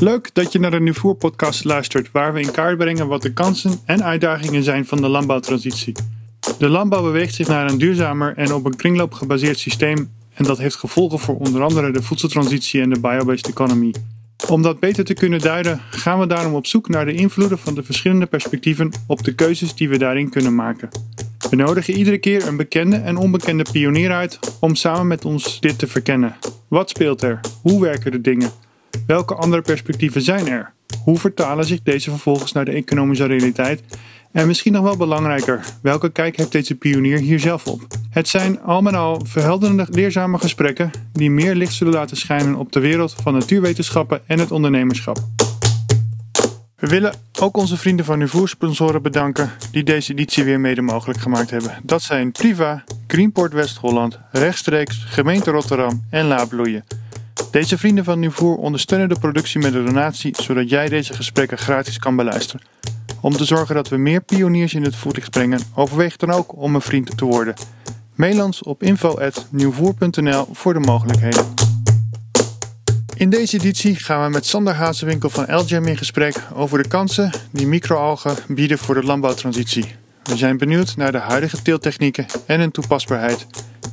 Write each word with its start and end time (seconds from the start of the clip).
Leuk 0.00 0.34
dat 0.34 0.52
je 0.52 0.58
naar 0.58 0.70
de 0.70 0.80
Nuvoer 0.80 1.14
podcast 1.14 1.64
luistert, 1.64 2.10
waar 2.12 2.32
we 2.32 2.40
in 2.40 2.50
kaart 2.50 2.78
brengen 2.78 3.08
wat 3.08 3.22
de 3.22 3.32
kansen 3.32 3.80
en 3.84 4.04
uitdagingen 4.04 4.62
zijn 4.62 4.86
van 4.86 5.00
de 5.00 5.08
landbouwtransitie. 5.08 5.94
De 6.58 6.68
landbouw 6.68 7.02
beweegt 7.02 7.34
zich 7.34 7.48
naar 7.48 7.70
een 7.70 7.78
duurzamer 7.78 8.36
en 8.36 8.52
op 8.52 8.64
een 8.64 8.76
kringloop 8.76 9.12
gebaseerd 9.12 9.58
systeem 9.58 10.10
en 10.34 10.44
dat 10.44 10.58
heeft 10.58 10.74
gevolgen 10.74 11.18
voor 11.18 11.36
onder 11.36 11.62
andere 11.62 11.90
de 11.90 12.02
voedseltransitie 12.02 12.80
en 12.80 12.90
de 12.90 13.00
biobased 13.00 13.48
economy. 13.48 13.94
Om 14.48 14.62
dat 14.62 14.80
beter 14.80 15.04
te 15.04 15.14
kunnen 15.14 15.40
duiden, 15.40 15.80
gaan 15.90 16.18
we 16.18 16.26
daarom 16.26 16.54
op 16.54 16.66
zoek 16.66 16.88
naar 16.88 17.04
de 17.04 17.14
invloeden 17.14 17.58
van 17.58 17.74
de 17.74 17.82
verschillende 17.82 18.26
perspectieven 18.26 18.92
op 19.06 19.24
de 19.24 19.34
keuzes 19.34 19.74
die 19.74 19.88
we 19.88 19.98
daarin 19.98 20.30
kunnen 20.30 20.54
maken. 20.54 20.88
We 21.50 21.56
nodigen 21.56 21.94
iedere 21.94 22.18
keer 22.18 22.46
een 22.46 22.56
bekende 22.56 22.96
en 22.96 23.16
onbekende 23.16 23.64
pionier 23.72 24.12
uit 24.12 24.38
om 24.60 24.74
samen 24.74 25.06
met 25.06 25.24
ons 25.24 25.60
dit 25.60 25.78
te 25.78 25.86
verkennen. 25.86 26.36
Wat 26.68 26.90
speelt 26.90 27.22
er? 27.22 27.40
Hoe 27.62 27.80
werken 27.80 28.10
de 28.10 28.20
dingen? 28.20 28.50
Welke 29.06 29.34
andere 29.34 29.62
perspectieven 29.62 30.22
zijn 30.22 30.48
er? 30.48 30.72
Hoe 31.04 31.18
vertalen 31.18 31.64
zich 31.64 31.82
deze 31.82 32.10
vervolgens 32.10 32.52
naar 32.52 32.64
de 32.64 32.70
economische 32.70 33.26
realiteit? 33.26 33.82
En 34.32 34.46
misschien 34.46 34.72
nog 34.72 34.82
wel 34.82 34.96
belangrijker, 34.96 35.64
welke 35.82 36.10
kijk 36.10 36.36
heeft 36.36 36.52
deze 36.52 36.74
pionier 36.74 37.18
hier 37.18 37.40
zelf 37.40 37.66
op? 37.66 37.86
Het 38.10 38.28
zijn 38.28 38.60
al 38.60 38.82
met 38.82 38.94
al 38.94 39.20
verhelderende, 39.24 39.86
leerzame 39.90 40.38
gesprekken 40.38 40.90
die 41.12 41.30
meer 41.30 41.54
licht 41.54 41.72
zullen 41.72 41.92
laten 41.92 42.16
schijnen 42.16 42.54
op 42.54 42.72
de 42.72 42.80
wereld 42.80 43.14
van 43.22 43.32
natuurwetenschappen 43.32 44.20
en 44.26 44.38
het 44.38 44.50
ondernemerschap. 44.50 45.18
We 46.76 46.86
willen 46.86 47.14
ook 47.40 47.56
onze 47.56 47.76
vrienden 47.76 48.04
van 48.04 48.20
uw 48.20 48.46
sponsoren 48.46 49.02
bedanken 49.02 49.50
die 49.70 49.84
deze 49.84 50.12
editie 50.12 50.44
weer 50.44 50.60
mede 50.60 50.82
mogelijk 50.82 51.20
gemaakt 51.20 51.50
hebben. 51.50 51.78
Dat 51.82 52.02
zijn 52.02 52.32
Priva, 52.32 52.84
Greenport 53.06 53.52
West-Holland, 53.52 54.18
Rechtstreeks, 54.30 55.04
Gemeente 55.06 55.50
Rotterdam 55.50 56.04
en 56.10 56.26
Laabloeien. 56.26 56.84
Deze 57.50 57.78
vrienden 57.78 58.04
van 58.04 58.18
Nuvoer 58.18 58.56
ondersteunen 58.56 59.08
de 59.08 59.18
productie 59.18 59.60
met 59.60 59.74
een 59.74 59.84
donatie, 59.84 60.42
zodat 60.42 60.70
jij 60.70 60.88
deze 60.88 61.14
gesprekken 61.14 61.58
gratis 61.58 61.98
kan 61.98 62.16
beluisteren. 62.16 62.66
Om 63.20 63.32
te 63.32 63.44
zorgen 63.44 63.74
dat 63.74 63.88
we 63.88 63.96
meer 63.96 64.20
pioniers 64.20 64.74
in 64.74 64.82
het 64.82 64.96
voerlicht 64.96 65.30
brengen, 65.30 65.60
overweeg 65.74 66.16
dan 66.16 66.30
ook 66.30 66.56
om 66.56 66.74
een 66.74 66.80
vriend 66.80 67.16
te 67.16 67.24
worden. 67.24 67.54
Mail 68.14 68.44
ons 68.44 68.62
op 68.62 68.82
info.nieuwvoer.nl 68.82 70.48
voor 70.52 70.72
de 70.72 70.80
mogelijkheden. 70.80 71.44
In 73.14 73.30
deze 73.30 73.56
editie 73.56 73.96
gaan 73.96 74.24
we 74.24 74.30
met 74.30 74.46
Sander 74.46 74.74
Hazewinkel 74.74 75.30
van 75.30 75.56
LGM 75.56 75.86
in 75.86 75.96
gesprek 75.96 76.36
over 76.54 76.82
de 76.82 76.88
kansen 76.88 77.30
die 77.50 77.66
microalgen 77.66 78.36
bieden 78.48 78.78
voor 78.78 78.94
de 78.94 79.02
landbouwtransitie. 79.02 79.99
We 80.22 80.36
zijn 80.36 80.58
benieuwd 80.58 80.96
naar 80.96 81.12
de 81.12 81.18
huidige 81.18 81.62
teeltechnieken 81.62 82.26
en 82.46 82.60
hun 82.60 82.70
toepasbaarheid. 82.70 83.46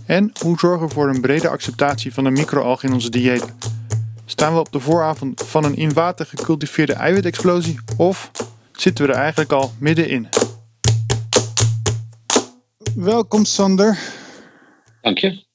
En 0.06 0.32
hoe 0.42 0.60
zorgen 0.60 0.88
we 0.88 0.94
voor 0.94 1.10
een 1.10 1.22
brede 1.22 1.50
acceptatie 1.50 2.14
van 2.14 2.24
de 2.24 2.30
microalg 2.30 2.84
in 2.84 2.94
onze 2.94 3.10
dieet? 3.10 3.46
Staan 4.26 4.54
we 4.54 4.60
op 4.60 4.72
de 4.72 4.80
vooravond 4.80 5.42
van 5.42 5.64
een 5.64 5.76
in 5.76 5.94
water 5.94 6.26
gecultiveerde 6.26 6.94
eiwitexplosie 6.94 7.80
of 7.98 8.32
zitten 8.72 9.06
we 9.06 9.12
er 9.12 9.20
eigenlijk 9.20 9.52
al 9.52 9.72
middenin? 9.80 10.28
Welkom 12.96 13.46
Sander. 13.46 14.00
Dank 15.02 15.18
je. 15.18 15.46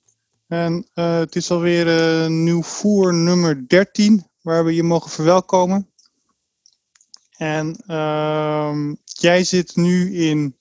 En 0.48 0.86
uh, 0.94 1.18
het 1.18 1.36
is 1.36 1.50
alweer 1.50 1.86
uh, 1.86 2.26
nieuw 2.28 2.62
voer 2.62 3.14
nummer 3.14 3.68
13 3.68 4.26
waar 4.40 4.64
we 4.64 4.74
je 4.74 4.82
mogen 4.82 5.10
verwelkomen. 5.10 5.90
En 7.36 7.84
uh, 7.86 8.76
jij 9.04 9.44
zit 9.44 9.76
nu 9.76 10.14
in 10.14 10.56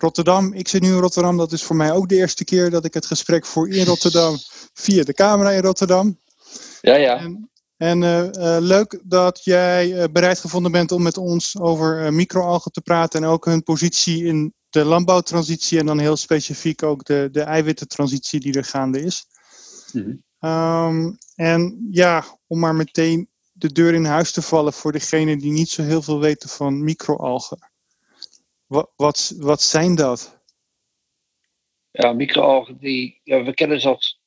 Rotterdam. 0.00 0.52
Ik 0.52 0.68
zit 0.68 0.82
nu 0.82 0.88
in 0.88 0.98
Rotterdam. 0.98 1.36
Dat 1.36 1.52
is 1.52 1.62
voor 1.62 1.76
mij 1.76 1.92
ook 1.92 2.08
de 2.08 2.16
eerste 2.16 2.44
keer 2.44 2.70
dat 2.70 2.84
ik 2.84 2.94
het 2.94 3.06
gesprek 3.06 3.46
voor 3.46 3.68
in 3.68 3.84
Rotterdam 3.84 4.36
via 4.84 5.04
de 5.04 5.12
camera 5.12 5.50
in 5.50 5.62
Rotterdam. 5.62 6.18
Ja, 6.80 6.94
ja. 6.94 7.18
En, 7.18 7.50
en 7.76 8.02
uh, 8.02 8.18
uh, 8.18 8.56
leuk 8.60 9.00
dat 9.04 9.44
jij 9.44 9.92
uh, 9.92 10.04
bereid 10.12 10.38
gevonden 10.38 10.72
bent 10.72 10.92
om 10.92 11.02
met 11.02 11.16
ons 11.16 11.58
over 11.58 12.12
microalgen 12.12 12.72
te 12.72 12.80
praten 12.80 13.22
en 13.22 13.28
ook 13.28 13.44
hun 13.44 13.62
positie 13.62 14.24
in 14.24 14.54
de 14.70 14.84
landbouwtransitie 14.84 15.78
en 15.78 15.86
dan 15.86 15.98
heel 15.98 16.16
specifiek 16.16 16.82
ook 16.82 17.04
de, 17.04 17.28
de 17.32 17.42
eiwittentransitie 17.42 18.40
die 18.40 18.54
er 18.54 18.64
gaande 18.64 19.02
is. 19.02 19.24
Mm 19.92 20.22
-hmm. 20.38 20.50
um, 20.50 21.18
en 21.34 21.88
ja, 21.90 22.24
om 22.46 22.58
maar 22.58 22.74
meteen 22.74 23.28
de 23.52 23.72
deur 23.72 23.94
in 23.94 24.04
huis 24.04 24.32
te 24.32 24.42
vallen 24.42 24.72
voor 24.72 24.92
degenen 24.92 25.38
die 25.38 25.52
niet 25.52 25.68
zo 25.68 25.82
heel 25.82 26.02
veel 26.02 26.20
weten 26.20 26.48
van 26.48 26.84
microalgen. 26.84 27.69
Wat, 28.70 28.90
wat, 28.96 29.34
wat 29.38 29.62
zijn 29.62 29.94
dat? 29.94 30.42
Ja, 31.90 32.12
microalgen, 32.12 32.78
die, 32.78 33.20
ja, 33.24 33.42
we 33.42 33.54
kennen 33.54 33.80
ze 33.80 33.88
als 33.88 34.20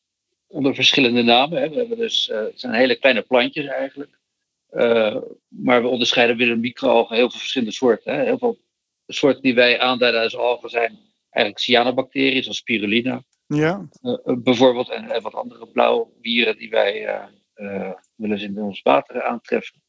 onder 0.47 0.75
verschillende 0.75 1.21
namen. 1.21 1.61
Hè. 1.61 1.69
We 1.69 1.75
hebben 1.75 1.97
dus, 1.97 2.29
uh, 2.29 2.37
het 2.37 2.59
zijn 2.59 2.73
hele 2.73 2.95
kleine 2.95 3.21
plantjes 3.21 3.65
eigenlijk. 3.65 4.19
Uh, 4.71 5.17
maar 5.47 5.81
we 5.81 5.87
onderscheiden 5.87 6.37
binnen 6.37 6.59
microalgen 6.59 7.15
heel 7.15 7.29
veel 7.29 7.39
verschillende 7.39 7.73
soorten. 7.73 8.13
Hè. 8.13 8.23
Heel 8.23 8.37
veel 8.37 8.57
soorten 9.07 9.41
die 9.41 9.55
wij 9.55 9.79
aanduiden 9.79 10.21
als 10.21 10.35
algen 10.35 10.69
zijn 10.69 10.99
eigenlijk 11.29 11.65
cyanobacteriën, 11.65 12.43
zoals 12.43 12.57
spirulina. 12.57 13.23
Ja. 13.47 13.87
Uh, 14.01 14.17
bijvoorbeeld, 14.37 14.89
en, 14.89 15.11
en, 15.11 15.21
wat 15.21 15.33
andere 15.33 15.67
blauwwieren 15.67 16.57
die 16.57 16.69
wij 16.69 17.21
wel 18.15 18.31
eens 18.31 18.41
in 18.41 18.61
ons 18.61 18.81
water 18.81 19.23
aantreffen. 19.23 19.81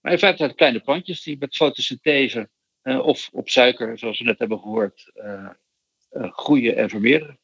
maar 0.00 0.12
in 0.12 0.18
feite 0.18 0.36
zijn 0.36 0.48
het 0.48 0.56
kleine 0.58 0.80
plantjes 0.80 1.22
die 1.22 1.36
met 1.38 1.56
fotosynthese 1.56 2.48
of 2.96 3.28
op 3.32 3.48
suiker, 3.48 3.98
zoals 3.98 4.18
we 4.18 4.24
net 4.24 4.38
hebben 4.38 4.58
gehoord, 4.58 5.10
uh, 5.14 5.48
uh, 6.12 6.32
groeien 6.32 6.76
en 6.76 6.88
vermeerderen. 6.88 7.38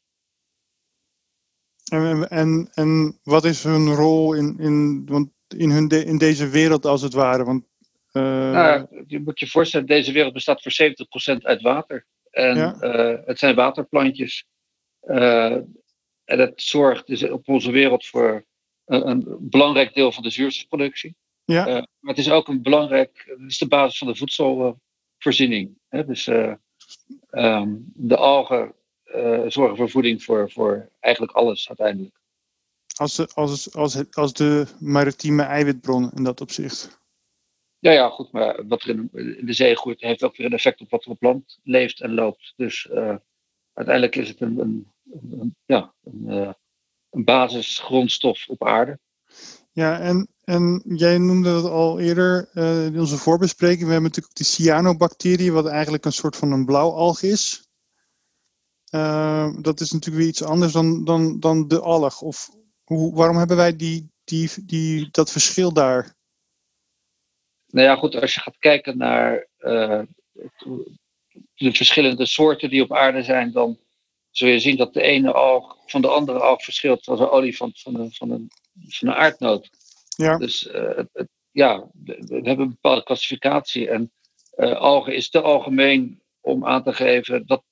En, 1.84 2.28
en, 2.28 2.70
en 2.74 3.18
wat 3.22 3.44
is 3.44 3.62
hun 3.62 3.94
rol 3.94 4.34
in, 4.34 4.58
in, 4.58 5.06
want 5.06 5.30
in, 5.56 5.70
hun 5.70 5.88
de, 5.88 6.04
in 6.04 6.18
deze 6.18 6.48
wereld 6.48 6.86
als 6.86 7.02
het 7.02 7.12
ware? 7.12 7.44
Want, 7.44 7.64
nou, 8.12 9.04
je 9.06 9.20
moet 9.20 9.40
je 9.40 9.46
voorstellen, 9.46 9.86
deze 9.86 10.12
wereld 10.12 10.32
bestaat 10.32 10.62
voor 10.62 10.94
70% 11.36 11.42
uit 11.42 11.62
water. 11.62 12.06
En 12.30 12.56
ja? 12.56 12.76
het 13.24 13.38
zijn 13.38 13.54
waterplantjes. 13.54 14.46
en 15.00 15.74
dat 16.24 16.52
zorgt 16.54 17.06
dus 17.06 17.22
op 17.22 17.48
onze 17.48 17.70
wereld 17.70 18.06
voor 18.06 18.44
een, 18.84 19.08
een 19.08 19.36
belangrijk 19.40 19.94
deel 19.94 20.12
van 20.12 20.22
de 20.22 20.30
zuurstofproductie. 20.30 21.14
Ja. 21.44 21.64
maar 21.64 22.14
het 22.14 22.18
is 22.18 22.30
ook 22.30 22.48
een 22.48 22.62
belangrijk, 22.62 23.24
het 23.26 23.50
is 23.50 23.58
de 23.58 23.68
basis 23.68 23.98
van 23.98 24.06
de 24.06 24.16
voedsel 24.16 24.80
voorziening. 25.24 25.78
Hè? 25.88 26.04
Dus 26.04 26.26
uh, 26.26 26.54
um, 27.30 27.92
de 27.94 28.16
algen 28.16 28.74
uh, 29.04 29.44
zorgen 29.46 29.76
voor 29.76 29.90
voeding 29.90 30.22
voor, 30.22 30.50
voor 30.50 30.90
eigenlijk 31.00 31.36
alles 31.36 31.68
uiteindelijk. 31.68 32.14
Als 32.96 33.16
de, 33.16 33.28
als, 33.34 33.74
als, 33.74 34.14
als 34.14 34.32
de 34.32 34.66
maritieme 34.78 35.42
eiwitbron 35.42 36.10
in 36.14 36.24
dat 36.24 36.40
opzicht. 36.40 37.02
Ja, 37.78 37.90
ja, 37.90 38.08
goed, 38.08 38.32
maar 38.32 38.66
wat 38.66 38.82
er 38.82 38.88
in, 38.88 39.10
de 39.46 39.52
zee 39.52 39.76
groeit, 39.76 40.00
heeft 40.00 40.22
ook 40.22 40.36
weer 40.36 40.46
een 40.46 40.52
effect 40.52 40.80
op 40.80 40.90
wat 40.90 41.04
er 41.04 41.10
op 41.10 41.22
land 41.22 41.58
leeft 41.62 42.00
en 42.00 42.14
loopt. 42.14 42.52
Dus 42.56 42.88
uh, 42.92 43.16
uiteindelijk 43.72 44.16
is 44.16 44.28
het 44.28 44.40
een, 44.40 44.58
een, 44.58 44.92
een 45.30 45.56
ja, 45.64 45.94
een, 46.04 46.54
een 47.10 47.24
basisgrondstof 47.24 48.48
op 48.48 48.64
aarde. 48.64 48.98
Ja, 49.72 50.00
en, 50.00 50.33
en 50.44 50.82
jij 50.86 51.18
noemde 51.18 51.48
het 51.48 51.64
al 51.64 52.00
eerder 52.00 52.48
uh, 52.54 52.84
in 52.84 53.00
onze 53.00 53.16
voorbespreking. 53.16 53.84
We 53.84 53.92
hebben 53.92 54.10
natuurlijk 54.10 54.36
die 54.36 54.46
cyanobacterie, 54.46 55.52
wat 55.52 55.66
eigenlijk 55.66 56.04
een 56.04 56.12
soort 56.12 56.36
van 56.36 56.52
een 56.52 56.64
blauwalg 56.64 57.22
is. 57.22 57.68
Uh, 58.90 59.56
dat 59.60 59.80
is 59.80 59.92
natuurlijk 59.92 60.22
weer 60.22 60.32
iets 60.32 60.42
anders 60.42 60.72
dan, 60.72 61.04
dan, 61.04 61.40
dan 61.40 61.68
de 61.68 61.80
alg. 61.80 62.20
Of 62.20 62.50
hoe, 62.84 63.14
waarom 63.14 63.36
hebben 63.36 63.56
wij 63.56 63.76
die, 63.76 64.10
die, 64.24 64.50
die, 64.64 65.08
dat 65.10 65.30
verschil 65.30 65.72
daar? 65.72 66.14
Nou 67.66 67.86
ja, 67.86 67.96
goed, 67.96 68.20
als 68.20 68.34
je 68.34 68.40
gaat 68.40 68.58
kijken 68.58 68.98
naar 68.98 69.48
uh, 69.58 70.02
de 71.54 71.72
verschillende 71.72 72.26
soorten 72.26 72.70
die 72.70 72.82
op 72.82 72.92
aarde 72.92 73.22
zijn, 73.22 73.52
dan 73.52 73.78
zul 74.30 74.48
je 74.48 74.58
zien 74.58 74.76
dat 74.76 74.94
de 74.94 75.02
ene 75.02 75.32
alg 75.32 75.76
van 75.86 76.00
de 76.00 76.08
andere 76.08 76.38
alg 76.38 76.64
verschilt 76.64 77.06
als 77.06 77.20
een 77.20 77.28
olifant 77.28 77.80
van 77.80 77.94
een, 77.94 78.12
van 78.12 78.30
een 78.30 78.50
van 78.88 79.08
een 79.08 79.14
aardnoot. 79.14 79.70
Ja. 80.16 80.36
Dus 80.36 80.66
uh, 80.66 80.96
het, 81.12 81.28
ja, 81.50 81.90
we 82.04 82.40
hebben 82.42 82.60
een 82.60 82.68
bepaalde 82.68 83.02
klassificatie. 83.02 83.88
En 83.88 84.12
uh, 84.56 84.72
algen 84.72 85.14
is 85.14 85.30
te 85.30 85.40
algemeen 85.40 86.22
om 86.40 86.66
aan 86.66 86.82
te 86.82 86.92
geven, 86.92 87.46
dat, 87.46 87.64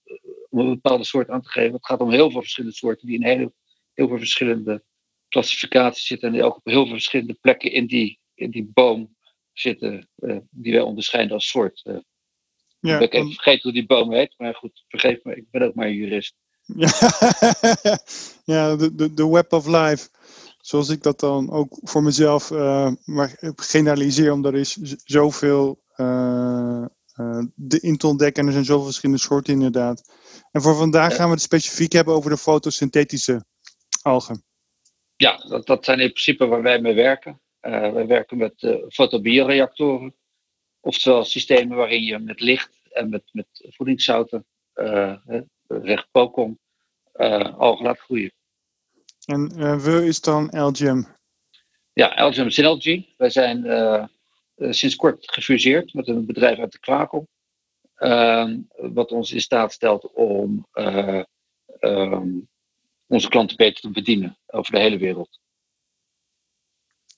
om 0.49 0.59
een 0.59 0.69
bepaalde 0.69 1.05
soort 1.05 1.29
aan 1.29 1.43
te 1.43 1.49
geven. 1.49 1.73
Het 1.73 1.87
gaat 1.87 2.01
om 2.01 2.11
heel 2.11 2.31
veel 2.31 2.41
verschillende 2.41 2.77
soorten 2.77 3.07
die 3.07 3.17
in 3.17 3.25
heel, 3.25 3.53
heel 3.95 4.09
veel 4.09 4.19
verschillende 4.19 4.85
klassificaties 5.29 6.07
zitten. 6.07 6.29
En 6.29 6.35
die 6.35 6.45
ook 6.45 6.57
op 6.57 6.65
heel 6.65 6.83
veel 6.83 6.93
verschillende 6.93 7.37
plekken 7.41 7.73
in 7.73 7.87
die, 7.87 8.19
in 8.35 8.51
die 8.51 8.71
boom 8.75 9.17
zitten, 9.53 10.09
uh, 10.17 10.37
die 10.51 10.73
wij 10.73 10.83
onderscheiden 10.83 11.33
als 11.33 11.49
soort. 11.49 11.83
ja, 12.81 12.99
ik 12.99 13.15
even 13.15 13.33
vergeten 13.33 13.63
hoe 13.63 13.73
die 13.73 13.87
boom 13.87 14.13
heet, 14.13 14.35
maar 14.37 14.55
goed, 14.55 14.85
vergeef 14.89 15.25
me, 15.25 15.35
ik 15.35 15.51
ben 15.51 15.63
ook 15.63 15.75
maar 15.75 15.87
een 15.87 15.95
jurist. 15.95 16.35
Ja, 16.63 16.91
ja 18.55 18.77
de, 18.77 19.15
de 19.15 19.29
web 19.29 19.53
of 19.53 19.67
life 19.67 20.09
zoals 20.63 20.89
ik 20.89 21.03
dat 21.03 21.21
dan 21.21 21.51
ook 21.51 21.79
voor 21.83 22.03
mezelf 22.03 22.51
uh, 22.51 22.93
maar 23.05 23.53
generaliseer, 23.57 24.33
omdat 24.33 24.53
er 24.53 24.59
is 24.59 24.73
zoveel 25.05 25.83
uh, 25.97 26.85
uh, 27.17 27.43
de 27.55 27.81
in 27.81 27.97
te 27.97 28.07
ontdekken 28.07 28.43
en 28.43 28.47
er 28.47 28.53
zijn 28.53 28.65
zoveel 28.65 28.85
verschillende 28.85 29.21
soorten 29.21 29.53
inderdaad. 29.53 30.13
En 30.51 30.63
voor 30.63 30.75
vandaag 30.75 31.15
gaan 31.15 31.27
we 31.27 31.33
het 31.33 31.43
specifiek 31.43 31.93
hebben 31.93 32.15
over 32.15 32.31
de 32.31 32.37
fotosynthetische 32.37 33.45
algen. 34.03 34.45
Ja, 35.17 35.37
dat, 35.37 35.67
dat 35.67 35.85
zijn 35.85 36.01
in 36.01 36.11
principe 36.11 36.47
waar 36.47 36.63
wij 36.63 36.81
mee 36.81 36.95
werken. 36.95 37.41
wij 37.61 38.07
werken 38.07 38.37
met 38.37 38.77
fotobioreactoren. 38.89 40.15
Oftewel 40.81 41.25
systemen 41.25 41.77
waarin 41.77 42.03
je 42.03 42.19
met 42.19 42.41
licht 42.41 42.81
en 42.91 43.11
met, 43.11 43.23
met 43.33 43.47
voedingszouten, 43.53 44.47
recht 45.67 46.09
pokon, 46.11 46.59
algen 47.57 47.85
laat 47.85 47.99
groeien. 47.99 48.33
En 49.33 49.81
we 49.81 50.07
is 50.07 50.21
dan 50.21 50.49
LGM? 50.51 51.03
Ja, 51.93 52.17
Elgem 52.17 52.51
Synergy. 52.51 53.07
Wij 53.17 53.31
zijn 53.31 53.65
uh, 53.65 54.05
sinds 54.57 54.97
kort 54.97 55.33
gefuseerd 55.33 55.95
met 55.95 56.09
een 56.09 56.27
bedrijf 56.27 56.59
uit 56.59 56.73
de 56.73 56.79
Kwakel. 56.79 57.29
Uh, 57.99 58.55
wat 58.75 59.13
ons 59.13 59.33
in 59.33 59.41
staat 59.41 59.73
stelt 59.73 60.13
om 60.13 60.67
uh, 60.73 61.23
um, 61.81 62.49
onze 63.07 63.29
klanten 63.29 63.57
beter 63.57 63.81
te 63.81 63.91
bedienen 63.91 64.39
over 64.47 64.73
de 64.73 64.79
hele 64.79 64.99
wereld. 64.99 65.41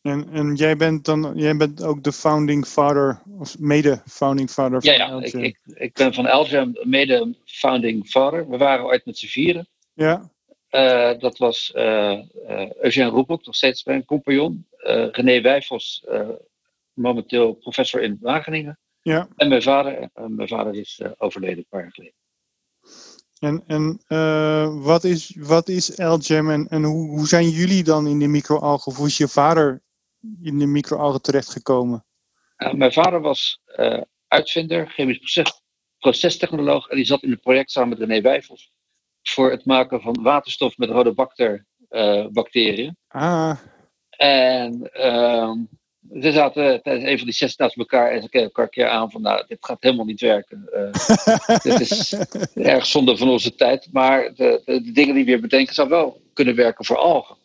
En, 0.02 0.28
en 0.28 0.54
jij 0.54 0.76
bent 0.76 1.04
dan 1.04 1.32
jij 1.36 1.56
bent 1.56 1.82
ook 1.82 2.02
de 2.02 2.12
founding 2.12 2.66
father, 2.66 3.22
of 3.38 3.58
mede-founding 3.58 4.50
father 4.50 4.82
van 4.82 4.92
ja, 4.92 5.06
ja, 5.06 5.22
ik, 5.22 5.32
ik, 5.32 5.58
ik, 5.64 5.92
ben 5.92 6.14
van 6.14 6.26
Elgem 6.26 6.72
mede-founding 6.82 8.06
father. 8.06 8.48
We 8.48 8.56
waren 8.56 8.84
ooit 8.84 9.04
met 9.04 9.18
z'n 9.18 9.26
vieren. 9.26 9.68
Ja. 9.92 10.33
Uh, 10.74 11.18
dat 11.18 11.38
was 11.38 11.72
uh, 11.74 12.20
uh, 12.48 12.70
Eugène 12.80 13.10
Roepel, 13.10 13.40
nog 13.42 13.54
steeds 13.54 13.84
mijn 13.84 14.04
compagnon. 14.04 14.66
René 15.12 15.40
Wijfels, 15.40 16.06
momenteel 16.92 17.52
professor 17.52 18.02
in 18.02 18.18
Wageningen. 18.20 18.78
Ja. 19.02 19.28
En 19.36 19.48
mijn 19.48 19.62
vader. 19.62 20.10
mijn 20.26 20.48
vader 20.48 20.74
is 20.74 21.00
overleden 21.18 21.58
een 21.58 21.66
paar 21.68 21.80
jaar 21.80 21.92
geleden. 21.92 22.14
En, 23.38 23.64
en 23.66 24.00
wat, 24.82 25.04
is, 25.04 25.36
wat 25.38 25.68
is 25.68 25.96
LGEM 25.96 26.50
en, 26.50 26.68
en 26.68 26.82
hoe, 26.82 27.08
hoe 27.08 27.26
zijn 27.26 27.48
jullie 27.48 27.84
dan 27.84 28.06
in 28.06 28.18
de 28.18 28.28
microalgen? 28.28 28.92
Of 28.92 28.96
hoe 28.98 29.06
is 29.06 29.16
je 29.16 29.28
vader 29.28 29.82
in 30.42 30.58
de 30.58 30.66
microalgen 30.66 31.22
terechtgekomen? 31.22 32.04
mijn 32.72 32.92
vader 32.92 33.20
was 33.20 33.60
uitvinder, 34.28 34.88
chemisch 34.88 35.18
proces, 35.18 35.62
procestechnoloog. 35.98 36.88
En 36.88 36.96
die 36.96 37.06
zat 37.06 37.22
in 37.22 37.30
het 37.30 37.40
project 37.40 37.70
samen 37.70 37.88
met 37.88 37.98
René 37.98 38.20
Wijfels 38.20 38.72
voor 39.30 39.50
het 39.50 39.64
maken 39.64 40.00
van 40.00 40.22
waterstof 40.22 40.76
met 40.76 40.90
rhodobacter 40.90 41.66
uh, 41.90 42.26
bacteriën. 42.26 42.96
Ah. 43.08 43.58
En 44.10 44.90
uh, 44.94 45.52
ze 46.22 46.32
zaten 46.32 46.82
tijdens 46.82 47.04
een 47.04 47.16
van 47.16 47.26
die 47.26 47.34
sessies 47.34 47.56
naast 47.56 47.76
elkaar 47.76 48.10
en 48.10 48.22
ze 48.22 48.28
keken 48.28 48.46
elkaar 48.46 48.64
een 48.64 48.70
keer 48.70 48.88
aan 48.88 49.10
van 49.10 49.22
nou, 49.22 49.44
dit 49.46 49.58
gaat 49.60 49.82
helemaal 49.82 50.04
niet 50.04 50.20
werken. 50.20 50.68
Uh, 50.72 51.58
dit 51.62 51.80
is 51.80 52.16
erg 52.54 52.86
zonde 52.86 53.16
van 53.16 53.28
onze 53.28 53.54
tijd. 53.54 53.88
Maar 53.92 54.34
de, 54.34 54.62
de, 54.64 54.82
de, 54.82 54.92
dingen 54.92 55.14
die 55.14 55.24
we 55.24 55.38
bedenken 55.38 55.74
zou 55.74 55.88
wel 55.88 56.20
kunnen 56.32 56.54
werken 56.54 56.84
voor 56.84 56.96
algen. 56.96 57.36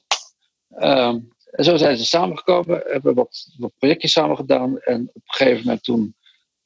Um, 0.80 1.32
en 1.52 1.64
zo 1.64 1.78
zijn 1.78 1.98
ze 1.98 2.06
samengekomen, 2.06 2.84
hebben 2.86 3.16
wat, 3.16 3.54
wat 3.58 3.72
projectjes 3.78 4.12
samen 4.12 4.36
gedaan. 4.36 4.80
En 4.80 5.02
op 5.14 5.16
een 5.16 5.34
gegeven 5.34 5.64
moment 5.64 5.84
toen 5.84 6.16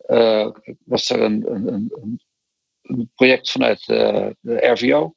uh, 0.07 0.47
was 0.85 1.09
er 1.09 1.21
een, 1.21 1.43
een, 1.53 1.67
een, 1.67 2.21
een 2.83 3.11
project 3.15 3.51
vanuit 3.51 3.87
uh, 3.87 4.29
de 4.39 4.67
RVO, 4.67 5.15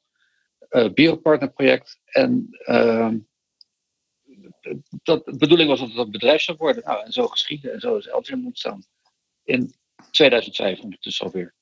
uh, 0.69 0.93
Biopartnerproject. 0.93 1.99
En 2.05 2.49
dat, 5.03 5.25
de 5.25 5.37
bedoeling 5.37 5.69
was 5.69 5.79
dat 5.79 5.89
het 5.89 5.97
een 5.97 6.11
bedrijf 6.11 6.41
zou 6.41 6.57
worden. 6.57 6.83
Nou, 6.83 7.05
en 7.05 7.11
zo 7.11 7.27
geschieden 7.27 7.73
en 7.73 7.79
zo 7.79 7.97
is 7.97 8.07
Elgin 8.07 8.45
ontstaan. 8.45 8.85
In 9.43 9.73
2005 10.11 10.79
ondertussen 10.79 11.25
alweer. 11.25 11.53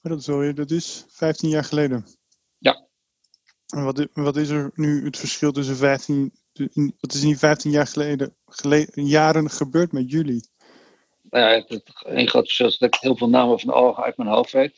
Dat, 0.00 0.18
is 0.18 0.28
alweer, 0.28 0.54
dat 0.54 0.70
is 0.70 1.04
15 1.08 1.48
jaar 1.48 1.64
geleden. 1.64 2.06
Ja. 2.58 2.86
En 3.66 3.84
wat, 3.84 4.08
wat 4.12 4.36
is 4.36 4.48
er 4.48 4.70
nu 4.74 5.04
het 5.04 5.16
verschil 5.16 5.52
tussen 5.52 5.76
15, 5.76 6.32
wat 7.00 7.14
is 7.14 7.20
in 7.20 7.26
die 7.26 7.38
15 7.38 7.70
jaar 7.70 7.86
geleden, 7.86 8.36
geleden 8.46 9.06
jaren 9.06 9.50
gebeurd 9.50 9.92
met 9.92 10.10
jullie? 10.10 10.50
Nou 11.32 11.50
ja, 11.50 11.64
het, 11.66 11.82
een 12.04 12.28
groot 12.28 12.44
verschil 12.44 12.66
is 12.66 12.78
dat 12.78 12.94
ik 12.94 13.00
heel 13.00 13.16
veel 13.16 13.28
namen 13.28 13.60
van 13.60 13.72
algen 13.72 14.02
uit 14.02 14.16
mijn 14.16 14.28
hoofd 14.28 14.52
weet. 14.52 14.74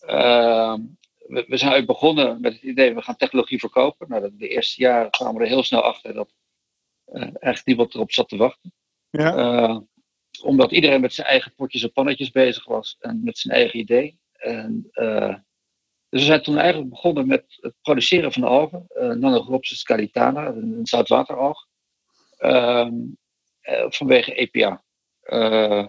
uh, 0.00 0.74
we, 1.32 1.44
we, 1.48 1.56
zijn 1.56 1.86
begonnen 1.86 2.40
met 2.40 2.52
het 2.52 2.62
idee, 2.62 2.94
we 2.94 3.02
gaan 3.02 3.16
technologie 3.16 3.58
verkopen. 3.58 4.08
Nou, 4.08 4.30
de 4.36 4.48
eerste 4.48 4.82
jaren 4.82 5.10
kwamen 5.10 5.34
we 5.34 5.42
er 5.42 5.48
heel 5.48 5.62
snel 5.62 5.82
achter 5.82 6.14
dat 6.14 6.28
uh, 7.06 7.22
eigenlijk 7.22 7.66
niemand 7.66 7.94
erop 7.94 8.12
zat 8.12 8.28
te 8.28 8.36
wachten. 8.36 8.72
Ja. 9.10 9.36
Uh, 9.36 9.78
omdat 10.42 10.72
iedereen 10.72 11.00
met 11.00 11.14
zijn 11.14 11.26
eigen 11.26 11.54
potjes 11.54 11.82
en 11.82 11.92
pannetjes 11.92 12.30
bezig 12.30 12.64
was 12.64 12.96
en 13.00 13.20
met 13.24 13.38
zijn 13.38 13.54
eigen 13.54 13.78
idee. 13.78 14.18
En, 14.32 14.88
uh, 14.92 15.34
dus 16.08 16.20
we 16.20 16.26
zijn 16.26 16.42
toen 16.42 16.58
eigenlijk 16.58 16.90
begonnen 16.90 17.26
met 17.26 17.44
het 17.60 17.74
produceren 17.82 18.32
van 18.32 18.44
algen, 18.44 18.86
uh, 18.88 19.12
Nanogropsis 19.12 19.82
calitana, 19.82 20.46
een 20.46 20.80
zoutwateralg. 20.82 21.66
Ehm, 22.36 22.94
uh, 22.94 23.02
vanwege 23.88 24.34
EPA. 24.34 24.84
Uh, 25.22 25.86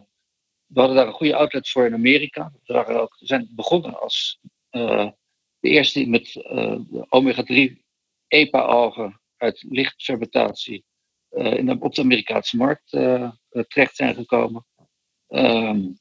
we 0.65 0.79
hadden 0.79 0.95
daar 0.95 1.07
een 1.07 1.13
goede 1.13 1.35
outlet 1.35 1.69
voor 1.69 1.85
in 1.85 1.93
Amerika. 1.93 2.51
We, 2.65 2.85
ook, 2.85 3.17
zijn 3.19 3.49
begonnen 3.51 3.99
als 3.99 4.39
uh, 4.71 5.09
de 5.59 5.69
eerste 5.69 5.99
die 5.99 6.09
met 6.09 6.35
omega-3 7.09 7.79
EPA-algen 8.27 9.21
uit 9.37 9.65
lichtfermentatie 9.69 10.85
in 11.29 11.65
de, 11.65 11.77
op 11.79 11.95
de 11.95 12.01
Amerikaanse 12.01 12.57
markt 12.57 12.89
terecht 13.67 13.95
zijn 13.95 14.15
gekomen. 14.15 14.65
Um, 15.27 15.99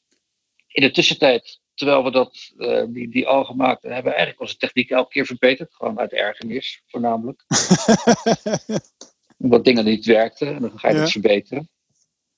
in 0.67 0.83
de 0.83 0.91
tussentijd, 0.91 1.61
terwijl 1.75 2.05
we 2.05 2.11
dat, 2.11 2.53
die, 2.89 3.09
die 3.09 3.27
algen 3.27 3.57
maakten, 3.57 3.93
hebben 3.93 4.11
we 4.11 4.19
eigenlijk 4.19 4.41
onze 4.41 4.57
techniek 4.57 4.91
elke 4.91 5.11
keer 5.11 5.27
verbeterd. 5.27 5.75
Gewoon 5.75 5.99
uit 5.99 6.13
ergernis, 6.13 6.83
voornamelijk. 6.87 7.45
omdat 9.41 9.65
dingen 9.65 9.85
niet 9.85 10.05
werkten. 10.05 10.55
En 10.55 10.61
dan 10.61 10.79
ga 10.79 10.89
je 10.89 10.95
ja. 10.95 11.01
het 11.01 11.11
verbeteren. 11.11 11.69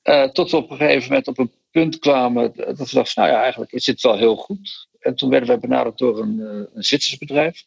Uh, 0.02 0.28
tot 0.28 0.50
we 0.50 0.56
op 0.56 0.70
een 0.70 0.76
gegeven 0.76 1.08
moment 1.08 1.28
op 1.28 1.38
een 1.38 1.52
punt 1.70 1.98
kwamen 1.98 2.52
dat 2.54 2.90
we 2.90 2.94
dachten, 2.94 3.22
nou 3.22 3.34
ja, 3.34 3.42
eigenlijk 3.42 3.72
is 3.72 3.84
dit 3.84 4.00
wel 4.00 4.16
heel 4.16 4.36
goed. 4.36 4.88
En 4.98 5.14
toen 5.14 5.30
werden 5.30 5.48
wij 5.48 5.58
benaderd 5.58 5.98
door 5.98 6.20
een, 6.20 6.38
uh, 6.38 6.64
een 6.74 6.84
Zwitsers 6.84 7.18
bedrijf, 7.18 7.64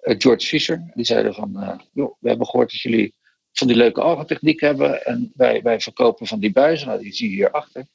uh, 0.00 0.14
George 0.18 0.46
Fisher. 0.46 0.90
Die 0.94 1.04
zeiden 1.04 1.34
van, 1.34 1.80
joh, 1.92 2.14
we 2.20 2.28
hebben 2.28 2.46
gehoord 2.46 2.70
dat 2.70 2.80
jullie 2.80 3.14
van 3.52 3.66
die 3.66 3.76
leuke 3.76 4.00
algentechniek 4.00 4.60
hebben 4.60 5.06
en 5.06 5.32
wij, 5.34 5.62
wij 5.62 5.80
verkopen 5.80 6.26
van 6.26 6.40
die 6.40 6.52
buizen, 6.52 6.88
nou, 6.88 7.02
die 7.02 7.12
zie 7.12 7.30
je 7.30 7.34
hierachter. 7.34 7.86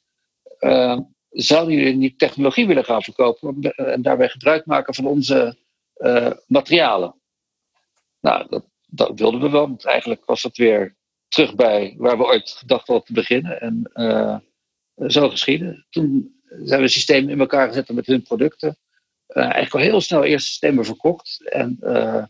zouden 1.30 1.74
jullie 1.74 1.96
niet 1.96 2.18
technologie 2.18 2.66
willen 2.66 2.84
gaan 2.84 3.02
verkopen 3.02 3.60
en 3.62 4.02
daarbij 4.02 4.28
gebruik 4.28 4.66
maken 4.66 4.94
van 4.94 5.06
onze 5.06 5.58
materialen? 6.46 7.14
Nou, 8.20 8.46
dat, 8.48 8.64
dat 8.94 9.18
wilden 9.18 9.40
we 9.40 9.50
wel, 9.50 9.68
want 9.68 9.84
eigenlijk 9.84 10.24
was 10.24 10.42
het 10.42 10.56
weer 10.56 10.96
terug 11.28 11.54
bij 11.54 11.94
waar 11.98 12.18
we 12.18 12.24
ooit 12.24 12.50
gedacht 12.50 12.86
hadden 12.86 13.06
te 13.06 13.12
beginnen. 13.12 13.60
En 13.60 13.90
uh, 13.94 14.38
zo 15.10 15.28
geschieden. 15.28 15.86
Toen 15.90 16.34
zijn 16.48 16.78
we 16.78 16.84
een 16.84 16.88
systeem 16.88 17.28
in 17.28 17.40
elkaar 17.40 17.68
gezet 17.68 17.92
met 17.92 18.06
hun 18.06 18.22
producten. 18.22 18.78
Uh, 19.28 19.42
eigenlijk 19.42 19.74
al 19.74 19.80
heel 19.80 20.00
snel 20.00 20.24
eerste 20.24 20.48
systemen 20.48 20.84
verkocht. 20.84 21.48
En, 21.50 21.78
uh, 21.82 22.24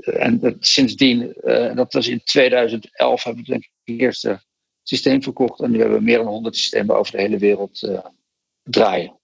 en 0.00 0.38
dat, 0.40 0.56
sindsdien, 0.60 1.34
dat 1.74 1.92
was 1.92 2.08
in 2.08 2.22
2011, 2.24 3.22
hebben 3.22 3.44
we 3.44 3.50
denk 3.50 3.68
het 3.84 4.00
eerste 4.00 4.42
systeem 4.82 5.22
verkocht. 5.22 5.60
En 5.60 5.70
nu 5.70 5.78
hebben 5.78 5.98
we 5.98 6.04
meer 6.04 6.18
dan 6.18 6.26
100 6.26 6.56
systemen 6.56 6.96
over 6.96 7.12
de 7.12 7.20
hele 7.20 7.38
wereld 7.38 8.02
draaien. 8.62 9.20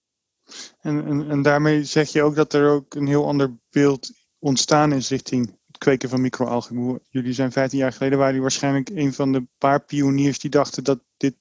En, 0.80 1.06
en, 1.06 1.30
en 1.30 1.42
daarmee 1.42 1.84
zeg 1.84 2.12
je 2.12 2.22
ook 2.22 2.34
dat 2.34 2.52
er 2.52 2.70
ook 2.70 2.94
een 2.94 3.06
heel 3.06 3.26
ander 3.26 3.58
beeld 3.70 4.10
ontstaan 4.38 4.92
is 4.92 5.08
richting 5.08 5.58
het 5.66 5.78
kweken 5.78 6.08
van 6.08 6.20
microalgen. 6.20 7.00
Jullie 7.10 7.32
zijn 7.32 7.52
15 7.52 7.78
jaar 7.78 7.92
geleden, 7.92 8.18
waren 8.18 8.34
jullie 8.34 8.48
waarschijnlijk 8.48 8.88
een 8.88 9.12
van 9.12 9.32
de 9.32 9.46
paar 9.58 9.84
pioniers 9.84 10.38
die 10.38 10.50
dachten 10.50 10.84
dat 10.84 11.00
dit, 11.16 11.34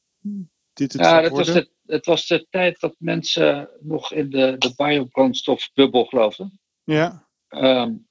dit 0.73 0.93
het 0.93 1.01
ja, 1.01 1.21
dat 1.21 1.31
was 1.31 1.53
de, 1.53 1.69
het 1.85 2.05
was 2.05 2.27
de 2.27 2.47
tijd 2.49 2.79
dat 2.79 2.95
mensen 2.99 3.69
nog 3.79 4.13
in 4.13 4.29
de, 4.29 4.55
de 4.57 4.73
biobrandstofbubbel 4.75 6.05
geloofden. 6.05 6.59
Ja. 6.83 7.27
Um, 7.49 8.07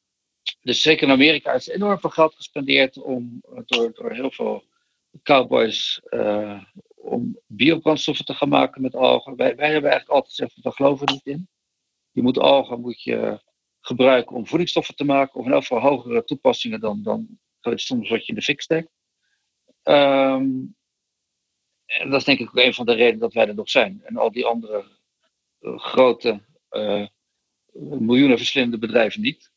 dus 0.61 0.83
zeker 0.83 1.07
in 1.07 1.12
Amerika 1.12 1.52
is 1.52 1.69
enorm 1.69 2.00
veel 2.00 2.11
geld 2.11 2.35
gespendeerd 2.35 2.97
om, 2.97 3.43
door, 3.66 3.93
door 3.93 4.12
heel 4.12 4.31
veel 4.31 4.64
cowboys 5.23 6.00
uh, 6.11 6.62
om 6.95 7.38
biobrandstoffen 7.47 8.25
te 8.25 8.35
gaan 8.35 8.49
maken 8.49 8.83
met 8.83 8.95
algen. 8.95 9.37
Wij, 9.37 9.57
wij 9.57 9.73
hebben 9.73 9.90
eigenlijk 9.90 10.11
altijd 10.11 10.35
gezegd, 10.35 10.62
daar 10.62 10.73
geloven 10.73 11.07
we 11.07 11.12
niet 11.12 11.26
in. 11.26 11.49
Je 12.11 12.23
moet 12.23 12.38
algen 12.38 12.81
moet 12.81 13.02
je 13.02 13.40
gebruiken 13.87 14.37
om 14.37 14.47
voedingsstoffen 14.47 14.97
te 14.97 15.05
maken, 15.05 15.40
of 15.40 15.47
in 15.47 15.52
elk 15.52 15.61
geval 15.61 15.81
hogere 15.81 16.25
toepassingen 16.25 16.81
dan, 16.81 17.02
dan 17.02 17.38
soms 17.61 18.09
wat 18.09 18.21
je 18.21 18.28
in 18.28 18.35
de 18.35 18.43
fik 18.43 18.61
steekt. 18.61 18.90
Um, 19.83 20.76
en 21.87 22.11
dat 22.11 22.21
is 22.21 22.25
denk 22.25 22.38
ik 22.38 22.49
ook 22.49 22.64
een 22.64 22.75
van 22.75 22.87
de 22.87 22.93
redenen 22.93 23.21
dat 23.21 23.33
wij 23.33 23.49
er 23.49 23.55
nog 23.55 23.71
zijn. 23.71 24.00
En 24.05 24.16
al 24.16 24.33
die 24.33 24.45
andere 24.45 24.85
uh, 25.61 25.78
grote, 25.78 26.40
uh, 26.71 27.07
miljoenen 27.99 28.37
verschillende 28.37 28.78
bedrijven 28.78 29.21
niet. 29.21 29.50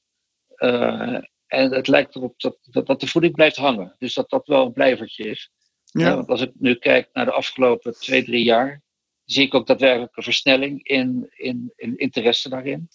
Uh, 0.58 1.24
en 1.48 1.72
het 1.72 1.88
lijkt 1.88 2.16
erop 2.16 2.40
dat, 2.40 2.58
dat, 2.62 2.88
dat, 2.88 3.00
de 3.00 3.08
voeding 3.08 3.36
blijft 3.36 3.56
hangen. 3.56 3.96
Dus 3.98 4.14
dat 4.14 4.30
dat 4.30 4.48
wel 4.48 4.66
een 4.66 4.74
blijvertje 4.74 5.24
is. 5.24 5.52
Ja. 5.84 6.16
want 6.16 6.28
als 6.28 6.42
ik 6.42 6.52
nu 6.56 6.76
kijk 6.76 7.10
naar 7.14 7.26
de 7.26 7.32
afgelopen 7.32 8.00
twee, 8.00 8.24
drie 8.24 8.44
jaar, 8.44 8.82
zie 9.24 9.46
ik 9.46 9.54
ook 9.54 9.68
daadwerkelijk 9.68 10.18
een 10.18 10.24
versnelling 10.24 10.84
in, 10.84 11.30
in, 11.36 11.74
in 11.76 11.98
interesse 11.98 12.50
daarin. 12.50 12.90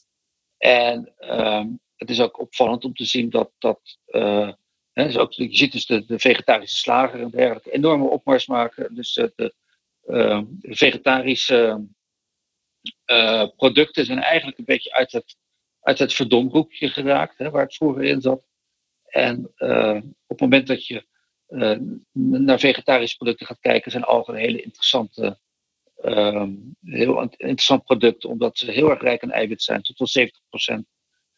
En 0.64 1.12
um, 1.20 1.80
het 1.96 2.10
is 2.10 2.20
ook 2.20 2.40
opvallend 2.40 2.84
om 2.84 2.94
te 2.94 3.04
zien 3.04 3.30
dat, 3.30 3.50
dat 3.58 3.98
uh, 4.06 4.52
dus 4.92 5.18
ook, 5.18 5.32
je 5.32 5.56
ziet 5.56 5.72
dus 5.72 5.86
de, 5.86 6.04
vegetarische 6.06 6.76
slager 6.76 7.20
en 7.20 7.30
dergelijke 7.30 7.70
enorme 7.70 8.08
opmars 8.08 8.46
maken. 8.46 8.94
Dus 8.94 9.12
de, 9.12 9.32
de 9.36 10.46
vegetarische 10.60 11.86
producten 13.56 14.04
zijn 14.04 14.18
eigenlijk 14.18 14.58
een 14.58 14.64
beetje 14.64 14.92
uit 14.92 15.12
het, 15.12 15.36
uit 15.80 15.98
het 15.98 16.14
verdomhoekje 16.14 16.88
geraakt, 16.88 17.38
hè, 17.38 17.50
waar 17.50 17.64
het 17.64 17.76
vroeger 17.76 18.04
in 18.04 18.20
zat. 18.20 18.46
En 19.04 19.44
op 20.26 20.28
het 20.28 20.40
moment 20.40 20.66
dat 20.66 20.86
je 20.86 21.06
naar 22.12 22.58
vegetarische 22.58 23.16
producten 23.16 23.46
gaat 23.46 23.60
kijken, 23.60 23.90
zijn 23.90 24.04
algen 24.04 24.34
hele 24.34 24.62
interessante 24.62 25.38
Um, 26.06 26.76
heel 26.82 27.20
interessant 27.36 27.84
product, 27.84 28.24
omdat 28.24 28.58
ze 28.58 28.70
heel 28.70 28.90
erg 28.90 29.00
rijk 29.00 29.22
aan 29.22 29.30
eiwit 29.30 29.62
zijn, 29.62 29.82
tot 29.82 29.98
wel 29.98 30.28
70%. 30.78 30.82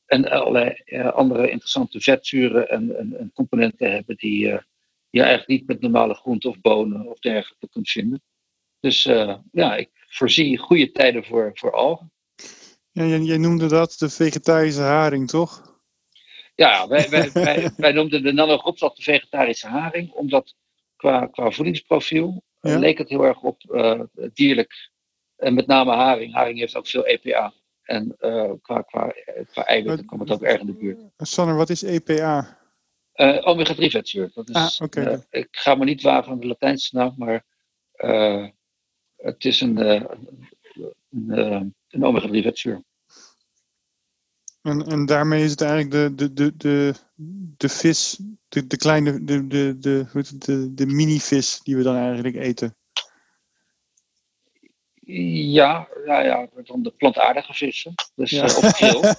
En 0.06 0.30
allerlei 0.30 0.82
uh, 0.84 1.12
andere 1.12 1.50
interessante 1.50 2.00
vetzuren 2.00 2.68
en, 2.68 2.98
en, 2.98 3.18
en 3.18 3.30
componenten 3.34 3.92
hebben 3.92 4.16
die 4.16 4.46
uh, 4.46 4.58
je 5.10 5.20
eigenlijk 5.22 5.48
niet 5.48 5.66
met 5.66 5.80
normale 5.80 6.14
groenten 6.14 6.50
of 6.50 6.60
bonen 6.60 7.06
of 7.06 7.18
dergelijke 7.18 7.68
kunt 7.68 7.88
vinden. 7.88 8.22
Dus 8.80 9.06
uh, 9.06 9.34
ja, 9.52 9.76
ik 9.76 9.90
voorzie 10.08 10.58
goede 10.58 10.90
tijden 10.90 11.24
voor, 11.24 11.50
voor 11.54 11.72
algen. 11.72 12.12
Ja, 12.90 13.04
jij, 13.04 13.20
jij, 13.20 13.38
noemde 13.38 13.66
dat 13.66 13.96
de 13.98 14.08
vegetarische 14.08 14.80
haring, 14.80 15.28
toch? 15.28 15.78
Ja, 16.54 16.88
wij, 16.88 17.08
wij, 17.10 17.32
wij, 17.32 17.70
wij 17.76 17.92
noemden 17.92 18.22
de 18.22 18.32
nanogropsat 18.32 18.96
de 18.96 19.02
vegetarische 19.02 19.66
haring, 19.66 20.12
omdat 20.12 20.54
qua, 20.96 21.26
qua 21.26 21.50
voedingsprofiel 21.50 22.42
ja. 22.68 22.78
leek 22.78 22.98
het 22.98 23.08
heel 23.08 23.24
erg 23.24 23.40
op 23.42 23.62
uh, 23.70 24.00
dierlijk. 24.32 24.90
En 25.36 25.54
met 25.54 25.66
name 25.66 25.92
haring. 25.92 26.34
Haring 26.34 26.58
heeft 26.58 26.76
ook 26.76 26.86
veel 26.86 27.06
EPA. 27.06 27.52
En 27.82 28.16
uh, 28.20 28.52
qua, 28.62 28.82
qua, 28.82 29.12
qua 29.50 29.64
eiwitten 29.64 30.06
komt 30.06 30.20
het 30.20 30.30
ook 30.30 30.42
erg 30.42 30.60
in 30.60 30.66
de 30.66 30.72
buurt. 30.72 31.00
Sanner, 31.16 31.56
wat 31.56 31.70
is 31.70 31.82
EPA? 31.82 32.58
Uh, 33.14 33.36
eh, 33.36 33.46
omega-3 33.46 33.76
vetzuur. 33.76 34.30
Dat 34.34 34.48
is, 34.48 34.54
ah, 34.54 34.70
okay. 34.80 35.24
ik 35.30 35.48
ga 35.50 35.74
me 35.74 35.84
niet 35.84 36.02
wagen 36.02 36.32
aan 36.32 36.40
de 36.40 36.46
Latijnse 36.46 36.96
naam, 36.96 37.14
maar 37.16 37.44
het 39.16 39.44
is 39.44 39.60
een, 39.60 39.76
een, 41.10 41.74
een 41.88 42.04
omega-3 42.04 42.30
vetzuur. 42.30 42.82
En, 44.66 44.86
en 44.86 45.06
daarmee 45.06 45.44
is 45.44 45.50
het 45.50 45.60
eigenlijk 45.60 45.90
de, 45.90 46.14
de, 46.14 46.32
de, 46.32 46.56
de, 46.56 46.94
de 47.56 47.68
vis, 47.68 48.18
de, 48.48 48.66
de 48.66 48.76
kleine, 48.76 49.24
de, 49.24 49.46
de, 49.46 49.78
de, 49.78 50.06
de, 50.38 50.74
de 50.74 50.86
mini-vis 50.86 51.60
die 51.62 51.76
we 51.76 51.82
dan 51.82 51.96
eigenlijk 51.96 52.36
eten. 52.36 52.76
Ja, 55.54 55.88
ja, 56.04 56.20
ja, 56.20 56.48
dan 56.64 56.82
de 56.82 56.90
plantaardige 56.90 57.54
vissen. 57.54 57.94
Dus 58.14 58.30
ja. 58.30 58.48
uh, 58.48 58.56
op 58.56 58.64
grill. 58.64 59.14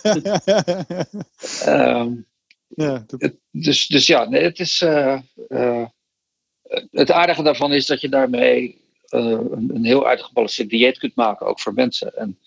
um, 1.68 2.25
ja, 2.68 3.04
de... 3.08 3.38
dus, 3.51 3.88
dus 3.88 4.08
ja, 4.08 4.30
nee, 4.30 4.44
het 4.44 4.60
is. 4.60 4.82
Uh, 4.82 5.20
uh, 5.50 5.86
het 6.92 7.12
aardige 7.12 7.44
daarvan 7.44 7.74
is 7.74 7.86
dat 7.86 8.01
je 8.01 8.10
daarmee 8.10 8.82
een, 9.06 9.75
een 9.75 9.86
heel 9.86 10.08
uitgebalanceerd 10.08 10.70
dieet 10.70 10.98
kunt 10.98 11.16
maken, 11.16 11.46
ook 11.46 11.60
voor 11.60 11.74
mensen. 11.74 12.16
En 12.16 12.39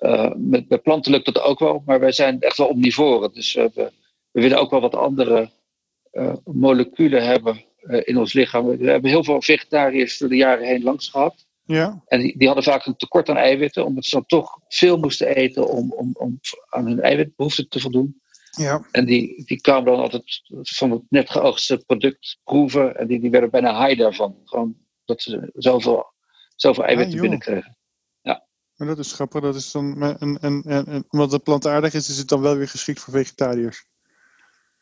uh, 0.00 0.32
met, 0.36 0.68
bij 0.68 0.78
planten 0.78 1.12
lukt 1.12 1.24
dat 1.24 1.40
ook 1.40 1.58
wel, 1.58 1.82
maar 1.86 2.00
wij 2.00 2.12
zijn 2.12 2.40
echt 2.40 2.56
wel 2.56 2.66
omnivoren. 2.66 3.32
Dus 3.32 3.54
uh, 3.54 3.64
we, 3.74 3.92
we, 4.30 4.40
willen 4.40 4.58
ook 4.58 4.70
wel 4.70 4.80
wat 4.80 4.94
andere 4.94 5.50
uh, 6.12 6.34
moleculen 6.44 7.26
hebben 7.26 7.64
in 8.04 8.18
ons 8.18 8.32
lichaam. 8.32 8.66
We 8.66 8.90
hebben 8.90 9.10
heel 9.10 9.24
veel 9.24 9.42
vegetariërs 9.42 10.18
door 10.18 10.28
de 10.28 10.36
jaren 10.36 10.66
heen 10.66 10.82
langs 10.82 11.08
gehad. 11.08 11.46
Ja. 11.64 12.02
En 12.06 12.20
die, 12.20 12.38
die, 12.38 12.46
hadden 12.46 12.64
vaak 12.64 12.86
een 12.86 12.96
tekort 12.96 13.28
aan 13.28 13.36
eiwitten, 13.36 13.84
omdat 13.84 14.04
ze 14.04 14.16
dan 14.16 14.26
toch 14.26 14.58
veel 14.68 14.98
moesten 14.98 15.34
eten 15.34 15.68
om, 15.68 15.92
om, 15.92 16.10
om 16.12 16.40
aan 16.68 16.86
hun 16.86 17.00
eiwitbehoeften 17.00 17.68
te 17.68 17.80
voldoen. 17.80 18.20
Ja. 18.50 18.86
En 18.90 19.04
die, 19.04 19.44
die 19.44 19.60
kwamen 19.60 19.84
dan 19.84 20.00
altijd 20.00 20.42
van 20.62 20.90
het 20.90 21.02
net 21.08 21.30
geoogste 21.30 21.82
product 21.86 22.38
proeven. 22.44 22.96
En 22.96 23.06
die, 23.06 23.20
die 23.20 23.30
werden 23.30 23.50
bijna 23.50 23.86
high 23.86 24.00
daarvan. 24.00 24.36
Gewoon 24.44 24.76
dat 25.04 25.22
ze 25.22 25.50
zoveel, 25.54 26.12
zoveel 26.56 26.84
eiwitten 26.84 27.14
ja, 27.14 27.20
binnenkregen. 27.20 27.77
Maar 28.78 28.88
dat 28.88 28.98
is 28.98 29.12
grappig. 29.12 29.40
Dat 29.40 29.54
is 29.54 29.70
dan, 29.70 30.02
en, 30.02 30.38
en, 30.40 30.62
en, 30.64 30.86
en, 30.86 31.04
omdat 31.08 31.32
het 31.32 31.42
plantaardig 31.42 31.94
is, 31.94 32.08
is 32.08 32.18
het 32.18 32.28
dan 32.28 32.40
wel 32.40 32.56
weer 32.56 32.68
geschikt 32.68 33.00
voor 33.00 33.12
vegetariërs. 33.12 33.86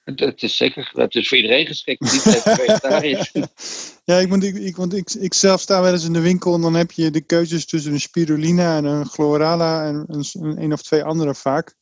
Het, 0.04 0.20
het 0.20 0.42
is 0.42 0.56
zeker, 0.56 0.90
het 0.94 1.14
is 1.14 1.28
voor 1.28 1.36
iedereen 1.36 1.66
geschikt, 1.66 2.00
niet 2.00 2.10
voor 2.10 2.54
vegetariërs. 2.54 3.32
ja, 4.04 4.18
ik, 4.18 4.28
want, 4.28 4.44
ik, 4.44 4.54
ik, 4.54 4.76
want 4.76 4.94
ik, 4.94 5.10
ik 5.10 5.34
zelf 5.34 5.60
sta 5.60 5.82
wel 5.82 5.92
eens 5.92 6.04
in 6.04 6.12
de 6.12 6.20
winkel 6.20 6.54
en 6.54 6.60
dan 6.60 6.74
heb 6.74 6.90
je 6.90 7.10
de 7.10 7.20
keuzes 7.20 7.66
tussen 7.66 7.92
een 7.92 8.00
spirulina 8.00 8.76
en 8.76 8.84
een 8.84 9.06
chlorala 9.06 9.86
en 9.86 10.04
een, 10.08 10.24
een, 10.32 10.62
een 10.62 10.72
of 10.72 10.82
twee 10.82 11.02
andere 11.02 11.34
vaak. 11.34 11.74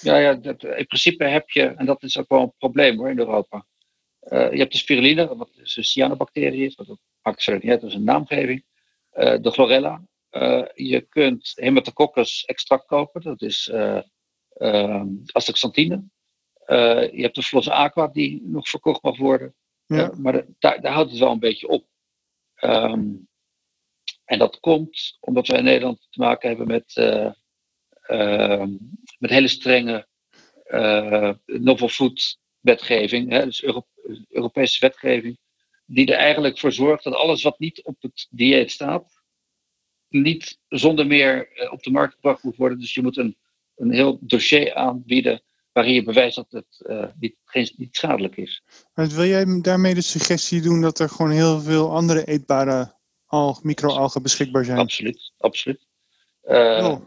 Ja, 0.00 0.16
ja 0.16 0.34
dat, 0.34 0.64
in 0.64 0.86
principe 0.86 1.24
heb 1.24 1.50
je, 1.50 1.62
en 1.62 1.86
dat 1.86 2.02
is 2.02 2.18
ook 2.18 2.28
wel 2.28 2.42
een 2.42 2.54
probleem 2.58 2.98
hoor 2.98 3.10
in 3.10 3.18
Europa. 3.18 3.66
Uh, 4.28 4.52
je 4.52 4.58
hebt 4.58 4.72
de 4.72 4.78
spirulina, 4.78 5.36
wat 5.36 5.50
dus 5.54 5.76
een 5.76 5.84
cyanobacterie 5.84 6.66
is, 6.66 6.74
dat 6.74 6.98
maakt 7.22 7.42
verder 7.42 7.62
niet 7.62 7.72
uit, 7.72 7.80
dat 7.80 7.90
is 7.90 7.96
een 7.96 8.04
naamgeving. 8.04 8.64
Uh, 9.14 9.36
de 9.40 9.50
chlorella, 9.50 10.02
uh, 10.32 10.64
je 10.74 11.00
kunt 11.00 11.52
hematococcus 11.54 12.44
extract 12.44 12.86
kopen, 12.86 13.20
dat 13.20 13.42
is 13.42 13.70
uh, 13.72 14.02
uh, 14.56 15.02
astaxanthine. 15.26 16.04
je 16.66 17.18
hebt 17.20 17.34
de 17.34 17.42
Flos 17.42 17.68
Aqua 17.68 18.06
die 18.06 18.42
nog 18.44 18.68
verkocht 18.68 19.02
mag 19.02 19.18
worden. 19.18 19.54
Ja. 19.86 20.12
maar 20.18 20.32
de, 20.32 20.46
daar, 20.58 20.80
daar, 20.80 20.92
houdt 20.92 21.10
het 21.10 21.18
wel 21.18 21.30
een 21.30 21.38
beetje 21.38 21.68
op. 21.68 21.86
Um, 22.60 23.28
en 24.24 24.38
dat 24.38 24.60
komt 24.60 25.16
omdat 25.20 25.46
wij 25.46 25.58
in 25.58 25.64
Nederland 25.64 26.06
te 26.10 26.20
maken 26.20 26.48
hebben 26.48 26.66
met, 26.66 26.96
ehm, 28.02 28.70
met 29.18 29.30
hele 29.30 29.48
strenge 29.48 30.06
novel 31.44 31.88
food 31.88 32.38
wetgeving, 32.60 33.30
hè, 33.30 33.44
dus 33.44 33.62
Euro 33.62 33.86
Europese 34.28 34.80
wetgeving, 34.80 35.38
die 35.86 36.06
er 36.06 36.18
eigenlijk 36.18 36.58
voor 36.58 36.72
zorgt 36.72 37.04
dat 37.04 37.14
alles 37.14 37.42
wat 37.42 37.58
niet 37.58 37.82
op 37.82 38.02
het 38.02 38.26
dieet 38.30 38.70
staat, 38.70 39.21
niet 40.12 40.58
zonder 40.68 41.06
meer 41.06 41.48
eh, 41.52 41.72
op 41.72 41.82
de 41.82 41.90
markt 41.90 42.14
gebracht 42.14 42.42
moet 42.42 42.56
worden. 42.56 42.78
Dus 42.78 42.94
je 42.94 43.02
moet 43.02 43.16
een, 43.16 43.36
een 43.76 43.92
heel 43.92 44.18
dossier 44.20 44.74
aanbieden 44.74 45.42
waarin 45.72 45.94
je 45.94 46.02
bewijst 46.02 46.36
dat 46.36 46.46
het 46.50 46.84
uh, 46.86 47.04
niet, 47.18 47.36
geen, 47.44 47.72
niet 47.76 47.96
schadelijk 47.96 48.36
is. 48.36 48.62
Maar 48.94 49.08
wil 49.08 49.24
jij 49.24 49.60
daarmee 49.60 49.94
de 49.94 50.00
suggestie 50.00 50.60
doen 50.60 50.80
dat 50.80 50.98
er 50.98 51.08
gewoon 51.08 51.30
heel 51.30 51.60
veel 51.60 51.90
andere 51.90 52.24
eetbare 52.24 52.94
alg, 53.26 53.62
microalgen 53.62 54.22
beschikbaar 54.22 54.64
zijn? 54.64 54.78
Absoluut, 54.78 55.32
absoluut. 55.38 55.86
Uh, 56.44 56.88
oh. 56.90 57.00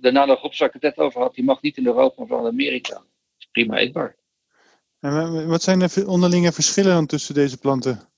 De 0.00 0.10
nano 0.12 0.36
waar 0.40 0.68
ik 0.68 0.72
het 0.72 0.82
net 0.82 0.96
over 0.96 1.20
had, 1.20 1.34
die 1.34 1.44
mag 1.44 1.62
niet 1.62 1.76
in 1.76 1.86
Europa, 1.86 2.14
maar 2.16 2.26
van 2.26 2.46
Amerika. 2.46 2.94
Dat 2.94 3.04
is 3.38 3.48
prima 3.52 3.76
eetbaar. 3.76 4.16
En 5.00 5.46
wat 5.48 5.62
zijn 5.62 5.78
de 5.78 6.06
onderlinge 6.06 6.52
verschillen 6.52 6.92
dan 6.92 7.06
tussen 7.06 7.34
deze 7.34 7.58
planten? 7.58 8.08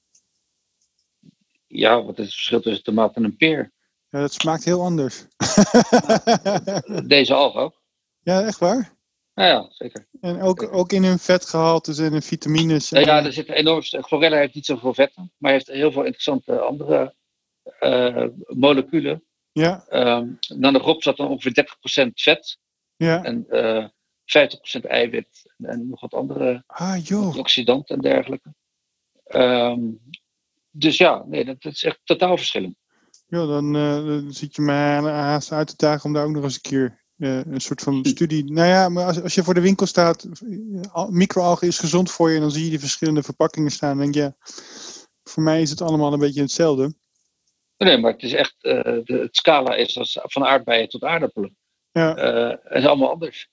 Ja, 1.66 2.02
wat 2.02 2.18
is 2.18 2.24
het 2.24 2.34
verschil 2.34 2.60
tussen 2.60 2.84
tomaat 2.84 3.16
en 3.16 3.24
een 3.24 3.36
peer? 3.36 3.72
Ja, 4.12 4.20
dat 4.20 4.32
smaakt 4.32 4.64
heel 4.64 4.82
anders. 4.82 5.26
Deze 7.06 7.34
alg 7.34 7.54
ook. 7.54 7.82
Ja, 8.20 8.42
echt 8.42 8.58
waar? 8.58 8.96
Ja, 9.34 9.46
ja 9.46 9.66
zeker. 9.68 10.08
En 10.20 10.40
ook, 10.40 10.72
ook 10.72 10.92
in 10.92 11.04
hun 11.04 11.18
vetgehaltes 11.18 11.98
en 11.98 12.12
in 12.12 12.22
vitamines. 12.22 12.88
Ja, 12.88 13.00
ja, 13.00 13.24
er 13.24 13.32
zitten 13.32 13.54
enorm. 13.54 13.82
Chlorella 13.82 14.36
heeft 14.36 14.54
niet 14.54 14.66
zoveel 14.66 14.94
vetten, 14.94 15.32
maar 15.38 15.52
heeft 15.52 15.66
heel 15.66 15.92
veel 15.92 16.02
interessante 16.02 16.58
andere 16.58 17.14
uh, 17.80 18.26
moleculen. 18.46 19.24
Ja. 19.52 19.86
Um, 19.90 20.38
Nanogrop 20.48 21.02
zat 21.02 21.16
dan 21.16 21.28
ongeveer 21.28 21.66
30% 22.06 22.10
vet. 22.14 22.58
Ja. 22.96 23.22
En 23.22 23.46
uh, 23.48 23.76
eh, 23.76 23.88
50% 24.78 24.80
eiwit. 24.80 25.54
En, 25.56 25.66
en, 25.66 25.88
nog 25.88 26.00
wat 26.00 26.14
andere 26.14 26.64
ah, 26.66 27.36
oxidanten 27.36 27.96
en 27.96 28.02
dergelijke. 28.02 28.54
Um, 29.28 30.00
dus 30.70 30.96
ja, 30.96 31.24
nee, 31.26 31.44
dat, 31.44 31.62
dat 31.62 31.72
is 31.72 31.84
echt 31.84 32.00
totaal 32.04 32.36
verschillend. 32.36 32.80
Ja, 33.32 33.46
dan, 33.46 33.76
uh, 33.76 34.06
dan 34.06 34.32
zit 34.32 34.56
je 34.56 34.62
mij 34.62 35.00
haast 35.00 35.52
uit 35.52 35.68
te 35.68 35.74
dagen 35.76 36.04
om 36.04 36.12
daar 36.12 36.24
ook 36.24 36.32
nog 36.32 36.44
eens 36.44 36.54
een 36.54 36.60
keer 36.60 37.04
uh, 37.16 37.44
een 37.44 37.60
soort 37.60 37.80
van 37.80 38.04
studie. 38.04 38.52
Nou 38.52 38.68
ja, 38.68 38.88
maar 38.88 39.04
als, 39.04 39.22
als 39.22 39.34
je 39.34 39.42
voor 39.42 39.54
de 39.54 39.60
winkel 39.60 39.86
staat, 39.86 40.28
microalgen 41.08 41.66
is 41.66 41.78
gezond 41.78 42.10
voor 42.10 42.28
je 42.28 42.34
en 42.34 42.40
dan 42.40 42.50
zie 42.50 42.64
je 42.64 42.70
die 42.70 42.80
verschillende 42.80 43.22
verpakkingen 43.22 43.70
staan. 43.70 43.90
En 43.90 43.98
denk 43.98 44.14
je, 44.14 44.34
voor 45.22 45.42
mij 45.42 45.62
is 45.62 45.70
het 45.70 45.80
allemaal 45.80 46.12
een 46.12 46.18
beetje 46.18 46.40
hetzelfde. 46.40 46.94
Nee, 47.76 47.98
maar 47.98 48.12
het 48.12 48.22
is 48.22 48.32
echt, 48.32 48.54
uh, 48.60 48.82
de, 48.82 49.04
het 49.06 49.36
scala 49.36 49.74
is 49.74 49.98
als, 49.98 50.18
van 50.22 50.44
aardbeien 50.44 50.88
tot 50.88 51.04
aardappelen. 51.04 51.56
Ja. 51.92 52.14
het 52.62 52.82
is 52.82 52.86
allemaal 52.86 53.10
anders. 53.10 53.50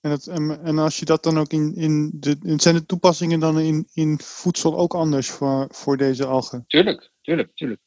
En, 0.00 0.18
en, 0.20 0.60
en, 0.62 0.78
als 0.78 0.98
je 0.98 1.04
dat 1.04 1.22
dan 1.22 1.38
ook 1.38 1.52
in, 1.52 1.74
in 1.74 2.10
de. 2.14 2.54
Zijn 2.56 2.74
de 2.74 2.86
toepassingen 2.86 3.40
dan 3.40 3.60
in, 3.60 3.88
in 3.92 4.18
voedsel 4.18 4.78
ook 4.78 4.94
anders 4.94 5.30
voor, 5.30 5.66
voor 5.70 5.96
deze 5.96 6.26
algen? 6.26 6.64
Tuurlijk, 6.66 7.10
tuurlijk, 7.20 7.50
tuurlijk. 7.54 7.80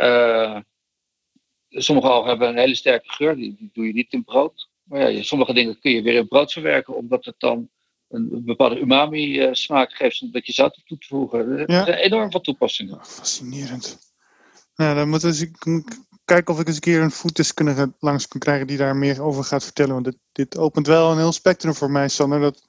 Uh, 0.00 0.58
sommige 1.68 2.08
algen 2.08 2.28
hebben 2.28 2.48
een 2.48 2.58
hele 2.58 2.74
sterke 2.74 3.08
geur, 3.08 3.36
die, 3.36 3.56
die, 3.58 3.70
doe 3.72 3.86
je 3.86 3.92
niet 3.92 4.12
in 4.12 4.24
brood. 4.24 4.68
Maar 4.82 5.10
ja, 5.10 5.22
sommige 5.22 5.52
dingen 5.52 5.78
kun 5.80 5.90
je 5.90 6.02
weer 6.02 6.14
in 6.14 6.28
brood 6.28 6.52
verwerken, 6.52 6.96
omdat 6.96 7.24
het 7.24 7.34
dan 7.38 7.68
een, 8.08 8.44
bepaalde 8.44 8.80
umami-smaak 8.80 9.92
geeft, 9.92 10.16
zonder 10.16 10.36
dat 10.36 10.46
je 10.46 10.52
zout 10.52 10.80
toe 10.84 10.98
te 10.98 11.06
voegen. 11.06 11.58
Er 11.58 11.84
zijn 11.84 11.98
enorm 11.98 12.30
veel 12.30 12.40
toepassingen. 12.40 13.04
Fascinerend. 13.04 13.98
Nou, 14.74 14.94
dan 14.94 15.08
moet 15.08 15.24
ik 15.40 15.56
kijken 16.24 16.54
of 16.54 16.60
ik 16.60 16.66
eens 16.66 16.76
een 16.76 16.82
keer 16.82 17.00
een 17.00 17.10
voetdeskundige 17.10 17.94
langs 17.98 18.28
kan 18.28 18.40
krijgen 18.40 18.66
die 18.66 18.76
daar 18.76 18.96
meer 18.96 19.22
over 19.22 19.44
gaat 19.44 19.64
vertellen. 19.64 19.92
Want 19.92 20.04
dit, 20.04 20.16
dit 20.32 20.58
opent 20.58 20.86
wel 20.86 21.10
een 21.10 21.18
heel 21.18 21.32
spectrum 21.32 21.74
voor 21.74 21.90
mij, 21.90 22.08
Sander. 22.08 22.40
Dat, 22.40 22.68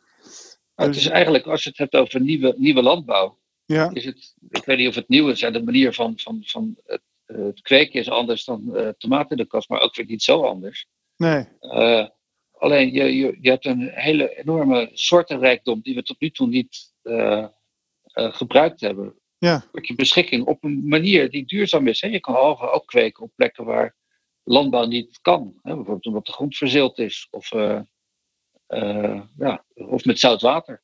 het 0.76 0.96
is 0.96 1.08
eigenlijk, 1.08 1.46
als 1.46 1.64
je 1.64 1.70
het 1.70 1.78
hebt 1.78 1.96
over 1.96 2.22
nieuwe, 2.22 2.54
nieuwe 2.58 2.82
landbouw, 2.82 3.38
Ja, 3.66 3.90
is 3.94 4.06
het, 4.06 4.36
ik 4.50 4.66
weet 4.66 4.78
niet 4.78 4.88
of 4.88 4.96
het 4.96 5.10
nieuw 5.10 5.30
is, 5.30 5.40
de 5.40 5.64
manier 5.64 5.94
van, 5.94 6.14
van, 6.16 6.42
van 6.46 6.76
het, 6.86 7.02
eh, 7.02 7.09
het 7.34 7.62
kweken 7.62 8.00
is 8.00 8.10
anders 8.10 8.46
dan 8.46 8.76
eh 8.76 8.90
tomaten 8.98 9.30
in 9.30 9.44
de 9.44 9.50
kast, 9.50 9.70
maar 9.70 9.82
ook 9.82 9.96
weer 9.96 10.06
niet 10.06 10.24
zo 10.24 10.42
anders. 10.44 10.86
nee. 11.16 11.48
Eh, 11.60 12.08
alleen 12.52 12.94
je, 12.94 13.04
je, 13.16 13.38
je 13.42 13.50
hebt 13.50 13.66
een 13.66 13.90
hele 13.94 14.36
enorme 14.36 14.90
soortenrijkdom 14.94 15.82
die 15.82 15.96
we 15.96 16.04
tot 16.04 16.20
nu 16.20 16.30
toe 16.30 16.48
niet 16.48 16.94
eh, 17.02 17.48
eh, 18.04 18.34
gebruikt 18.34 18.82
hebben. 18.82 19.20
Ja. 19.38 19.64
Tot 19.72 19.88
je 19.88 19.96
beschikking 19.96 20.46
op 20.46 20.64
een 20.64 20.88
manier 20.88 21.30
die 21.30 21.46
duurzaam 21.46 21.88
is. 21.88 22.02
Hè. 22.02 22.08
Je 22.08 22.20
kan 22.20 22.36
algen 22.36 22.72
ook 22.74 22.86
kweken 22.86 23.24
op 23.24 23.32
plekken 23.36 23.66
waar 23.66 23.96
landbouw 24.44 24.86
niet 24.86 25.20
kan. 25.22 25.60
Hè. 25.62 25.76
Bijvoorbeeld 25.76 26.06
omdat 26.06 26.26
de 26.26 26.32
grond 26.32 26.58
verzeeld 26.58 27.00
is 27.00 27.28
of, 27.32 27.52
eh, 27.52 27.82
eh, 28.68 29.22
ja, 29.38 29.66
of 29.74 30.06
met 30.06 30.20
zout 30.20 30.42
water. 30.42 30.84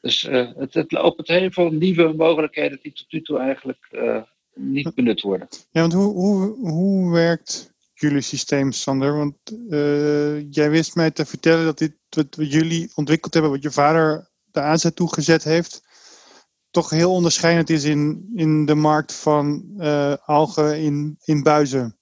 Dus 0.00 0.24
eh, 0.24 0.50
het, 0.56 0.74
het 0.74 0.96
opent 0.96 1.28
heel 1.28 1.50
veel 1.50 1.70
nieuwe 1.70 2.12
mogelijkheden 2.12 2.78
die 2.82 2.92
tot 2.92 3.12
nu 3.12 3.22
toe 3.22 3.38
eigenlijk 3.38 3.86
eh, 3.90 4.22
niet 4.54 4.94
benut 4.94 5.20
worden. 5.20 5.48
Ja, 5.70 5.80
want 5.80 5.92
hoe, 5.92 6.12
hoe, 6.12 6.70
hoe 6.70 7.12
werkt 7.12 7.72
jullie 7.94 8.20
systeem, 8.20 8.72
Sander? 8.72 9.16
Want 9.16 9.36
eh, 9.70 10.50
jij 10.50 10.70
wist 10.70 10.94
mij 10.94 11.10
te 11.10 11.26
vertellen 11.26 11.64
dat 11.64 11.78
dit 11.78 11.94
wat 12.08 12.36
jullie 12.38 12.92
ontwikkeld 12.94 13.32
hebben, 13.32 13.50
wat 13.52 13.62
je 13.62 13.70
vader 13.70 14.30
de 14.44 14.60
aanzet 14.60 14.96
toegezet 14.96 15.44
heeft, 15.44 15.82
toch 16.70 16.90
heel 16.90 17.12
onderscheidend 17.12 17.70
is 17.70 17.84
in, 17.84 18.30
in 18.34 18.66
de 18.66 18.74
markt 18.74 19.14
van 19.14 19.74
eh, 19.78 20.14
algen 20.24 20.80
in, 20.80 21.16
in 21.24 21.42
buizen. 21.42 21.96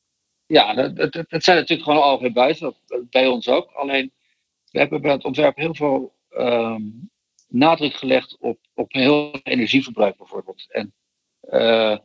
Ja, 0.46 0.74
dat, 0.74 0.96
dat, 1.12 1.42
zijn 1.44 1.56
natuurlijk 1.56 1.88
gewoon 1.88 2.02
algemeen 2.02 2.32
buiten, 2.32 2.74
dat- 2.86 3.10
bij 3.10 3.26
ons 3.26 3.48
ook. 3.48 3.70
Alleen, 3.70 4.12
we 4.70 4.78
hebben 4.78 5.00
bij 5.00 5.12
het 5.12 5.24
ontwerp 5.24 5.56
heel 5.56 5.74
veel 5.74 6.14
ehm, 6.28 6.82
nadruk 7.48 7.94
gelegd 7.94 8.36
op, 8.40 8.58
op 8.74 8.92
heel 8.92 9.40
energieverbruik 9.42 10.16
bijvoorbeeld. 10.16 10.66
En 10.68 10.94
eh, 11.40 11.98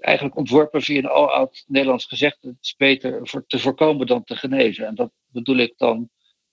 eigenlijk 0.00 0.36
ontworpen 0.36 0.82
via 0.82 0.98
een 0.98 1.08
aloud 1.08 1.64
Nederlands 1.66 2.04
gezegde, 2.04 2.48
het 2.48 2.56
is 2.60 2.76
beter 2.76 3.28
voor, 3.28 3.46
te 3.46 3.58
voorkomen 3.58 4.06
dan 4.06 4.24
te 4.24 4.36
genezen. 4.36 4.86
En 4.86 4.94
dat 4.94 5.10
bedoel 5.26 5.56
ik 5.56 5.74
dan 5.76 6.10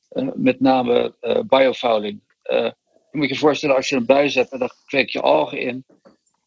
eh, 0.09 0.27
met 0.33 0.59
name 0.59 1.15
eh, 1.19 1.39
biofouling. 1.47 2.21
Eh, 2.41 2.71
je 3.11 3.17
moet 3.17 3.29
je 3.29 3.35
voorstellen, 3.35 3.75
als 3.75 3.89
je 3.89 3.95
een 3.95 4.05
buis 4.05 4.35
hebt 4.35 4.51
en 4.51 4.59
dan 4.59 4.71
kweek 4.85 5.09
je 5.09 5.21
algen 5.21 5.59
in, 5.59 5.85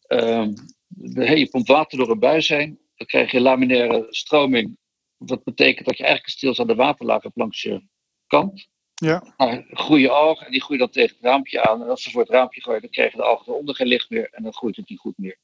ehm, 0.07 0.53
de, 0.87 1.25
hey, 1.25 1.37
je 1.37 1.49
pompt 1.49 1.67
water 1.67 1.97
door 1.97 2.09
een 2.09 2.19
buis 2.19 2.47
heen, 2.47 2.79
dan 2.95 3.07
krijg 3.07 3.31
je 3.31 3.41
laminaire 3.41 4.05
stroming. 4.09 4.77
Dat 5.17 5.43
betekent 5.43 5.85
dat 5.85 5.97
je 5.97 6.03
eigenlijk 6.03 6.33
een 6.33 6.39
stilstaande 6.39 6.75
waterlaag 6.75 7.23
hebt 7.23 7.37
langs 7.37 7.61
je 7.61 7.81
kant. 8.27 8.69
Ja, 8.93 9.33
Nou, 9.37 9.65
groeien 9.69 10.11
algen 10.13 10.45
en 10.45 10.51
die 10.51 10.61
groeien 10.61 10.79
dan 10.79 10.91
tegen 10.91 11.15
het 11.15 11.25
raampje 11.25 11.69
aan. 11.69 11.81
En 11.81 11.89
als 11.89 12.03
ze 12.03 12.11
voor 12.11 12.21
het 12.21 12.29
raampje 12.29 12.61
gooien, 12.61 12.81
dan 12.81 12.89
krijgen 12.89 13.17
de 13.17 13.23
algen 13.23 13.53
eronder 13.53 13.75
geen 13.75 13.87
licht 13.87 14.09
meer 14.09 14.29
en 14.31 14.43
dan 14.43 14.53
groeit 14.53 14.75
het 14.75 14.89
niet 14.89 14.99
goed 14.99 15.17
meer. 15.17 15.37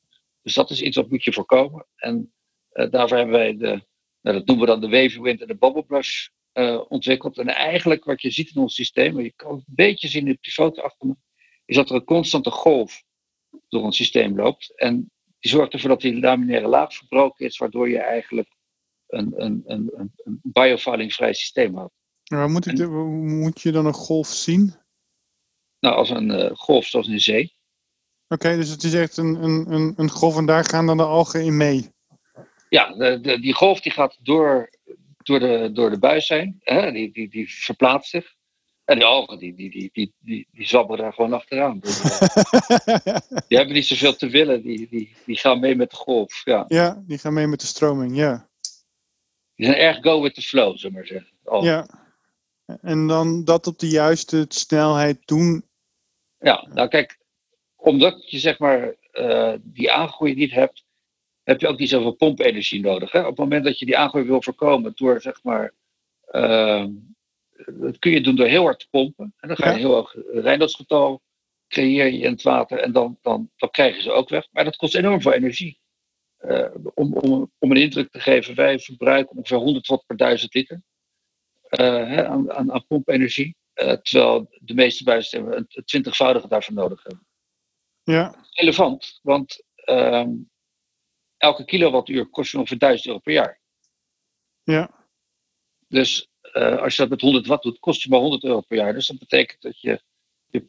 Dus 0.47 0.55
dat 0.55 0.69
is 0.69 0.81
iets 0.81 0.95
wat 0.95 1.09
moet 1.09 1.23
je 1.23 1.33
voorkomen. 1.33 1.85
En 1.95 2.33
eh, 2.69 2.89
daarvoor 2.91 3.17
hebben 3.17 3.35
wij 3.35 3.57
de, 3.57 3.85
nou, 4.21 4.37
dat 4.37 4.45
noemen 4.45 4.65
we 4.65 4.71
dan 4.71 4.81
de 4.81 4.97
wavy 4.97 5.19
wind 5.19 5.41
en 5.41 5.47
de 5.47 5.55
bubble 5.57 5.83
brush 5.85 6.27
eh, 6.51 6.81
ontwikkeld. 6.87 7.37
En 7.37 7.47
eigenlijk 7.47 8.03
wat 8.05 8.21
je 8.21 8.29
ziet 8.31 8.49
in 8.55 8.61
ons 8.61 8.75
systeem, 8.75 9.17
en 9.17 9.23
je 9.23 9.33
kan 9.35 9.51
het 9.55 9.63
een 9.67 9.75
beetje 9.75 10.07
zien 10.07 10.31
op 10.31 10.37
die 10.41 10.51
foto 10.53 10.81
achter 10.81 11.07
me, 11.07 11.15
is 11.65 11.75
dat 11.75 11.89
er 11.89 11.95
een 11.95 12.03
constante 12.03 12.51
golf 12.51 13.03
door 13.67 13.81
ons 13.83 13.95
systeem 13.95 14.35
loopt. 14.35 14.73
En 14.79 15.11
die 15.39 15.51
zorgt 15.51 15.73
ervoor 15.73 15.89
dat 15.89 16.01
die 16.01 16.19
laminaire 16.19 16.67
laag 16.67 16.93
verbroken 16.95 17.45
is, 17.45 17.57
waardoor 17.57 17.89
je 17.89 17.99
eigenlijk 17.99 18.49
een, 19.07 19.33
een, 19.43 19.63
een, 19.65 19.89
een, 19.95 20.11
een 20.15 20.39
biofouling-vrij 20.43 21.33
systeem 21.33 21.75
houdt. 21.75 21.93
maar 22.29 22.43
hoe 22.43 22.51
moet, 22.51 22.65
ik, 22.65 22.75
de- 22.75 22.83
hoe 22.83 23.27
moet 23.27 23.61
je 23.61 23.71
dan 23.71 23.85
een 23.85 23.93
golf 23.93 24.27
zien? 24.27 24.73
Nou, 25.79 25.95
als 25.95 26.09
een 26.09 26.31
eh, 26.31 26.55
golf 26.55 26.85
zoals 26.85 27.07
in 27.07 27.13
de 27.13 27.19
zee. 27.19 27.55
Oké, 28.29 28.55
dus 28.55 28.69
het 28.69 28.83
is 28.83 28.93
echt 28.93 29.17
een, 29.17 29.43
een, 29.43 29.73
een, 29.73 29.93
een 29.97 30.09
golf 30.09 30.37
en 30.37 30.45
daar 30.45 30.65
gaan 30.65 30.85
dan 30.85 30.97
de 30.97 31.03
algen 31.03 31.43
in 31.43 31.57
mee. 31.57 31.89
Ja, 32.69 32.93
de, 32.93 33.19
de, 33.21 33.39
die 33.39 33.53
golf 33.53 33.81
die 33.81 33.91
gaat 33.91 34.17
door, 34.21 34.69
door, 35.17 35.39
de, 35.39 35.69
door 35.73 35.89
de 35.89 35.99
buis 35.99 36.27
heen. 36.27 36.59
Hè? 36.63 36.91
Die, 36.91 37.11
die, 37.11 37.29
die 37.29 37.53
verplaatst 37.53 38.09
zich. 38.09 38.35
En 38.85 38.95
die 38.95 39.05
algen 39.05 39.39
die, 39.39 39.55
die, 39.55 39.69
die, 39.69 39.89
die, 39.93 40.13
die, 40.19 40.47
die 40.51 40.67
zwabberen 40.67 41.03
daar 41.03 41.13
gewoon 41.13 41.33
achteraan. 41.33 41.79
Dus, 41.79 42.01
eh, 42.01 43.15
die 43.47 43.57
hebben 43.57 43.75
niet 43.75 43.85
zoveel 43.85 44.15
te 44.15 44.29
willen. 44.29 44.61
Die, 44.61 44.87
die, 44.89 45.15
die 45.25 45.37
gaan 45.37 45.59
mee 45.59 45.75
met 45.75 45.89
de 45.89 45.95
golf. 45.95 46.41
Ja. 46.43 46.65
ja, 46.67 47.03
die 47.07 47.17
gaan 47.17 47.33
mee 47.33 47.47
met 47.47 47.59
de 47.59 47.65
stroming, 47.65 48.15
ja. 48.15 48.49
Die 49.55 49.65
zijn 49.65 49.77
erg 49.77 49.97
go 50.01 50.21
with 50.21 50.33
the 50.33 50.41
flow, 50.41 50.77
zullen 50.77 50.95
we 50.95 50.97
maar 50.97 51.07
zeggen. 51.07 51.65
Ja. 51.65 51.87
En 52.81 53.07
dan 53.07 53.43
dat 53.43 53.67
op 53.67 53.79
de 53.79 53.87
juiste 53.87 54.45
snelheid 54.47 55.17
doen. 55.25 55.65
Ja, 56.39 56.67
nou 56.73 56.87
kijk, 56.87 57.17
omdat 57.77 58.31
je 58.31 58.39
zeg 58.39 58.59
maar 58.59 58.95
eh, 59.11 59.53
die 59.61 59.91
aangroei 59.91 60.33
niet 60.33 60.51
hebt, 60.51 60.85
heb 61.43 61.61
je 61.61 61.67
ook 61.67 61.79
niet 61.79 61.89
zoveel 61.89 62.11
pompenergie 62.11 62.81
nodig. 62.81 63.11
Hè? 63.11 63.19
Op 63.19 63.27
het 63.27 63.37
moment 63.37 63.63
dat 63.63 63.79
je 63.79 63.85
die 63.85 63.97
aangroei 63.97 64.25
wil 64.25 64.41
voorkomen 64.41 64.91
door 64.95 65.21
zeg 65.21 65.43
maar, 65.43 65.73
ehm, 66.25 66.91
dat 67.65 67.99
kun 67.99 68.11
je 68.11 68.21
doen 68.21 68.35
door 68.35 68.47
heel 68.47 68.63
hard 68.63 68.79
te 68.79 68.89
pompen. 68.89 69.33
En 69.39 69.47
dan 69.47 69.57
ga 69.57 69.67
je 69.67 69.73
een 69.73 69.79
heel 69.79 69.93
hoog 69.93 70.15
Reynoldsgetal 70.31 71.21
creëer 71.67 72.05
je 72.05 72.19
in 72.19 72.31
het 72.31 72.41
water 72.41 72.79
en 72.79 72.91
dan, 72.91 73.17
dan, 73.21 73.51
dan 73.55 73.71
krijg 73.71 73.95
je 73.95 74.01
ze 74.01 74.11
ook 74.11 74.29
weg. 74.29 74.47
Maar 74.51 74.63
dat 74.63 74.75
kost 74.75 74.95
enorm 74.95 75.21
veel 75.21 75.33
energie. 75.33 75.79
Eh, 76.37 76.69
om, 76.93 77.13
om, 77.13 77.51
om 77.57 77.71
een 77.71 77.77
indruk 77.81 78.11
te 78.11 78.19
geven, 78.19 78.55
wij 78.55 78.79
verbruiken 78.79 79.35
ongeveer 79.35 79.57
100 79.57 79.87
watt 79.87 80.05
per 80.05 80.17
1000 80.17 80.53
liter 80.53 80.81
hè, 81.67 82.27
aan, 82.27 82.51
aan, 82.51 82.71
aan 82.71 82.85
pompenergie. 82.87 83.55
Terwijl 83.73 84.47
de 84.59 84.73
meeste 84.73 85.03
buizen 85.03 85.57
een 85.57 85.65
een 85.69 85.85
twintigvoudige 85.85 86.47
daarvan 86.47 86.73
nodig 86.73 87.03
hebben. 87.03 87.26
Ja, 88.07 88.35
Relevant, 88.51 89.19
want 89.21 89.63
ehm, 89.75 90.29
elke 91.37 91.65
kilowattuur 91.65 92.25
kost 92.29 92.51
je 92.51 92.57
ongeveer 92.57 92.77
1000 92.77 93.07
euro 93.07 93.19
per 93.19 93.33
jaar. 93.33 93.59
ja, 94.63 94.89
Dus 95.87 96.29
eh, 96.41 96.77
als 96.81 96.95
je 96.95 97.01
dat 97.01 97.09
met 97.09 97.21
100 97.21 97.47
watt 97.47 97.63
doet, 97.63 97.79
kost 97.79 98.01
je 98.03 98.09
maar 98.09 98.19
100 98.19 98.43
euro 98.43 98.61
per 98.61 98.77
jaar. 98.77 98.93
Dus 98.93 99.07
dat 99.07 99.19
betekent 99.19 99.61
dat 99.61 99.79
je 99.81 100.01
je, 100.47 100.65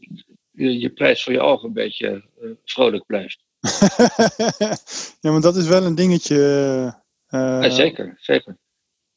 je, 0.50 0.78
je 0.78 0.90
prijs 0.90 1.22
voor 1.22 1.32
je 1.32 1.40
ogen 1.40 1.66
een 1.68 1.72
beetje 1.74 2.28
eh, 2.40 2.50
vrolijk 2.64 3.06
blijft. 3.06 3.44
ja, 5.20 5.30
maar 5.30 5.40
dat 5.40 5.56
is 5.56 5.66
wel 5.68 5.84
een 5.84 5.94
dingetje. 5.94 6.36
eh, 7.26 7.38
Ja, 7.62 7.70
zeker, 7.70 8.16
zeker. 8.20 8.58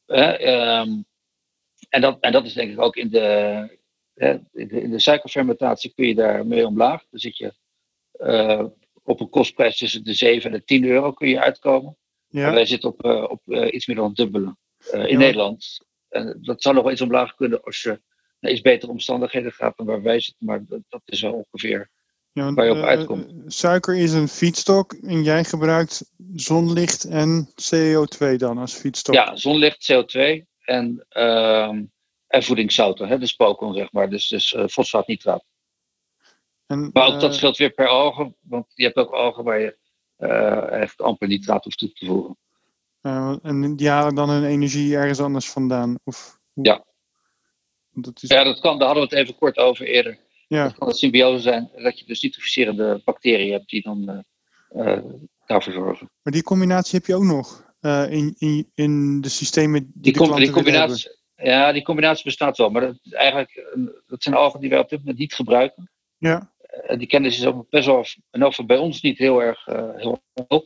Ehm, 0.06 1.02
en, 1.88 2.00
dat, 2.00 2.20
en 2.20 2.32
dat 2.32 2.46
is 2.46 2.52
denk 2.52 2.72
ik 2.72 2.80
ook 2.80 2.96
in 2.96 3.08
de, 3.10 3.78
in 4.14 4.68
de, 4.68 4.80
in 4.82 4.90
de 4.90 4.98
suikerfermentatie 5.00 5.92
kun 5.94 6.06
je 6.06 6.14
daar 6.14 6.46
mee 6.46 6.66
omlaag. 6.66 7.04
Dan 7.10 7.20
zit 7.20 7.36
je 7.36 7.54
eh, 8.12 8.64
op 9.02 9.20
een 9.20 9.28
kostprijs 9.28 9.76
tussen 9.78 10.04
de 10.04 10.12
7 10.12 10.50
en 10.50 10.56
de 10.56 10.64
10 10.64 10.84
euro 10.84 11.12
kun 11.12 11.28
je 11.28 11.40
uitkomen. 11.40 11.96
En 12.30 12.40
Ja, 12.40 12.52
wij 12.52 12.66
zitten 12.66 12.88
op, 12.88 13.04
eh, 13.04 13.24
op 13.28 13.40
eh, 13.46 13.74
iets 13.74 13.86
meer 13.86 13.96
dan 13.96 14.06
het 14.06 14.16
dubbele 14.16 14.56
in 14.92 15.00
Ja. 15.00 15.18
Nederland. 15.18 15.86
En 16.08 16.38
dat 16.42 16.62
zou 16.62 16.74
nog 16.74 16.84
wel 16.84 16.92
iets 16.92 17.02
omlaag 17.02 17.34
kunnen 17.34 17.62
als 17.62 17.82
je 17.82 18.00
naar 18.40 18.52
iets 18.52 18.60
betere 18.60 18.92
omstandigheden 18.92 19.52
gaat 19.52 19.76
dan 19.76 19.86
waar 19.86 20.02
wij 20.02 20.20
zitten. 20.20 20.46
Maar 20.46 20.64
dat, 20.66 20.80
dat 20.88 21.02
is 21.04 21.20
wel 21.20 21.32
ongeveer. 21.32 21.90
ja, 22.32 22.44
want, 22.44 22.56
waar 22.56 22.66
je 22.66 22.72
op 22.72 22.84
uitkomt. 22.84 23.32
suiker 23.46 23.96
is 23.96 24.12
een 24.12 24.28
feedstock 24.28 24.92
en 24.92 25.22
jij 25.22 25.44
gebruikt 25.44 26.10
zonlicht 26.34 27.04
en 27.04 27.48
CO2 27.48 28.36
dan 28.36 28.58
als 28.58 28.74
feedstock. 28.74 29.14
Ja, 29.14 29.36
zonlicht, 29.36 29.92
CO2 29.92 30.44
en, 30.60 31.06
ehm 31.08 31.82
en 32.26 32.42
voedingszouten. 32.42 33.08
Hè, 33.08 33.18
de 33.18 33.26
spoken, 33.26 33.74
zeg 33.74 33.92
maar. 33.92 34.10
Dus, 34.10 34.28
dus 34.28 34.56
fosfaatnitraat. 34.68 35.44
En, 36.72 36.90
Maar 36.92 37.06
ook 37.06 37.20
dat 37.20 37.30
eh, 37.30 37.36
scheelt 37.36 37.56
weer 37.56 37.70
per 37.70 37.88
algen. 37.88 38.34
Want 38.40 38.66
je 38.74 38.84
hebt 38.84 38.96
ook 38.96 39.10
algen 39.12 39.44
waar 39.44 39.60
je 39.60 39.76
eh, 40.16 40.80
echt 40.80 41.00
amper 41.00 41.28
nitraat 41.28 41.64
hoeft 41.64 41.78
toe 41.78 41.92
te 41.92 42.06
voegen. 42.06 42.36
eh, 43.00 43.36
en 43.42 43.76
die 43.76 43.88
halen 43.88 44.14
dan 44.14 44.30
hun 44.30 44.44
energie 44.44 44.96
ergens 44.96 45.20
anders 45.20 45.50
vandaan. 45.50 45.98
Of, 46.04 46.38
hoe- 46.52 46.64
Ja. 46.64 46.84
Dat 47.94 48.22
is, 48.22 48.28
Ja, 48.28 48.44
dat 48.44 48.60
kan. 48.60 48.78
Daar 48.78 48.86
hadden 48.88 49.08
we 49.08 49.14
het 49.16 49.24
even 49.24 49.38
kort 49.38 49.56
over 49.56 49.86
eerder. 49.86 50.18
ja. 50.48 50.62
Het 50.64 50.74
kan 50.78 50.88
een 50.88 50.94
symbiose 50.94 51.42
zijn 51.42 51.70
dat 51.76 51.98
je 51.98 52.04
dus 52.04 52.22
nitrificerende 52.22 53.00
bacteriën 53.04 53.52
hebt 53.52 53.68
die 53.68 53.82
dan 53.82 54.24
daarvoor 55.46 55.72
zorgen. 55.72 56.10
Maar 56.22 56.32
die 56.32 56.42
combinatie 56.42 56.98
heb 56.98 57.06
je 57.06 57.14
ook 57.14 57.22
nog 57.22 57.64
in, 58.10 58.34
in, 58.38 58.70
in 58.74 59.20
de 59.20 59.28
systemen 59.28 59.90
die, 59.94 60.02
Die, 60.12 60.16
com- 60.22 60.36
die 60.36 60.50
combinatie, 60.50 61.16
ja, 61.36 61.72
die 61.72 61.82
combinatie 61.82 62.24
bestaat 62.24 62.56
wel, 62.56 62.70
maar 62.70 62.80
dat, 62.82 62.98
eigenlijk, 63.10 63.74
dat 64.06 64.22
zijn 64.22 64.34
algen 64.34 64.60
die 64.60 64.68
wij 64.70 64.78
op 64.78 64.88
dit 64.88 64.98
moment 64.98 65.18
niet 65.18 65.34
gebruiken. 65.34 65.90
Ja, 66.18 66.51
die 66.96 67.06
kennis 67.06 67.38
is 67.38 67.44
ook 67.46 67.70
best 67.70 67.86
wel, 67.86 68.04
in 68.30 68.40
elk 68.40 68.50
geval 68.50 68.66
bij 68.66 68.78
ons 68.78 69.00
niet 69.02 69.18
heel 69.18 69.42
erg 69.42 69.66
eh, 69.66 69.94
heel 69.96 70.22
hoog. 70.48 70.64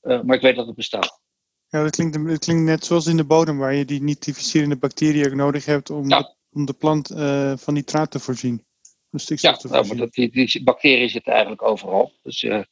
Eh, 0.00 0.22
maar 0.22 0.36
ik 0.36 0.42
weet 0.42 0.56
dat 0.56 0.66
het 0.66 0.76
bestaat. 0.76 1.20
ja 1.68 1.82
dat, 1.82 1.90
klinkt, 1.90 2.26
dat 2.28 2.38
klinkt 2.38 2.62
net 2.62 2.84
zoals 2.84 3.06
in 3.06 3.16
de 3.16 3.24
bodem, 3.24 3.58
waar 3.58 3.74
je 3.74 3.84
die 3.84 4.02
nitrificerende 4.02 4.76
bacteriën 4.76 5.26
ook 5.26 5.34
nodig 5.34 5.64
hebt 5.64 5.90
om, 5.90 6.08
Ja. 6.08 6.18
de, 6.20 6.34
om 6.52 6.64
de 6.64 6.72
plant 6.72 7.10
eh, 7.10 7.56
van 7.56 7.74
nitraat 7.74 8.10
te 8.10 8.18
voorzien. 8.18 8.64
Stikstof 9.12 9.52
Ja, 9.52 9.56
te 9.58 9.68
nou, 9.68 9.86
maar 9.86 9.96
dat, 9.96 10.12
die, 10.12 10.30
die 10.30 10.62
bacteriën 10.62 11.08
zitten 11.10 11.32
eigenlijk 11.32 11.62
overal. 11.62 12.12
Dus, 12.22 12.42
eh, 12.42 12.62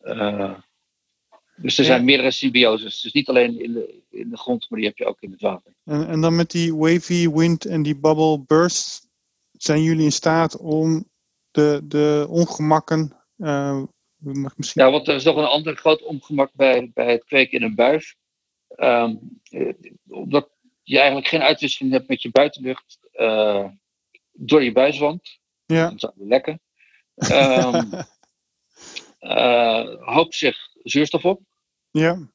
eh, 0.00 0.54
dus 1.56 1.78
er 1.78 1.84
Ja. 1.84 1.90
zijn 1.90 2.04
meerdere 2.04 2.30
symbioses. 2.30 3.00
Dus 3.00 3.12
niet 3.12 3.28
alleen 3.28 3.60
in 3.62 3.72
de, 3.72 4.02
in 4.10 4.28
de 4.30 4.36
grond, 4.36 4.70
maar 4.70 4.78
die 4.78 4.88
heb 4.88 4.98
je 4.98 5.06
ook 5.06 5.20
in 5.20 5.30
het 5.30 5.40
water. 5.40 5.74
En, 5.84 6.08
en 6.08 6.20
dan 6.20 6.36
met 6.36 6.50
die 6.50 6.74
wavy 6.74 7.28
wind 7.28 7.64
en 7.64 7.82
die 7.82 7.96
bubble 7.96 8.38
burst 8.46 9.08
zijn 9.52 9.82
jullie 9.82 10.04
in 10.04 10.12
staat 10.12 10.56
om 10.56 11.07
de, 11.58 11.80
de 11.84 12.26
ongemakken. 12.28 13.16
Uh, 13.36 13.82
misschien... 14.56 14.84
Ja, 14.84 14.90
want 14.90 15.08
er 15.08 15.14
is 15.14 15.24
nog 15.24 15.36
een 15.36 15.44
ander 15.44 15.76
groot 15.76 16.02
ongemak 16.02 16.50
bij, 16.52 16.90
bij 16.94 17.12
het 17.12 17.24
kweken 17.24 17.58
in 17.58 17.64
een 17.64 17.74
buis. 17.74 18.16
Um, 18.76 19.40
omdat 20.08 20.48
je 20.82 20.96
eigenlijk 20.96 21.28
geen 21.28 21.42
uitwisseling 21.42 21.92
hebt 21.92 22.08
met 22.08 22.22
je 22.22 22.30
buitenlucht 22.30 22.98
uh, 23.12 23.68
door 24.32 24.64
je 24.64 24.72
buiswand. 24.72 25.38
Ja. 25.66 25.90
Dat 25.90 26.14
is 26.16 26.26
lekker. 26.26 26.58
Um, 27.32 27.90
uh, 29.20 29.94
hoopt 30.14 30.34
zich 30.34 30.56
zuurstof 30.82 31.24
op. 31.24 31.40
Ja. 31.90 32.28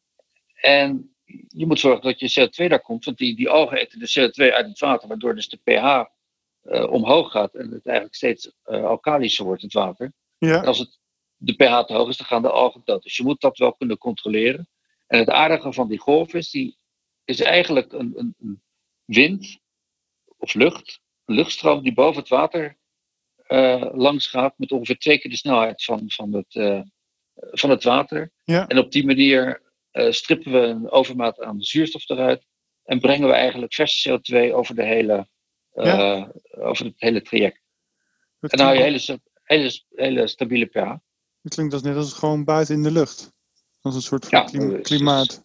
En 0.53 1.15
je 1.47 1.65
moet 1.65 1.79
zorgen 1.79 2.03
dat 2.03 2.19
je 2.19 2.49
CO2 2.49 2.67
daar 2.67 2.81
komt, 2.81 3.05
want 3.05 3.17
die, 3.17 3.35
die 3.35 3.49
algen 3.49 3.77
eten 3.77 3.99
de 3.99 4.09
CO2 4.19 4.53
uit 4.53 4.67
het 4.67 4.79
water, 4.79 5.07
waardoor 5.07 5.35
dus 5.35 5.49
de 5.49 5.57
pH 5.63 6.12
uh, 6.63 6.91
omhoog 6.91 7.31
gaat 7.31 7.55
en 7.55 7.71
het 7.71 7.85
eigenlijk 7.85 8.15
steeds 8.15 8.51
uh, 8.65 8.83
alkalischer 8.85 9.45
wordt, 9.45 9.61
het 9.61 9.73
water. 9.73 10.13
Ja. 10.37 10.61
En 10.61 10.65
als 10.65 10.79
het, 10.79 10.99
de 11.35 11.53
pH 11.53 11.85
te 11.85 11.93
hoog 11.93 12.09
is, 12.09 12.17
dan 12.17 12.27
gaan 12.27 12.41
de 12.41 12.49
algen 12.49 12.81
dood. 12.83 13.03
Dus 13.03 13.17
je 13.17 13.23
moet 13.23 13.41
dat 13.41 13.57
wel 13.57 13.73
kunnen 13.73 13.97
controleren. 13.97 14.69
En 15.07 15.19
het 15.19 15.29
aardige 15.29 15.73
van 15.73 15.87
die 15.87 15.99
golf 15.99 16.33
is, 16.33 16.49
die 16.49 16.77
is 17.25 17.41
eigenlijk 17.41 17.93
een, 17.93 18.13
een, 18.15 18.35
een 18.39 18.61
wind 19.05 19.59
of 20.37 20.53
lucht, 20.53 21.01
een 21.25 21.35
luchtstroom 21.35 21.83
die 21.83 21.93
boven 21.93 22.19
het 22.19 22.29
water 22.29 22.77
uh, 23.47 23.89
langs 23.93 24.27
gaat 24.27 24.53
met 24.57 24.71
ongeveer 24.71 24.97
twee 24.97 25.19
keer 25.19 25.31
de 25.31 25.37
snelheid 25.37 25.83
van, 25.83 26.03
van, 26.05 26.33
het, 26.33 26.83
van 27.35 27.69
het 27.69 27.83
water. 27.83 28.31
Ja. 28.43 28.67
En 28.67 28.77
op 28.77 28.91
die 28.91 29.05
manier 29.05 29.61
strippen 29.91 30.51
we 30.51 30.59
een 30.59 30.89
overmaat 30.89 31.41
aan 31.41 31.61
zuurstof 31.61 32.09
eruit 32.09 32.45
en 32.83 32.99
brengen 32.99 33.27
we 33.27 33.33
eigenlijk 33.33 33.73
verse 33.73 34.09
CO2 34.09 34.53
over 34.53 34.75
de 34.75 34.83
hele 34.83 35.27
ja. 35.73 36.17
uh, 36.17 36.67
over 36.67 36.85
het 36.85 36.95
hele 36.97 37.21
traject. 37.21 37.61
Dat 38.39 38.51
en 38.51 38.57
dan 38.57 38.67
hou 38.67 38.77
je 38.77 38.83
hele, 38.83 39.19
hele, 39.43 39.81
hele 39.95 40.27
stabiele 40.27 40.65
pH. 40.65 40.95
Het 41.41 41.53
klinkt 41.53 41.73
als 41.73 41.81
net 41.81 41.95
als 41.95 42.13
gewoon 42.13 42.43
buiten 42.43 42.75
in 42.75 42.83
de 42.83 42.91
lucht. 42.91 43.31
Als 43.81 43.95
een 43.95 44.01
soort 44.01 44.25
van 44.25 44.49
ja, 44.51 44.79
klimaat. 44.81 45.41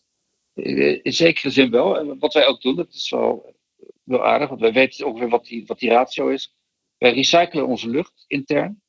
In 1.03 1.13
zekere 1.13 1.51
zin 1.51 1.71
wel. 1.71 1.99
En 1.99 2.19
wat 2.19 2.33
wij 2.35 2.47
ook 2.47 2.61
doen, 2.61 2.77
dat 2.77 2.95
is 2.95 3.11
wel, 3.11 3.55
wel 4.05 4.25
aardig, 4.25 4.49
want 4.49 4.61
wij 4.61 4.73
weten 4.73 5.07
ongeveer 5.07 5.29
wat 5.29 5.45
die, 5.45 5.67
wat 5.67 5.79
die 5.79 5.91
ratio 5.91 6.29
is. 6.29 6.55
Wij 6.99 7.13
recyclen 7.13 7.67
onze 7.67 7.89
lucht 7.89 8.25
intern. 8.27 8.83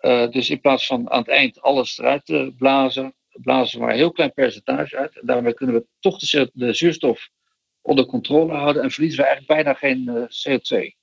Uh, 0.00 0.30
dus 0.30 0.50
in 0.50 0.60
plaats 0.60 0.86
van 0.86 1.10
aan 1.10 1.18
het 1.18 1.28
eind 1.28 1.60
alles 1.60 1.98
eruit 1.98 2.26
te 2.26 2.54
blazen, 2.56 3.14
blazen 3.28 3.78
we 3.78 3.84
maar 3.84 3.92
een 3.92 4.00
heel 4.00 4.12
klein 4.12 4.32
percentage 4.32 4.96
uit. 4.96 5.18
En 5.18 5.26
daarmee 5.26 5.54
kunnen 5.54 5.74
we 5.74 5.86
toch 6.00 6.18
de, 6.18 6.50
de 6.52 6.72
zuurstof 6.72 7.28
onder 7.84 8.06
controle 8.06 8.52
houden 8.52 8.82
en 8.82 8.90
verliezen 8.90 9.20
we 9.20 9.26
eigenlijk 9.26 9.64
bijna 9.64 9.78
geen 9.78 10.08
uh, 10.08 10.58
CO2. 10.58 10.96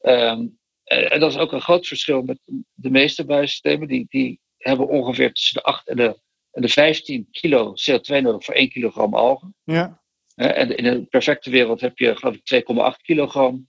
Um, 0.00 0.58
en 0.84 1.20
dat 1.20 1.30
is 1.30 1.38
ook 1.38 1.52
een 1.52 1.60
groot 1.60 1.86
verschil 1.86 2.22
met 2.22 2.38
de 2.74 2.90
meeste 2.90 3.24
buissystemen. 3.24 3.88
Die, 3.88 4.06
die 4.08 4.40
hebben 4.56 4.88
ongeveer 4.88 5.32
tussen 5.32 5.54
de 5.54 5.62
8 5.62 5.88
en 5.88 5.96
de, 5.96 6.20
en 6.50 6.62
de 6.62 6.68
15 6.68 7.28
kilo 7.30 7.74
CO2 7.74 8.22
nodig 8.22 8.44
voor 8.44 8.54
1 8.54 8.68
kilogram 8.68 9.14
algen. 9.14 9.54
Ja. 9.64 10.02
En 10.34 10.76
in 10.76 10.86
een 10.86 11.08
perfecte 11.08 11.50
wereld 11.50 11.80
heb 11.80 11.98
je 11.98 12.16
geloof 12.16 12.34
ik 12.34 12.64
2,8 12.96 13.02
kilogram, 13.02 13.68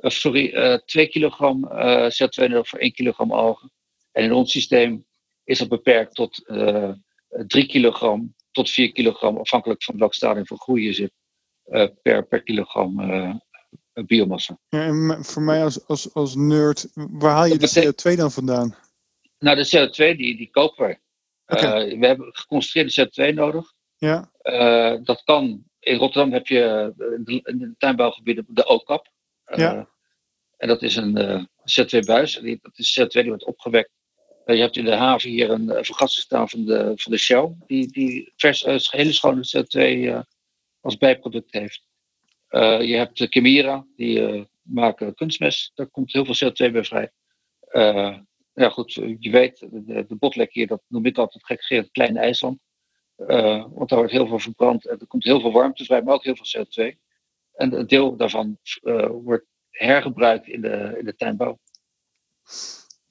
uh, 0.00 0.10
sorry, 0.10 0.80
2 0.84 1.06
kilogram 1.08 1.68
CO2 2.12 2.48
nodig 2.48 2.68
voor 2.68 2.78
1 2.78 2.92
kilogram 2.92 3.32
algen. 3.32 3.72
En 4.12 4.24
in 4.24 4.32
ons 4.32 4.50
systeem 4.50 5.06
is 5.44 5.58
dat 5.58 5.68
beperkt 5.68 6.14
tot 6.14 6.44
3 7.46 7.66
kilogram 7.66 8.34
tot 8.50 8.70
4 8.70 8.92
kilogram, 8.92 9.36
afhankelijk 9.36 9.82
van 9.82 9.98
welk 9.98 10.14
stadium 10.14 10.46
van 10.46 10.58
groei 10.58 10.84
je 10.84 10.92
zit. 10.92 11.12
Uh, 11.66 11.86
per, 12.02 12.26
per 12.26 12.42
kilogram 12.42 13.00
uh, 13.00 13.34
biomassa. 14.06 14.58
En 14.68 15.24
voor 15.24 15.42
mij 15.42 15.62
als, 15.62 15.86
als, 15.86 16.14
als 16.14 16.34
nerd, 16.34 16.88
waar 16.94 17.32
haal 17.32 17.46
je 17.46 17.58
de 17.58 17.92
CO2 17.92 18.16
dan 18.16 18.30
vandaan? 18.30 18.76
Nou, 19.38 19.56
de 19.56 19.66
CO2 19.66 20.16
die, 20.16 20.36
die 20.36 20.50
kopen 20.50 20.84
wij. 20.84 21.00
Okay. 21.46 21.90
Uh, 21.90 21.98
we 22.00 22.06
hebben 22.06 22.28
geconcentreerde 22.32 23.30
CO2 23.30 23.34
nodig. 23.34 23.72
Ja. 23.96 24.30
dat 25.02 25.22
kan, 25.24 25.64
in 25.80 25.98
Rotterdam 25.98 26.32
heb 26.32 26.46
je 26.46 26.92
in 27.24 27.58
de 27.58 27.74
tuinbouwgebieden 27.78 28.46
de 28.48 28.66
OCAP. 28.66 29.08
ja. 29.54 29.88
En 30.56 30.68
dat 30.68 30.82
is 30.82 30.96
een 30.96 31.48
CO2-buis. 31.48 32.34
Dat 32.62 32.78
is 32.78 33.00
CO2 33.00 33.06
die 33.08 33.28
wordt 33.28 33.44
opgewekt. 33.44 33.90
je 34.44 34.56
hebt 34.56 34.76
in 34.76 34.84
de 34.84 34.94
haven 34.94 35.30
hier 35.30 35.50
een 35.50 35.84
vergassing 35.84 36.24
staan 36.24 36.48
van 36.48 36.64
de, 36.64 36.92
van 36.94 37.12
de 37.12 37.18
Shell. 37.18 37.56
Die, 37.66 37.92
die 37.92 38.32
vers, 38.36 38.90
hele 38.90 39.12
schone 39.12 39.48
CO2 39.56 40.24
als 40.86 40.96
bijproduct 40.96 41.52
heeft. 41.52 41.86
Uh, 42.50 42.82
je 42.82 42.94
hebt 42.94 43.18
de 43.18 43.26
Chimera, 43.26 43.86
die 43.96 44.20
uh, 44.20 44.44
maken 44.62 45.14
kunstmest. 45.14 45.72
Daar 45.74 45.86
komt 45.86 46.12
heel 46.12 46.24
veel 46.24 46.50
CO2 46.50 46.72
bij 46.72 46.84
vrij. 46.84 47.12
Uh, 47.70 48.18
ja, 48.52 48.68
goed, 48.68 48.92
je 48.92 49.30
weet, 49.30 49.58
de, 49.70 50.16
botlek 50.18 50.52
hier, 50.52 50.66
dat 50.66 50.82
noem 50.88 51.06
ik 51.06 51.18
altijd 51.18 51.44
gek 51.44 51.88
klein 51.92 52.16
IJsland. 52.16 52.58
want 53.16 53.88
daar 53.88 53.98
wordt 53.98 54.12
heel 54.12 54.26
veel 54.26 54.38
verbrand 54.38 54.86
en 54.86 54.98
er 54.98 55.06
komt 55.06 55.24
heel 55.24 55.40
veel 55.40 55.52
warmte 55.52 55.84
vrij, 55.84 56.02
maar 56.02 56.14
ook 56.14 56.24
heel 56.24 56.36
veel 56.36 56.64
CO2. 56.64 56.96
En 57.52 57.72
een 57.72 57.86
deel 57.86 58.16
daarvan 58.16 58.58
wordt 59.22 59.46
hergebruikt 59.70 60.46
in 60.46 60.60
de, 60.60 60.96
in 60.98 61.04
de 61.04 61.16
tuinbouw. 61.16 61.58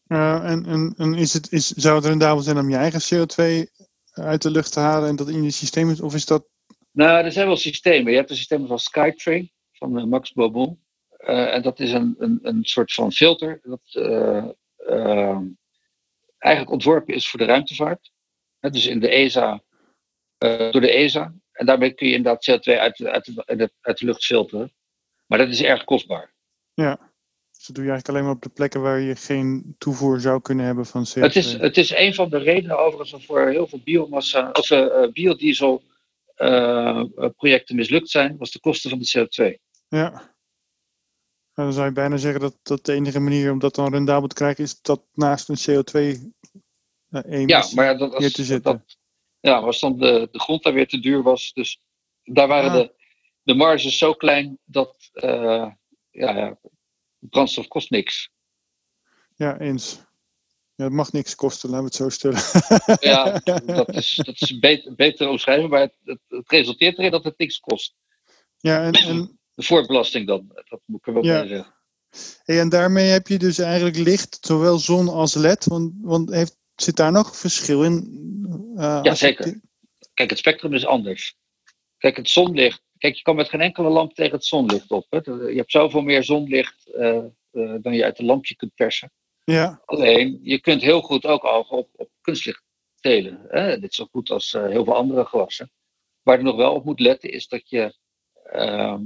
en 0.07 0.65
en, 0.65 0.93
en 0.97 1.13
is 1.13 1.33
het, 1.33 1.51
is, 1.51 1.67
zou 1.67 1.95
het 1.95 2.05
rendabel 2.05 2.43
zijn 2.43 2.57
om 2.57 2.69
je 2.69 2.75
eigen 2.75 3.01
CO2 3.01 3.69
uit 4.11 4.41
de 4.41 4.51
lucht 4.51 4.73
te 4.73 4.79
halen 4.79 5.09
en 5.09 5.15
dat 5.15 5.29
in 5.29 5.43
je 5.43 5.51
systeem 5.51 5.89
is? 5.89 6.01
Of 6.01 6.13
is 6.13 6.25
dat 6.25 6.47
nou, 6.95 7.25
er 7.25 7.31
zijn 7.31 7.47
wel 7.47 7.58
systemen. 7.58 8.12
Je 8.12 8.17
hebt 8.17 8.29
een 8.29 8.36
systeem 8.36 8.67
van 8.67 8.79
Skytrain 8.79 9.51
van 9.71 9.97
uh, 9.97 10.03
Max 10.03 10.34
Bobon. 10.34 10.79
Uh, 11.19 11.53
en 11.53 11.62
dat 11.62 11.79
is 11.79 11.91
een, 11.91 12.15
een, 12.17 12.39
een 12.41 12.63
soort 12.63 12.93
van 12.93 13.12
filter 13.12 13.60
dat 13.63 13.81
uh, 13.93 15.38
eigenlijk 16.38 16.71
ontworpen 16.71 17.13
is 17.13 17.29
voor 17.29 17.39
de 17.39 17.45
ruimtevaart. 17.45 18.12
dus 18.60 18.86
in 18.86 18.99
de 18.99 19.10
ESA, 19.10 19.63
door 20.38 20.81
de 20.81 20.91
ESA. 20.91 21.34
En 21.51 21.65
daarmee 21.65 21.93
kun 21.93 22.08
je 22.08 22.13
inderdaad 22.13 22.49
CO2 22.49 22.79
uit, 22.79 23.05
uit, 23.05 23.45
uit, 23.45 23.71
uit 23.81 23.97
de 23.97 24.05
lucht 24.05 24.25
filteren. 24.25 24.73
Maar 25.25 25.38
dat 25.38 25.49
is 25.49 25.62
erg 25.62 25.84
kostbaar. 25.84 26.34
Ja, 26.73 27.13
dus 27.51 27.65
dat 27.65 27.75
doe 27.75 27.86
je 27.86 27.91
eigenlijk 27.91 28.10
alleen 28.10 28.23
maar 28.23 28.36
op 28.36 28.41
de 28.41 28.49
plekken 28.49 28.81
waar 28.81 28.99
je 28.99 29.15
geen 29.15 29.75
toevoer 29.77 30.19
zou 30.19 30.41
kunnen 30.41 30.65
hebben 30.65 30.86
van 30.86 31.05
CO2. 31.08 31.21
Het 31.21 31.36
is, 31.36 31.53
het 31.53 31.77
is 31.77 31.95
een 31.95 32.13
van 32.13 32.29
de 32.29 32.38
redenen 32.38 32.79
overigens 32.79 33.25
voor 33.25 33.49
heel 33.49 33.67
veel 33.67 33.81
biomassa, 33.84 34.49
of 34.51 34.69
uh, 34.69 35.12
biodiesel 35.12 35.84
projecten 37.35 37.75
mislukt 37.75 38.09
zijn, 38.09 38.37
was 38.37 38.51
de 38.51 38.59
kosten 38.59 38.89
van 38.89 38.99
de 38.99 39.27
CO2. 39.27 39.59
Ja. 39.87 40.35
Dan 41.53 41.73
zou 41.73 41.85
je 41.85 41.91
bijna 41.91 42.17
zeggen 42.17 42.41
dat, 42.41 42.57
dat 42.61 42.85
de 42.85 42.93
enige 42.93 43.19
manier 43.19 43.51
om 43.51 43.59
dat 43.59 43.75
dan 43.75 43.91
rendabel 43.91 44.27
te 44.27 44.35
krijgen 44.35 44.63
is 44.63 44.81
dat 44.81 45.01
naast 45.13 45.49
een 45.49 45.57
CO2-emissie 45.57 47.47
ja, 47.47 47.65
maar 47.75 47.85
ja, 47.85 47.93
dat, 47.93 48.13
als, 48.13 48.31
te. 48.31 48.59
Dat, 48.61 48.97
ja, 49.39 49.57
als 49.57 49.79
dan 49.79 49.97
de, 49.97 50.27
de 50.31 50.39
grond 50.39 50.63
daar 50.63 50.73
weer 50.73 50.87
te 50.87 50.99
duur 50.99 51.23
was. 51.23 51.53
Dus 51.53 51.81
daar 52.23 52.47
waren 52.47 52.71
de, 52.71 52.93
de 53.43 53.53
marges 53.53 53.97
zo 53.97 54.13
klein 54.13 54.57
dat 54.63 55.09
uh, 55.13 55.71
ja, 56.09 56.37
ja, 56.37 56.57
brandstof 57.19 57.67
kost 57.67 57.89
niks. 57.89 58.29
Ja, 59.35 59.59
eens. 59.59 60.03
Ja, 60.75 60.83
het 60.83 60.93
mag 60.93 61.11
niks 61.11 61.35
kosten, 61.35 61.69
laten 61.69 61.85
we 61.85 61.91
het 61.91 61.95
zo 61.95 62.09
stellen. 62.09 62.39
Ja, 62.99 63.39
dat 63.75 63.93
is, 63.95 64.21
dat 64.25 64.41
is 64.41 64.59
beter, 64.59 64.95
beter 64.95 65.27
omschrijven, 65.27 65.69
maar 65.69 65.81
het, 65.81 65.95
het, 66.03 66.19
resulteert 66.47 66.97
erin 66.97 67.11
dat 67.11 67.23
het 67.23 67.38
niks 67.38 67.59
kost. 67.59 67.95
Ja, 68.57 68.83
en, 68.83 68.91
en, 68.93 69.39
De 69.53 69.63
voorbelasting 69.63 70.27
dan, 70.27 70.51
dat 70.69 70.81
moet 70.85 70.99
ik 70.99 71.07
er 71.07 71.13
wel 71.13 71.23
Ja. 71.23 71.39
bij 71.39 71.47
zeggen. 71.47 71.73
hey, 72.43 72.59
en 72.59 72.69
daarmee 72.69 73.07
heb 73.07 73.27
je 73.27 73.38
dus 73.38 73.57
eigenlijk 73.57 73.97
licht, 73.97 74.38
zowel 74.41 74.77
zon 74.79 75.07
als 75.09 75.33
led. 75.33 75.65
Want, 75.65 75.93
want 76.01 76.29
heeft, 76.29 76.57
zit 76.75 76.95
daar 76.95 77.11
nog 77.11 77.38
verschil 77.38 77.83
in? 77.83 77.93
Uh, 78.75 78.81
Ja, 78.81 78.99
als 79.09 79.19
je- 79.19 79.25
zeker. 79.25 79.61
Kijk, 80.13 80.29
het 80.29 80.39
spectrum 80.39 80.73
is 80.73 80.85
anders. 80.85 81.38
Kijk, 81.97 82.17
het 82.17 82.29
zonlicht. 82.29 82.81
Kijk, 82.97 83.15
je 83.15 83.21
kan 83.21 83.35
met 83.35 83.49
geen 83.49 83.61
enkele 83.61 83.89
lamp 83.89 84.13
tegen 84.13 84.31
het 84.33 84.45
zonlicht 84.45 84.91
op. 84.91 85.05
Hè. 85.09 85.17
Je 85.31 85.55
hebt 85.55 85.71
zoveel 85.71 86.01
meer 86.01 86.23
zonlicht 86.23 86.91
eh, 86.93 87.17
eh, 87.17 87.23
dan 87.81 87.93
je 87.93 88.03
uit 88.03 88.19
een 88.19 88.25
lampje 88.25 88.55
kunt 88.55 88.75
persen. 88.75 89.11
Ja, 89.45 89.81
Alleen, 89.86 90.39
je 90.41 90.60
kunt 90.60 90.81
heel 90.81 91.01
goed 91.01 91.25
ook 91.25 91.43
algen 91.43 91.77
op, 91.77 91.89
op 91.95 92.10
kunstlicht 92.21 92.63
telen. 92.99 93.45
Hè? 93.47 93.79
Dit 93.79 93.89
is 93.89 93.95
zo 93.95 94.05
goed 94.12 94.29
als 94.29 94.53
eh, 94.53 94.67
heel 94.67 94.84
veel 94.84 94.95
andere 94.95 95.25
gewassen. 95.25 95.71
Waar 96.21 96.38
je 96.38 96.43
nog 96.43 96.55
wel 96.55 96.73
op 96.73 96.86
moet 96.86 96.99
letten, 96.99 97.31
is 97.31 97.47
dat 97.47 97.69
je. 97.69 97.95
ehm, 98.43 99.01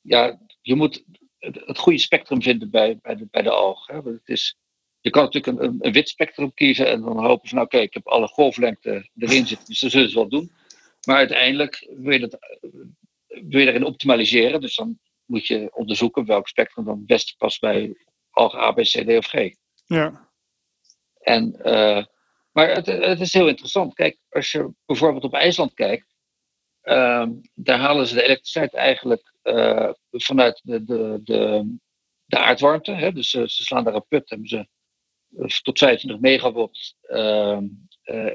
ja, 0.00 0.40
je 0.60 0.74
moet 0.74 1.04
het, 1.38 1.78
goede 1.78 1.98
spectrum 1.98 2.42
vinden 2.42 2.70
bij, 2.70 2.98
bij, 3.02 3.16
de, 3.16 3.26
bij 3.30 3.42
de 3.42 3.50
alg. 3.50 3.86
Hè? 3.86 3.96
Het 3.96 4.28
is, 4.28 4.56
je 5.00 5.10
kan 5.10 5.22
natuurlijk 5.22 5.58
een, 5.62 5.76
een, 5.80 5.92
wit 5.92 6.08
spectrum 6.08 6.54
kiezen 6.54 6.88
en 6.88 7.00
dan 7.00 7.24
hopen 7.24 7.48
van, 7.48 7.60
oké, 7.60 7.78
ik 7.78 7.94
heb 7.94 8.06
alle 8.06 8.28
golflengte 8.28 9.08
erin 9.16 9.46
zitten, 9.46 9.66
dus 9.66 9.80
dat 9.80 9.90
zullen 9.90 10.08
ze 10.08 10.14
wel 10.14 10.28
doen. 10.28 10.52
Maar 11.06 11.16
uiteindelijk 11.16 11.88
wil 11.90 12.12
je, 12.12 12.18
dat, 12.18 12.38
wil 13.26 13.58
je 13.58 13.64
daarin 13.64 13.84
optimaliseren, 13.84 14.60
dus 14.60 14.74
dan 14.74 14.98
moet 15.24 15.46
je 15.46 15.70
onderzoeken 15.74 16.24
welk 16.26 16.48
spectrum 16.48 16.84
dan 16.84 16.96
het 16.96 17.06
beste 17.06 17.34
past 17.36 17.60
bij 17.60 17.96
alg 18.30 18.54
A, 18.54 18.72
B, 18.72 18.80
C, 18.80 19.06
D 19.06 19.08
of 19.08 19.26
G. 19.26 19.54
ja, 19.84 20.28
En, 21.20 21.60
eh, 21.62 22.04
maar 22.52 22.70
het, 22.70 22.86
het 22.86 23.20
is 23.20 23.32
heel 23.32 23.48
interessant. 23.48 23.94
Kijk, 23.94 24.18
als 24.28 24.52
je 24.52 24.72
bijvoorbeeld 24.86 25.24
op 25.24 25.34
IJsland 25.34 25.74
kijkt, 25.74 26.14
ehm, 26.80 27.32
daar 27.54 27.78
halen 27.78 28.06
ze 28.06 28.14
de 28.14 28.22
elektriciteit 28.22 28.74
eigenlijk 28.74 29.32
eh, 29.42 29.90
vanuit 30.10 30.60
de, 30.64 30.84
de, 30.84 31.20
de, 31.22 31.74
de 32.24 32.38
aardwarmte. 32.38 32.92
Hè, 32.92 33.12
dus 33.12 33.30
ze 33.30 33.46
slaan 33.46 33.84
daar 33.84 33.94
een 33.94 34.06
put, 34.08 34.30
hebben 34.30 34.48
ze 34.48 34.68
tot 35.62 35.78
25 35.78 36.20
megawatt 36.20 36.96
ehm, 37.00 37.64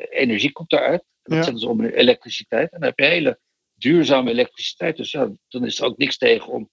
energie 0.10 0.52
komt 0.52 0.70
daaruit. 0.70 1.04
Dat 1.24 1.44
zetten 1.44 1.60
ze 1.60 1.70
om 1.70 1.84
in 1.84 1.90
elektriciteit. 1.90 2.72
En 2.72 2.80
dan 2.80 2.90
heb 2.90 3.00
je 3.00 3.06
hele 3.06 3.40
duurzame 3.74 4.30
elektriciteit. 4.30 4.98
Dus 4.98 5.12
ja, 5.12 5.32
dan 5.48 5.66
is 5.66 5.80
er 5.80 5.86
ook 5.86 5.98
niks 5.98 6.18
tegen 6.18 6.54
om. 6.54 6.70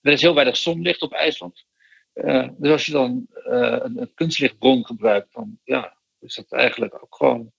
Er 0.00 0.12
is 0.12 0.22
heel 0.22 0.34
weinig 0.34 0.56
zonlicht 0.56 1.02
op 1.02 1.12
IJsland. 1.12 1.64
Dus 2.56 2.70
als 2.70 2.86
je 2.86 2.92
dan 2.92 3.26
een, 3.32 4.00
een 4.00 4.14
kunstlichtbron 4.14 4.86
gebruikt, 4.86 5.32
dan 5.32 5.58
ja, 5.64 5.96
is 6.18 6.34
dat 6.34 6.52
eigenlijk 6.52 6.94
ook 6.94 7.16
gewoon 7.16 7.52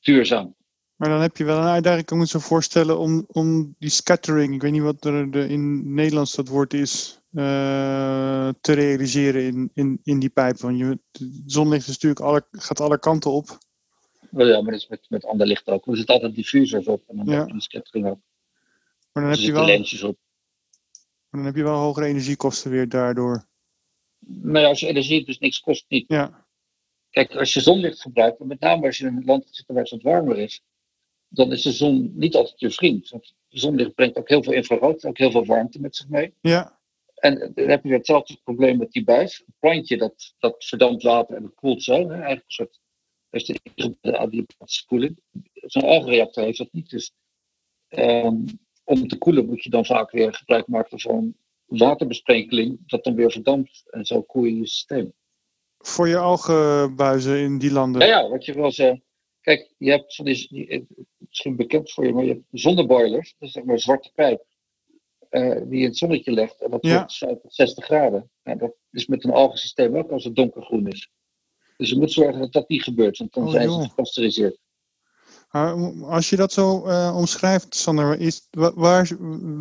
duurzaam. 0.00 0.54
Maar 0.96 1.08
dan 1.08 1.20
heb 1.20 1.36
je 1.36 1.44
wel 1.44 1.58
een 1.58 1.64
uitdaging, 1.64 2.02
ik 2.02 2.16
moet 2.16 2.28
zo 2.28 2.38
voorstellen, 2.38 2.98
om, 2.98 3.24
om 3.28 3.74
die 3.78 3.90
scattering, 3.90 4.54
ik 4.54 4.62
weet 4.62 4.72
niet 4.72 4.82
wat 4.82 5.04
er 5.04 5.30
de, 5.30 5.48
in 5.48 5.94
Nederlands 5.94 6.34
dat 6.34 6.48
woord 6.48 6.74
is, 6.74 7.20
uh, 7.32 8.48
te 8.60 8.72
realiseren 8.72 9.42
in, 9.42 9.70
in, 9.74 10.00
in 10.02 10.18
die 10.18 10.28
pijp. 10.28 10.58
Want 10.58 10.78
je, 10.78 10.98
zonlicht 11.46 11.88
is 11.88 11.92
natuurlijk 11.92 12.20
alle, 12.20 12.46
gaat 12.50 12.80
alle 12.80 12.98
kanten 12.98 13.30
op. 13.30 13.58
Ja, 14.30 14.60
maar 14.60 14.72
dat 14.72 14.80
is 14.80 14.88
met, 14.88 15.06
met 15.08 15.24
ander 15.24 15.46
licht 15.46 15.66
ook. 15.66 15.86
Er 15.86 15.96
zitten 15.96 16.14
altijd 16.14 16.34
diffusers 16.34 16.86
op 16.86 17.02
en 17.08 17.16
dan 17.16 17.26
ja. 17.26 17.38
heb 17.38 17.48
je 17.48 17.54
een 17.54 17.60
scattering 17.60 18.06
ook. 18.06 18.20
Maar 19.12 19.22
dan, 19.22 19.32
heb 19.32 19.40
je 19.40 19.52
wel, 19.52 19.64
lensjes 19.64 20.02
op. 20.02 20.18
Maar 21.28 21.40
dan 21.40 21.44
heb 21.44 21.56
je 21.56 21.62
wel 21.62 21.78
hogere 21.78 22.06
energiekosten 22.06 22.70
weer 22.70 22.88
daardoor. 22.88 23.46
Maar 24.26 24.64
als 24.64 24.80
je 24.80 24.86
energie 24.86 25.24
dus 25.24 25.38
niks 25.38 25.60
kost 25.60 25.84
niet. 25.88 26.04
Ja. 26.08 26.46
Kijk, 27.10 27.34
als 27.34 27.54
je 27.54 27.60
zonlicht 27.60 28.00
gebruikt, 28.00 28.38
met 28.38 28.60
name 28.60 28.86
als 28.86 28.98
je 28.98 29.06
in 29.06 29.16
een 29.16 29.24
land 29.24 29.48
zit 29.50 29.66
waar 29.66 29.76
het 29.76 29.90
wat 29.90 30.02
warmer 30.02 30.38
is, 30.38 30.62
dan 31.28 31.52
is 31.52 31.62
de 31.62 31.72
zon 31.72 32.12
niet 32.14 32.34
altijd 32.34 32.60
je 32.60 32.70
vriend. 32.70 33.08
Want 33.08 33.34
zonlicht 33.48 33.94
brengt 33.94 34.16
ook 34.16 34.28
heel 34.28 34.42
veel 34.42 34.52
infrarood, 34.52 35.04
ook 35.04 35.18
heel 35.18 35.30
veel 35.30 35.44
warmte 35.44 35.80
met 35.80 35.96
zich 35.96 36.08
mee. 36.08 36.34
Ja. 36.40 36.78
En 37.14 37.52
dan 37.54 37.68
heb 37.68 37.82
je 37.82 37.88
weer 37.88 37.98
hetzelfde 37.98 38.38
probleem 38.44 38.78
met 38.78 38.92
die 38.92 39.04
buis. 39.04 39.42
Een 39.46 39.54
plantje 39.58 39.96
dat, 39.96 40.34
dat 40.38 40.64
verdampt 40.64 41.02
water 41.02 41.36
en 41.36 41.42
dat 41.42 41.54
koelt 41.54 41.82
zo. 41.82 41.92
Hè? 41.92 42.14
Eigenlijk 42.14 42.44
een 42.46 42.52
soort 42.52 42.80
heeft 43.30 43.60
de 44.00 44.18
adiabatische 44.18 44.86
koeling. 44.86 45.20
Zo'n 45.52 45.82
algenreactor 45.82 46.44
heeft 46.44 46.58
dat 46.58 46.72
niet. 46.72 46.90
Dus 46.90 47.12
um, 47.88 48.44
om 48.84 49.08
te 49.08 49.18
koelen 49.18 49.46
moet 49.46 49.62
je 49.62 49.70
dan 49.70 49.84
vaak 49.84 50.10
weer 50.10 50.34
gebruik 50.34 50.66
maken 50.66 51.00
van 51.00 51.34
waterbesprenkeling, 51.66 52.78
dat 52.86 53.04
dan 53.04 53.14
weer 53.14 53.30
verdampt. 53.30 53.82
En 53.90 54.04
zo 54.04 54.22
koel 54.22 54.44
je 54.44 54.66
systeem. 54.66 55.12
Voor 55.78 56.08
je 56.08 56.16
algenbuizen 56.16 57.38
in 57.38 57.58
die 57.58 57.72
landen? 57.72 58.06
Ja, 58.06 58.20
ja 58.20 58.28
wat 58.28 58.44
je 58.44 58.54
wel 58.54 58.72
zegt. 58.72 59.00
Kijk, 59.40 59.74
je 59.78 59.90
hebt 59.90 60.14
van 60.14 60.24
die, 60.24 60.86
misschien 61.18 61.56
bekend 61.56 61.92
voor 61.92 62.06
je, 62.06 62.12
maar 62.12 62.24
je 62.24 62.32
hebt 62.32 62.44
zonneboilers, 62.50 63.34
dat 63.38 63.48
is 63.48 63.54
zeg 63.54 63.64
maar 63.64 63.74
een 63.74 63.80
zwarte 63.80 64.10
pijp, 64.14 64.44
uh, 65.30 65.54
die 65.54 65.78
je 65.78 65.82
in 65.82 65.84
het 65.84 65.96
zonnetje 65.96 66.32
legt 66.32 66.60
en 66.60 66.70
dat 66.70 66.84
wordt 66.84 67.18
ja. 67.18 67.38
60 67.46 67.84
graden. 67.84 68.30
Nou, 68.42 68.58
dat 68.58 68.74
is 68.90 69.06
met 69.06 69.24
een 69.24 69.30
algensysteem 69.30 69.96
ook 69.96 70.10
als 70.10 70.24
het 70.24 70.36
donkergroen 70.36 70.86
is. 70.86 71.10
Dus 71.76 71.88
je 71.88 71.98
moet 71.98 72.12
zorgen 72.12 72.40
dat 72.40 72.52
dat 72.52 72.68
niet 72.68 72.82
gebeurt, 72.82 73.18
want 73.18 73.32
dan 73.32 73.44
oh, 73.44 73.50
zijn 73.50 73.70
ze 73.70 73.88
gepasteuriseerd. 73.88 74.58
Als 76.02 76.30
je 76.30 76.36
dat 76.36 76.52
zo 76.52 76.86
uh, 76.86 77.16
omschrijft, 77.16 77.74
Sander, 77.74 78.20
is, 78.20 78.48
waar, 78.50 79.16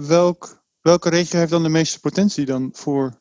welk, 0.08 0.63
welke 0.84 1.10
regio 1.10 1.40
heeft 1.40 1.52
dan 1.52 1.64
de 1.64 1.70
meeste 1.70 2.00
potentie 2.00 2.46
dan 2.46 2.70
voor 2.74 3.20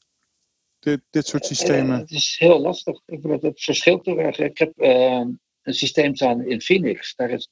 dit, 0.79 1.01
dit 1.11 1.27
soort 1.27 1.47
systemen? 1.47 1.95
Uh, 1.95 2.01
het 2.01 2.11
is 2.11 2.37
heel 2.39 2.61
lastig. 2.61 3.01
Ik 3.07 3.23
bedoel, 3.23 3.41
het 3.41 3.63
verschilt 3.63 4.07
heel 4.07 4.19
erg. 4.19 4.39
Ik 4.39 4.59
heb 4.59 4.73
een 4.77 5.75
systeem 5.75 6.17
staan 6.17 6.45
in 6.45 6.61
Phoenix. 6.61 7.15
Daar 7.15 7.31
is, 7.31 7.49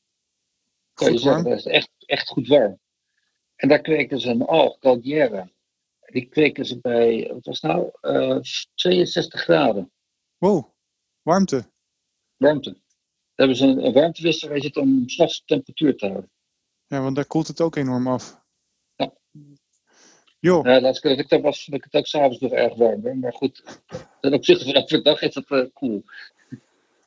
kan 0.92 1.12
je 1.12 1.18
zeggen, 1.18 1.44
dat 1.44 1.58
is 1.58 1.64
echt, 1.64 1.90
echt 1.98 2.28
goed 2.28 2.48
warm. 2.48 2.78
En 3.56 3.68
daar 3.68 3.80
kweken 3.80 4.20
ze 4.20 4.28
een 4.28 4.42
alg, 4.42 4.78
Caldera. 4.78 5.50
Die 6.00 6.26
kweken 6.26 6.64
ze 6.64 6.80
bij, 6.80 7.30
wat 7.32 7.44
was 7.44 7.60
nou, 7.60 7.90
62 8.74 9.40
graden. 9.40 9.92
Wow. 10.38 10.74
Warmte? 11.22 11.70
Warmte. 12.36 12.70
Daar 12.70 12.80
hebben 13.34 13.56
ze 13.56 13.66
een, 13.66 13.84
een 13.84 13.92
warmtewisser 13.92 14.48
waar 14.48 14.56
je 14.56 14.62
zit 14.62 14.76
om 14.76 15.08
s'nachts 15.08 15.42
temperatuur 15.44 15.96
te 15.96 16.06
houden. 16.06 16.30
Ja, 16.86 17.00
want 17.00 17.16
daar 17.16 17.26
koelt 17.26 17.46
het 17.46 17.60
ook 17.60 17.76
enorm 17.76 18.08
af. 18.08 18.39
Ja. 20.40 20.50
Jo. 20.50 20.80
Laatst 20.80 21.00
keer 21.00 21.10
dat 21.10 21.20
ik 21.20 21.28
daar 21.28 21.40
was, 21.40 21.64
vond 21.64 21.76
ik 21.76 21.84
het 21.84 21.94
ook 21.94 22.06
s'avonds 22.06 22.38
nog 22.38 22.52
erg 22.52 22.74
warm. 22.74 23.18
Maar 23.18 23.32
goed, 23.32 23.80
ten 24.20 24.32
opzichte 24.32 24.64
van 24.64 24.84
de 24.86 25.02
dag 25.02 25.22
is 25.22 25.34
dat 25.34 25.44
uh, 25.48 25.64
cool. 25.74 26.02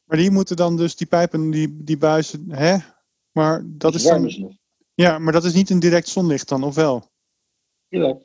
Maar 0.06 0.18
die 0.18 0.32
moeten 0.32 0.56
dan 0.56 0.78
dus, 0.78 0.96
die 0.96 1.08
pijpen, 1.08 1.52
die, 1.52 1.84
die 1.84 1.98
buizen, 1.98 2.52
hè? 2.52 2.78
Maar 3.32 3.64
dat, 3.66 3.96
is 3.96 4.04
dan... 4.04 4.22
nog. 4.22 4.52
Ja, 4.94 5.20
maar 5.20 5.34
dat 5.34 5.44
is 5.44 5.54
niet 5.54 5.70
een 5.70 5.80
direct 5.80 6.08
zonlicht 6.08 6.50
dan, 6.50 6.64
of 6.64 6.76
wel? 6.76 7.10
Ja. 7.88 8.18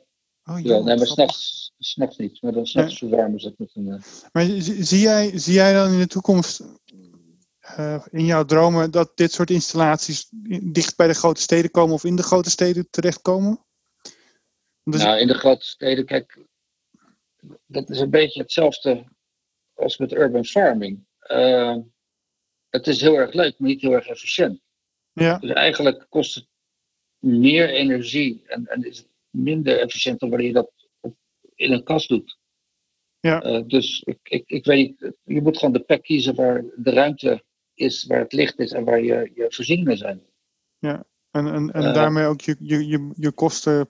Oh, 0.43 0.59
ja, 0.59 0.79
nee, 0.79 0.97
maar 0.97 1.07
s'nachts, 1.07 1.73
s'nachts 1.77 2.17
niet. 2.17 2.41
Maar 2.41 2.51
dan 2.51 2.65
s'nachts 2.65 2.97
verwarmen 2.97 3.39
ze 3.39 3.47
het 3.47 3.59
met 3.59 3.71
een... 3.73 3.87
Uh... 3.87 4.01
Maar 4.31 4.45
zie 4.61 4.99
jij, 4.99 5.39
zie 5.39 5.53
jij 5.53 5.73
dan 5.73 5.91
in 5.91 5.99
de 5.99 6.07
toekomst, 6.07 6.63
uh, 7.79 8.05
in 8.11 8.25
jouw 8.25 8.45
dromen, 8.45 8.91
dat 8.91 9.11
dit 9.15 9.31
soort 9.31 9.49
installaties 9.49 10.27
dicht 10.63 10.95
bij 10.95 11.07
de 11.07 11.13
grote 11.13 11.41
steden 11.41 11.71
komen 11.71 11.93
of 11.93 12.03
in 12.03 12.15
de 12.15 12.23
grote 12.23 12.49
steden 12.49 12.87
terechtkomen? 12.89 13.65
Dus... 14.83 15.03
Nou, 15.03 15.19
in 15.19 15.27
de 15.27 15.33
grote 15.33 15.65
steden, 15.65 16.05
kijk, 16.05 16.45
dat 17.65 17.89
is 17.89 17.99
een 17.99 18.09
beetje 18.09 18.41
hetzelfde 18.41 19.05
als 19.73 19.97
met 19.97 20.11
urban 20.11 20.45
farming. 20.45 21.05
Uh, 21.27 21.77
het 22.69 22.87
is 22.87 23.01
heel 23.01 23.15
erg 23.15 23.33
leuk, 23.33 23.59
maar 23.59 23.69
niet 23.69 23.81
heel 23.81 23.93
erg 23.93 24.07
efficiënt. 24.07 24.61
Ja. 25.13 25.37
Dus 25.37 25.51
eigenlijk 25.51 26.05
kost 26.09 26.35
het 26.35 26.47
meer 27.19 27.69
energie 27.69 28.43
en, 28.45 28.67
en 28.67 28.83
is 28.83 28.97
het 28.97 29.07
minder 29.29 29.79
efficiënt 29.79 30.19
dan 30.19 30.29
wanneer 30.29 30.47
je 30.47 30.53
dat 30.53 30.71
in 31.55 31.71
een 31.71 31.83
kast 31.83 32.07
doet. 32.07 32.37
Ja. 33.19 33.45
Uh, 33.45 33.67
dus 33.67 34.01
ik, 34.03 34.19
ik, 34.23 34.49
ik 34.49 34.65
weet, 34.65 35.13
je 35.23 35.41
moet 35.41 35.57
gewoon 35.57 35.73
de 35.73 35.83
plek 35.83 36.03
kiezen 36.03 36.35
waar 36.35 36.63
de 36.75 36.91
ruimte 36.91 37.43
is, 37.73 38.03
waar 38.03 38.19
het 38.19 38.33
licht 38.33 38.59
is 38.59 38.71
en 38.71 38.83
waar 38.83 39.01
je, 39.01 39.31
je 39.33 39.45
voorzieningen 39.49 39.97
zijn. 39.97 40.21
Ja, 40.77 41.05
en, 41.31 41.47
en, 41.47 41.71
en 41.71 41.83
uh, 41.83 41.93
daarmee 41.93 42.25
ook 42.25 42.41
je, 42.41 42.55
je, 42.59 42.87
je, 42.87 43.11
je 43.15 43.31
kosten 43.31 43.89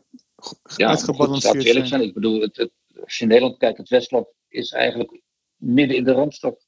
ja, 0.75 0.87
uitgebalanceerd 0.87 1.55
goed, 1.55 1.63
zijn. 1.63 1.87
zijn. 1.87 2.01
Ik 2.01 2.13
bedoel, 2.13 2.41
het, 2.41 2.57
het, 2.57 2.71
als 3.03 3.17
je 3.17 3.23
in 3.23 3.29
Nederland 3.29 3.57
kijkt, 3.57 3.77
het 3.77 3.89
Westland 3.89 4.27
is 4.47 4.71
eigenlijk 4.71 5.21
midden 5.55 5.97
in 5.97 6.03
de 6.03 6.11
Randstad. 6.11 6.67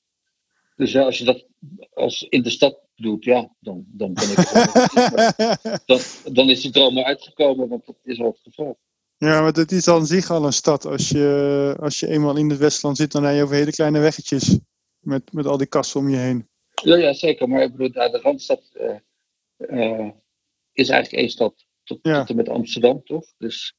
Dus 0.75 0.91
ja, 0.91 1.03
als 1.03 1.17
je 1.17 1.25
dat 1.25 1.45
als 1.93 2.25
in 2.29 2.41
de 2.41 2.49
stad 2.49 2.79
doet, 2.95 3.23
ja, 3.23 3.55
dan, 3.59 3.85
dan 3.87 4.13
ben 4.13 4.31
ik 4.31 4.37
dan, 5.85 5.99
dan 6.33 6.49
is 6.49 6.61
die 6.61 6.71
droom 6.71 6.93
maar 6.93 7.03
uitgekomen, 7.03 7.67
want 7.67 7.85
dat 7.85 7.95
is 8.03 8.19
al 8.19 8.27
het 8.27 8.39
geval. 8.43 8.79
Ja, 9.17 9.41
maar 9.41 9.53
het 9.53 9.71
is 9.71 9.87
aan 9.87 10.05
zich 10.05 10.29
al 10.29 10.45
een 10.45 10.53
stad. 10.53 10.85
Als 10.85 11.09
je, 11.09 11.75
als 11.79 11.99
je 11.99 12.07
eenmaal 12.07 12.37
in 12.37 12.49
het 12.49 12.59
Westland 12.59 12.97
zit, 12.97 13.11
dan 13.11 13.21
rij 13.23 13.35
je 13.35 13.43
over 13.43 13.55
hele 13.55 13.71
kleine 13.71 13.99
weggetjes. 13.99 14.57
Met, 14.99 15.33
met 15.33 15.45
al 15.45 15.57
die 15.57 15.67
kassen 15.67 15.99
om 15.99 16.09
je 16.09 16.17
heen. 16.17 16.49
Ja, 16.83 16.95
ja 16.95 17.13
zeker. 17.13 17.49
Maar 17.49 17.61
ik 17.61 17.71
bedoel, 17.71 17.91
de 17.91 18.19
Randstad 18.21 18.71
uh, 18.73 18.95
uh, 19.57 20.09
is 20.71 20.89
eigenlijk 20.89 21.21
één 21.21 21.29
stad. 21.29 21.65
Tot, 21.83 21.99
ja. 22.01 22.19
tot 22.19 22.29
en 22.29 22.35
met 22.35 22.49
Amsterdam, 22.49 23.03
toch? 23.03 23.25
Dus 23.37 23.75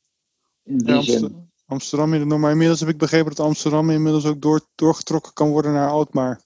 in 0.64 0.78
die 0.78 0.88
ja, 0.88 0.96
Amsterdam, 0.96 1.30
zin... 1.30 1.50
Amsterdam, 1.66 2.40
maar 2.40 2.50
inmiddels 2.50 2.80
heb 2.80 2.88
ik 2.88 2.98
begrepen 2.98 3.34
dat 3.34 3.46
Amsterdam 3.46 3.90
inmiddels 3.90 4.26
ook 4.26 4.42
door, 4.42 4.60
doorgetrokken 4.74 5.32
kan 5.32 5.50
worden 5.50 5.72
naar 5.72 5.90
Alkmaar. 5.90 6.40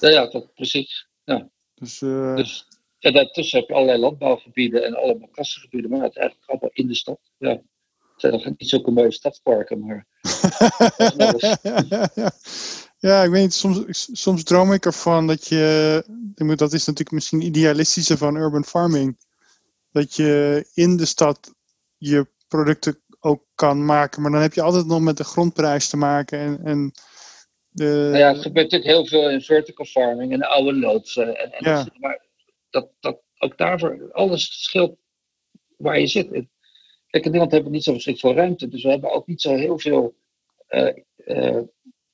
Ja, 0.00 0.08
ja 0.08 0.26
dat, 0.26 0.54
precies. 0.54 1.08
Ja. 1.24 1.50
Dus, 1.74 2.00
uh... 2.00 2.36
dus 2.36 2.66
ja, 2.98 3.10
daartussen 3.10 3.58
heb 3.58 3.68
je 3.68 3.74
allerlei 3.74 3.98
landbouwgebieden 3.98 4.84
en 4.84 4.94
allemaal 4.94 5.28
kassengebieden, 5.28 5.90
maar 5.90 6.02
het 6.02 6.10
is 6.10 6.16
eigenlijk 6.16 6.50
allemaal 6.50 6.70
in 6.72 6.86
de 6.86 6.94
stad. 6.94 7.20
Ja. 7.38 7.50
Het 7.50 8.22
zijn 8.22 8.32
nog 8.32 8.44
niet 8.44 8.68
zulke 8.68 8.90
mooie 8.90 9.12
stadsparken, 9.12 9.86
maar. 9.86 10.06
ja, 12.98 13.22
ik 13.22 13.30
weet 13.30 13.42
niet, 13.42 13.54
soms, 13.54 14.08
soms 14.12 14.42
droom 14.42 14.72
ik 14.72 14.84
ervan 14.84 15.26
dat 15.26 15.46
je. 15.46 16.04
Dat 16.34 16.72
is 16.72 16.86
natuurlijk 16.86 17.10
misschien 17.10 17.40
idealistische 17.40 18.16
van 18.16 18.36
urban 18.36 18.64
farming. 18.64 19.18
Dat 19.94 20.14
je 20.14 20.64
in 20.74 20.96
de 20.96 21.04
stad 21.04 21.54
je 21.96 22.26
producten 22.48 23.02
ook 23.20 23.44
kan 23.54 23.84
maken, 23.84 24.22
maar 24.22 24.30
dan 24.30 24.40
heb 24.40 24.52
je 24.52 24.62
altijd 24.62 24.86
nog 24.86 25.00
met 25.00 25.16
de 25.16 25.24
grondprijs 25.24 25.88
te 25.88 25.96
maken. 25.96 26.38
En, 26.38 26.60
en 26.64 26.92
de... 27.68 27.84
Nou 27.84 28.16
ja, 28.16 28.32
het 28.32 28.42
gebeurt 28.42 28.70
natuurlijk 28.70 28.90
heel 28.90 29.06
veel 29.06 29.30
in 29.30 29.40
vertical 29.40 29.84
farming 29.84 30.32
en 30.32 30.42
oude 30.42 30.74
loodsen. 30.78 31.36
En, 31.36 31.52
en 31.52 31.70
ja. 31.70 31.86
maar 31.98 32.26
dat, 32.70 32.90
dat, 33.00 33.20
ook 33.38 33.58
daarvoor, 33.58 34.12
alles 34.12 34.62
scheelt 34.62 34.96
waar 35.76 36.00
je 36.00 36.06
zit. 36.06 36.28
Kijk, 36.30 36.46
in 37.24 37.30
Nederland 37.30 37.50
hebben 37.50 37.70
we 37.70 37.76
niet 37.76 37.84
zo 37.84 37.92
verschrikkelijk 37.92 38.34
veel 38.34 38.44
ruimte, 38.44 38.68
dus 38.68 38.82
we 38.82 38.90
hebben 38.90 39.12
ook 39.12 39.26
niet 39.26 39.40
zo 39.40 39.54
heel 39.54 39.78
veel 39.78 40.16
uh, 40.68 40.94
uh, 41.16 41.62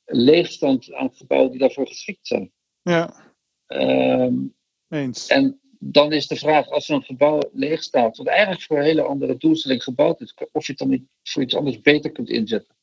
leegstand 0.04 0.92
aan 0.92 1.14
gebouwen 1.14 1.50
die 1.50 1.60
daarvoor 1.60 1.86
geschikt 1.86 2.26
zijn. 2.26 2.52
Ja. 2.82 3.34
Um, 3.66 4.54
Eens. 4.88 5.26
En 5.26 5.59
dan 5.82 6.12
is 6.12 6.26
de 6.26 6.36
vraag, 6.36 6.68
als 6.68 6.86
zo'n 6.86 7.02
gebouw 7.02 7.40
leeg 7.52 7.82
staat, 7.82 8.16
wat 8.16 8.26
eigenlijk 8.26 8.62
voor 8.62 8.78
een 8.78 8.84
hele 8.84 9.02
andere 9.02 9.36
doelstelling 9.36 9.82
gebouwd 9.82 10.20
is, 10.20 10.34
of 10.52 10.66
je 10.66 10.72
het 10.72 10.78
dan 10.80 10.88
niet 10.88 11.04
voor 11.22 11.42
iets 11.42 11.54
anders 11.54 11.80
beter 11.80 12.10
kunt 12.10 12.28
inzetten. 12.28 12.76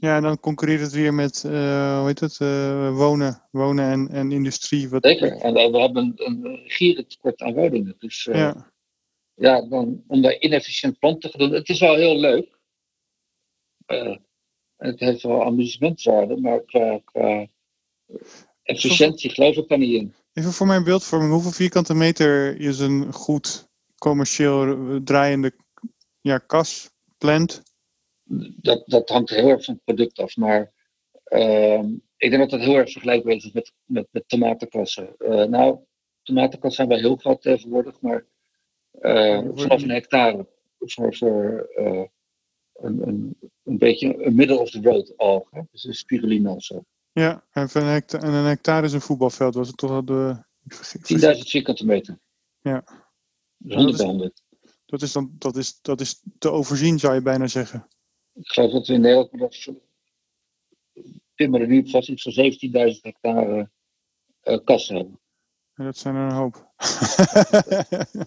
Ja, 0.00 0.20
dan 0.20 0.40
concurreert 0.40 0.80
het 0.80 0.92
weer 0.92 1.14
met, 1.14 1.42
uh, 1.46 1.98
hoe 1.98 2.06
heet 2.06 2.20
het, 2.20 2.38
uh, 2.40 2.96
wonen, 2.96 3.42
wonen 3.50 3.90
en, 3.90 4.08
en 4.08 4.32
industrie. 4.32 4.88
Wat... 4.88 5.06
Zeker, 5.06 5.36
en 5.36 5.54
we 5.54 5.80
hebben 5.80 6.12
een, 6.16 6.42
een 6.44 6.60
gierentekort 6.64 7.40
aan 7.42 7.54
woningen. 7.54 7.94
Dus 7.98 8.26
uh, 8.26 8.34
ja. 8.34 8.72
ja, 9.34 9.68
dan, 9.68 10.04
om 10.06 10.22
daar 10.22 10.40
inefficiënt 10.40 10.98
plan 10.98 11.18
te 11.18 11.28
gaan 11.28 11.38
doen, 11.38 11.52
het 11.52 11.68
is 11.68 11.80
wel 11.80 11.96
heel 11.96 12.18
leuk. 12.18 12.58
het 14.76 15.00
heeft 15.00 15.22
wel 15.22 15.44
amusementwaarde, 15.44 16.36
maar 16.36 16.60
qua, 16.60 17.00
qua 17.04 17.46
efficiëntie 18.62 19.30
geloof 19.30 19.56
ik 19.56 19.68
daar 19.68 19.78
niet 19.78 20.00
in. 20.00 20.14
Even 20.32 20.52
voor 20.52 20.66
mijn 20.66 20.84
beeldvorming, 20.84 21.32
hoeveel 21.32 21.50
vierkante 21.50 21.94
meter 21.94 22.60
is 22.60 22.78
een 22.78 23.12
goed 23.12 23.68
commercieel 23.98 25.00
draaiende 25.04 25.52
ja, 26.20 26.38
kas, 26.38 26.90
plant? 27.18 27.62
Dat, 28.56 28.82
dat 28.86 29.08
hangt 29.08 29.30
heel 29.30 29.48
erg 29.48 29.64
van 29.64 29.74
het 29.74 29.84
product 29.84 30.18
af, 30.18 30.36
maar 30.36 30.72
uh, 31.28 31.84
ik 32.16 32.30
denk 32.30 32.38
dat 32.38 32.50
dat 32.50 32.60
heel 32.60 32.76
erg 32.76 32.90
vergelijkbaar 32.90 33.34
is 33.34 33.52
met, 33.52 33.72
met, 33.84 34.06
met 34.10 34.28
tomatenkassen. 34.28 35.14
Uh, 35.18 35.44
nou, 35.44 35.78
tomatenkassen 36.22 36.86
zijn 36.86 36.88
wel 36.88 37.08
heel 37.08 37.16
groot 37.16 37.42
tegenwoordig, 37.42 38.00
maar 38.00 38.26
uh, 39.00 39.48
vanaf 39.54 39.82
een 39.82 39.90
hectare 39.90 40.48
voor, 40.78 41.16
voor 41.16 41.70
uh, 41.76 42.04
een, 42.72 43.08
een, 43.08 43.36
een 43.62 43.78
beetje 43.78 44.24
een 44.24 44.34
middle 44.34 44.58
of 44.58 44.70
the 44.70 44.80
road 44.82 45.16
alg, 45.16 45.48
dus 45.70 45.84
een 45.84 45.94
spirulina 45.94 46.52
of 46.52 46.62
zo. 46.62 46.84
Ja, 47.12 47.44
en 47.50 47.68
een 47.72 47.84
hectare, 47.84 48.26
en 48.26 48.32
een 48.32 48.44
hectare 48.44 48.86
is 48.86 48.92
een 48.92 49.00
voetbalveld, 49.00 49.54
was 49.54 49.68
het 49.68 49.76
toch 49.76 49.90
al 49.90 50.04
de... 50.04 50.44
10.000 50.64 51.38
vierkante 51.38 51.86
meter. 51.86 52.18
Ja. 52.60 52.84
Dus 53.56 53.74
100 53.74 53.96
bij 53.96 54.06
100. 54.06 54.42
Dat 54.86 55.02
is, 55.02 55.12
dan, 55.12 55.30
dat, 55.38 55.56
is, 55.56 55.80
dat 55.80 56.00
is 56.00 56.22
te 56.38 56.50
overzien, 56.50 56.98
zou 56.98 57.14
je 57.14 57.22
bijna 57.22 57.46
zeggen. 57.46 57.88
Ik 58.34 58.48
geloof 58.48 58.72
dat 58.72 58.86
we 58.86 58.92
in 58.92 59.00
Nederland, 59.00 59.38
dat 59.38 59.74
pin 61.34 61.50
me 61.50 61.58
er 61.58 61.66
nu 61.66 61.90
vast, 61.90 62.08
iets 62.08 62.22
van 62.22 62.52
17.000 62.94 63.00
hectare 63.00 63.70
uh, 64.44 64.58
kassen 64.64 64.96
hebben. 64.96 65.20
Dat 65.74 65.96
zijn 65.96 66.14
er 66.14 66.22
een 66.22 66.32
hoop. 66.32 66.54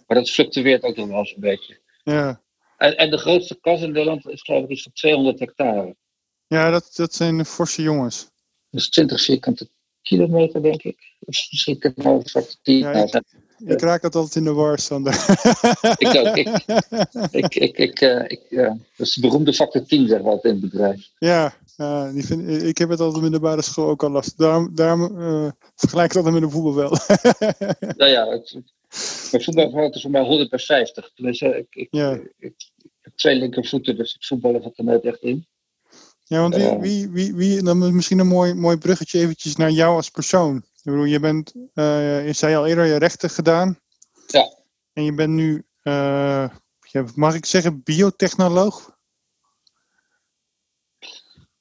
maar 0.07 0.17
dat 0.17 0.29
fluctueert 0.29 0.83
ook 0.83 0.95
nog 0.95 1.07
wel 1.07 1.17
eens 1.17 1.33
een 1.35 1.41
beetje. 1.41 1.81
Ja. 2.03 2.41
En, 2.77 2.97
en 2.97 3.09
de 3.09 3.17
grootste 3.17 3.59
kas 3.59 3.81
in 3.81 3.91
Nederland 3.91 4.27
is 4.27 4.41
geloof 4.41 4.63
ik 4.63 4.69
iets 4.69 4.83
van 4.83 4.91
200 4.91 5.39
hectare. 5.39 5.95
Ja, 6.47 6.69
dat, 6.71 6.95
dat 6.95 7.13
zijn 7.13 7.45
forse 7.45 7.81
jongens. 7.81 8.31
Dus 8.69 8.89
20 8.89 9.21
vierkante 9.21 9.69
kilometer, 10.01 10.61
denk 10.61 10.83
ik. 10.83 10.97
Of 11.19 11.47
misschien 11.51 11.79
kan 11.79 11.93
het 11.95 12.05
over 12.05 12.55
10. 12.61 12.77
Ja, 12.77 12.91
ik, 12.91 13.21
ik 13.65 13.81
raak 13.81 14.01
het 14.01 14.15
altijd 14.15 14.35
in 14.35 14.43
de 14.43 14.53
war, 14.53 14.79
Sander. 14.79 15.13
ik 15.97 16.15
ook. 16.15 16.37
Ik, 16.37 16.47
ik, 17.31 17.55
ik, 17.55 17.77
ik, 17.77 18.01
uh, 18.01 18.23
ik 18.27 18.41
uh, 18.49 18.67
dat 18.67 19.07
is 19.07 19.13
de 19.13 19.21
beroemde 19.21 19.53
factor 19.53 19.85
10, 19.85 20.07
zeg 20.07 20.21
maar, 20.21 20.37
in 20.41 20.49
het 20.49 20.59
bedrijf. 20.59 21.09
Ja, 21.17 21.53
uh, 21.77 22.13
die 22.13 22.25
vind, 22.25 22.63
ik 22.63 22.77
heb 22.77 22.89
het 22.89 22.99
altijd 22.99 23.25
in 23.25 23.31
de 23.31 23.39
basisschool 23.39 23.89
ook 23.89 24.03
al 24.03 24.09
last. 24.09 24.37
Daarom, 24.37 24.75
daarom 24.75 25.07
vergelijk 25.75 26.11
ik 26.11 26.17
het 26.17 26.25
altijd 26.25 26.33
met 26.33 26.43
de 26.43 26.49
voetbal 26.49 26.75
wel. 26.75 26.97
nou 27.97 28.11
ja, 28.11 28.27
het, 28.27 28.57
mijn 29.31 29.43
voetbal 29.43 29.91
is 29.91 30.01
voor 30.01 30.11
mij 30.11 30.21
100 30.21 30.49
bij 30.49 30.59
50. 30.59 31.11
Dus, 31.15 31.41
ik, 31.41 31.67
ik, 31.69 31.87
ja. 31.91 32.11
ik, 32.11 32.33
ik, 32.37 32.53
heb 33.01 33.15
twee 33.15 33.35
linkervoeten, 33.35 33.95
dus 33.95 34.13
het 34.13 34.25
voetballen 34.25 34.61
gaat 34.61 34.77
er 34.77 34.83
nooit 34.83 35.03
echt 35.03 35.21
in. 35.21 35.47
Ja, 36.27 36.39
want 36.39 36.55
wie, 36.55 36.77
wie, 36.77 37.09
wie, 37.09 37.35
wie, 37.35 37.63
dan 37.63 37.95
misschien 37.95 38.19
een 38.19 38.27
mooi, 38.27 38.53
mooi 38.53 38.77
bruggetje 38.77 39.19
eventjes 39.19 39.55
naar 39.55 39.71
jou 39.71 39.95
als 39.95 40.09
persoon. 40.09 40.57
Ik 40.57 40.83
bedoel, 40.83 41.03
je 41.03 41.19
bent, 41.19 41.53
uh, 41.55 42.25
je 42.25 42.33
zei 42.33 42.55
al 42.55 42.65
eerder, 42.65 42.85
je 42.85 42.95
rechten 42.95 43.29
gedaan. 43.29 43.79
Ja. 44.27 44.53
En 44.93 45.03
je 45.03 45.13
bent 45.13 45.33
nu, 45.33 45.65
uh, 45.83 46.49
mag 47.15 47.35
ik 47.35 47.45
zeggen, 47.45 47.83
biotechnoloog? 47.83 48.97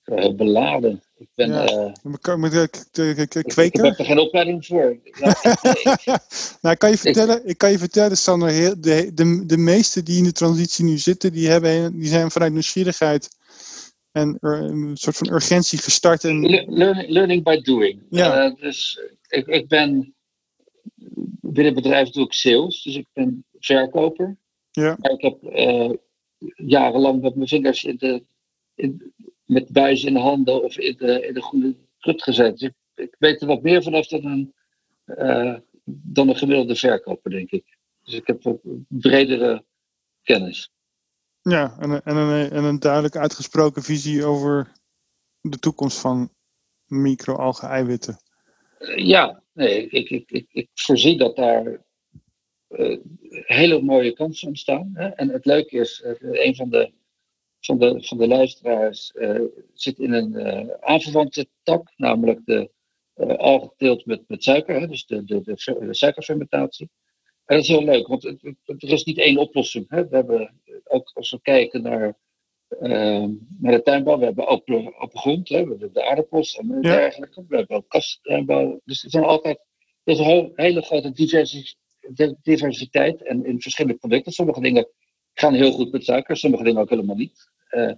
Uh, 0.04 0.34
beladen. 0.34 1.02
Ik 1.16 1.28
ben. 1.34 1.52
Ja. 1.52 1.94
Ik, 2.02 3.18
ik, 3.18 3.34
ik 3.56 3.76
heb 3.76 3.98
er 3.98 4.04
geen 4.04 4.18
opleiding 4.18 4.66
voor. 4.66 4.96
nou, 6.62 6.76
kan 6.76 6.90
je 6.90 6.98
vertellen, 6.98 7.48
ik 7.48 7.58
kan 7.58 7.70
je 7.70 7.78
vertellen, 7.78 8.16
Sander, 8.16 8.80
de, 8.80 9.14
de, 9.14 9.46
de 9.46 9.56
meesten 9.56 10.04
die 10.04 10.18
in 10.18 10.24
de 10.24 10.32
transitie 10.32 10.84
nu 10.84 10.98
zitten, 10.98 11.32
die, 11.32 11.48
hebben, 11.48 11.98
die 11.98 12.08
zijn 12.08 12.30
vanuit 12.30 12.52
nieuwsgierigheid 12.52 13.28
en 14.14 14.36
een 14.40 14.96
soort 14.96 15.16
van 15.16 15.32
urgentie 15.32 15.78
gestart. 15.78 16.24
En... 16.24 16.40
Learning, 16.68 17.08
learning 17.08 17.42
by 17.42 17.60
doing. 17.60 18.02
Ja. 18.10 18.44
Uh, 18.44 18.54
dus 18.54 19.00
ik, 19.28 19.46
ik 19.46 19.68
ben 19.68 20.14
binnen 21.40 21.74
het 21.74 21.82
bedrijf 21.82 22.10
doe 22.10 22.24
ik 22.24 22.32
sales, 22.32 22.82
dus 22.82 22.96
ik 22.96 23.06
ben 23.12 23.44
verkoper. 23.58 24.36
Ja. 24.70 24.96
Maar 25.00 25.10
ik 25.10 25.20
heb 25.20 25.42
uh, 25.42 25.90
jarenlang 26.56 27.22
met 27.22 27.34
mijn 27.34 27.48
vingers 27.48 27.84
in 27.84 27.96
de, 27.96 28.24
in, 28.74 29.12
met 29.44 29.72
buizen 29.72 30.08
in 30.08 30.14
de 30.14 30.20
handen 30.20 30.62
of 30.62 30.78
in 30.78 30.96
de, 30.96 31.26
in 31.26 31.34
de 31.34 31.42
goede 31.42 31.76
krut 31.98 32.22
gezet. 32.22 32.58
Dus 32.58 32.68
ik, 32.68 32.74
ik 32.94 33.16
weet 33.18 33.40
er 33.40 33.46
wat 33.46 33.62
meer 33.62 33.82
vanaf 33.82 34.06
dan 34.06 34.24
een, 34.24 34.54
uh, 35.06 35.56
dan 35.84 36.28
een 36.28 36.36
gemiddelde 36.36 36.76
verkoper, 36.76 37.30
denk 37.30 37.50
ik. 37.50 37.76
Dus 38.02 38.14
ik 38.14 38.26
heb 38.26 38.44
een 38.44 38.86
bredere 38.88 39.64
kennis. 40.22 40.72
Ja, 41.50 41.76
en, 41.78 42.02
en, 42.04 42.16
een, 42.16 42.50
en 42.50 42.64
een 42.64 42.78
duidelijk 42.78 43.16
uitgesproken 43.16 43.82
visie 43.82 44.24
over 44.24 44.72
de 45.40 45.58
toekomst 45.58 45.98
van 45.98 46.30
micro-algen-eiwitten. 46.86 48.16
Ja, 48.96 49.42
nee, 49.52 49.88
ik, 49.88 50.10
ik, 50.10 50.30
ik, 50.30 50.46
ik 50.50 50.68
voorzie 50.74 51.18
dat 51.18 51.36
daar 51.36 51.84
uh, 52.68 52.98
hele 53.30 53.82
mooie 53.82 54.12
kansen 54.12 54.48
ontstaan. 54.48 54.90
Hè? 54.94 55.08
En 55.08 55.28
het 55.28 55.44
leuke 55.44 55.76
is, 55.76 56.02
uh, 56.04 56.44
een 56.44 56.54
van 56.54 56.70
de, 56.70 56.92
van 57.60 57.78
de, 57.78 58.02
van 58.02 58.18
de 58.18 58.26
luisteraars 58.26 59.12
uh, 59.14 59.40
zit 59.72 59.98
in 59.98 60.12
een 60.12 60.72
aanverwante 60.80 61.48
tak, 61.62 61.92
namelijk 61.96 62.40
de 62.44 62.70
algenteelt 63.36 64.06
met, 64.06 64.28
met 64.28 64.42
suiker, 64.42 64.80
hè? 64.80 64.86
dus 64.86 65.06
de, 65.06 65.24
de, 65.24 65.40
de, 65.42 65.54
de 65.80 65.94
suikerfermentatie. 65.94 66.90
En 67.44 67.56
dat 67.56 67.64
is 67.64 67.68
heel 67.68 67.84
leuk, 67.84 68.06
want 68.06 68.22
het, 68.22 68.42
het, 68.42 68.82
er 68.82 68.92
is 68.92 69.04
niet 69.04 69.18
één 69.18 69.38
oplossing. 69.38 69.88
Hè? 69.88 70.08
We 70.08 70.16
hebben 70.16 70.60
ook 70.84 71.10
als 71.14 71.30
we 71.30 71.40
kijken 71.42 71.82
naar, 71.82 72.18
uh, 72.80 73.26
naar 73.58 73.72
de 73.72 73.82
tuinbouw, 73.82 74.18
we 74.18 74.24
hebben 74.24 74.46
ook 74.46 74.68
op 75.02 75.16
grond, 75.16 75.48
hè? 75.48 75.62
we 75.62 75.68
hebben 75.68 75.92
de 75.92 76.04
aardappels 76.04 76.56
en 76.56 76.80
dergelijke. 76.80 77.44
We 77.48 77.56
hebben 77.56 77.76
ook 77.76 77.88
kasttuinbouw. 77.88 78.80
Dus 78.84 79.04
er 79.04 79.10
zijn 79.10 79.24
altijd 79.24 79.58
er 80.04 80.12
is 80.12 80.18
een 80.18 80.52
hele 80.54 80.82
grote 80.82 81.12
diversiteit 82.42 83.22
en 83.22 83.44
in 83.44 83.60
verschillende 83.60 83.98
producten. 83.98 84.32
Sommige 84.32 84.60
dingen 84.60 84.88
gaan 85.34 85.54
heel 85.54 85.72
goed 85.72 85.92
met 85.92 86.04
suiker, 86.04 86.36
sommige 86.36 86.64
dingen 86.64 86.80
ook 86.80 86.90
helemaal 86.90 87.16
niet. 87.16 87.50
Uh, 87.70 87.92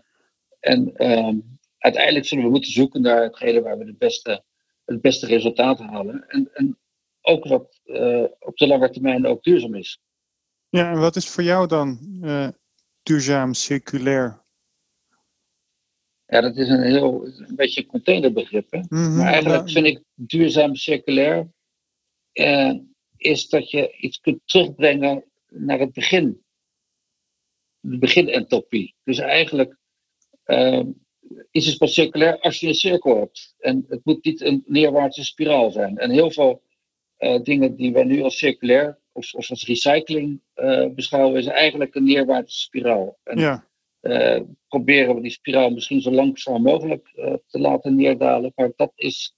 en 0.61 0.93
uh, 0.97 1.35
uiteindelijk 1.79 2.27
zullen 2.27 2.45
we 2.45 2.51
moeten 2.51 2.71
zoeken 2.71 3.03
naar 3.03 3.23
hetgene 3.23 3.63
waar 3.63 3.79
we 3.79 3.85
de 3.85 3.95
beste, 3.99 4.45
het 4.85 5.01
beste 5.01 5.27
resultaat 5.27 5.79
halen. 5.79 6.29
En, 6.29 6.51
en 6.53 6.79
ook 7.27 7.45
wat 7.45 7.81
uh, 7.85 8.25
op 8.39 8.57
de 8.57 8.67
lange 8.67 8.91
termijn 8.91 9.27
ook 9.27 9.43
duurzaam 9.43 9.75
is. 9.75 10.01
Ja, 10.69 10.91
en 10.93 10.99
wat 10.99 11.17
is 11.17 11.29
voor 11.29 11.43
jou 11.43 11.67
dan 11.67 11.99
uh, 12.23 12.49
duurzaam, 13.03 13.55
circulair? 13.55 14.45
Ja, 16.27 16.41
dat 16.41 16.57
is 16.57 16.69
een 16.69 16.83
heel 16.83 17.27
een 17.27 17.57
beetje 17.57 17.81
een 17.81 17.87
containerbegrip. 17.87 18.71
Hè? 18.71 18.79
Mm 18.79 18.87
-hmm, 18.89 19.17
maar 19.17 19.33
eigenlijk 19.33 19.69
ja. 19.69 19.73
vind 19.73 19.87
ik 19.87 20.03
duurzaam, 20.15 20.75
circulair 20.75 21.49
uh, 22.33 22.75
is 23.17 23.49
dat 23.49 23.71
je 23.71 23.97
iets 23.97 24.21
kunt 24.21 24.41
terugbrengen 24.45 25.25
naar 25.49 25.79
het 25.79 25.93
begin. 25.93 26.45
De 27.81 27.99
beginentropie. 27.99 28.95
Dus 29.05 29.19
eigenlijk 29.19 29.77
is 31.51 31.67
het 31.67 31.79
pas 31.79 31.95
circulair 31.95 32.41
als 32.41 32.61
je 32.61 32.67
een 32.67 32.75
cirkel 32.75 33.17
hebt. 33.17 33.55
En 33.59 33.85
het 33.89 34.05
moet 34.05 34.25
niet 34.25 34.41
een 34.41 34.63
neerwaartse 34.67 35.25
spiraal 35.25 35.71
zijn. 35.71 35.99
En 35.99 36.11
heel 36.11 36.31
veel 36.31 36.63
dingen 37.43 37.77
die 37.77 37.93
wij 37.93 38.05
nu 38.05 38.23
als 38.23 38.39
circulair 38.39 38.99
of, 39.13 39.35
of 39.35 39.51
als 39.51 39.67
recycling 39.67 40.41
uh, 40.57 40.87
beschouwen, 40.95 41.39
is 41.39 41.47
eigenlijk 41.47 41.95
een 41.95 42.05
neerwaartse 42.05 42.59
spiraal. 42.59 43.19
En, 43.23 43.39
ja. 43.39 43.67
uh, 44.01 44.41
proberen 44.69 45.15
we 45.15 45.21
die 45.21 45.31
spiraal 45.31 45.71
misschien 45.71 46.01
zo 46.01 46.11
langzaam 46.11 46.63
mogelijk 46.63 47.11
te 47.47 47.59
laten 47.59 47.95
neerdalen. 47.95 48.53
Maar 48.55 48.73
dat 48.77 48.93
is 48.95 49.37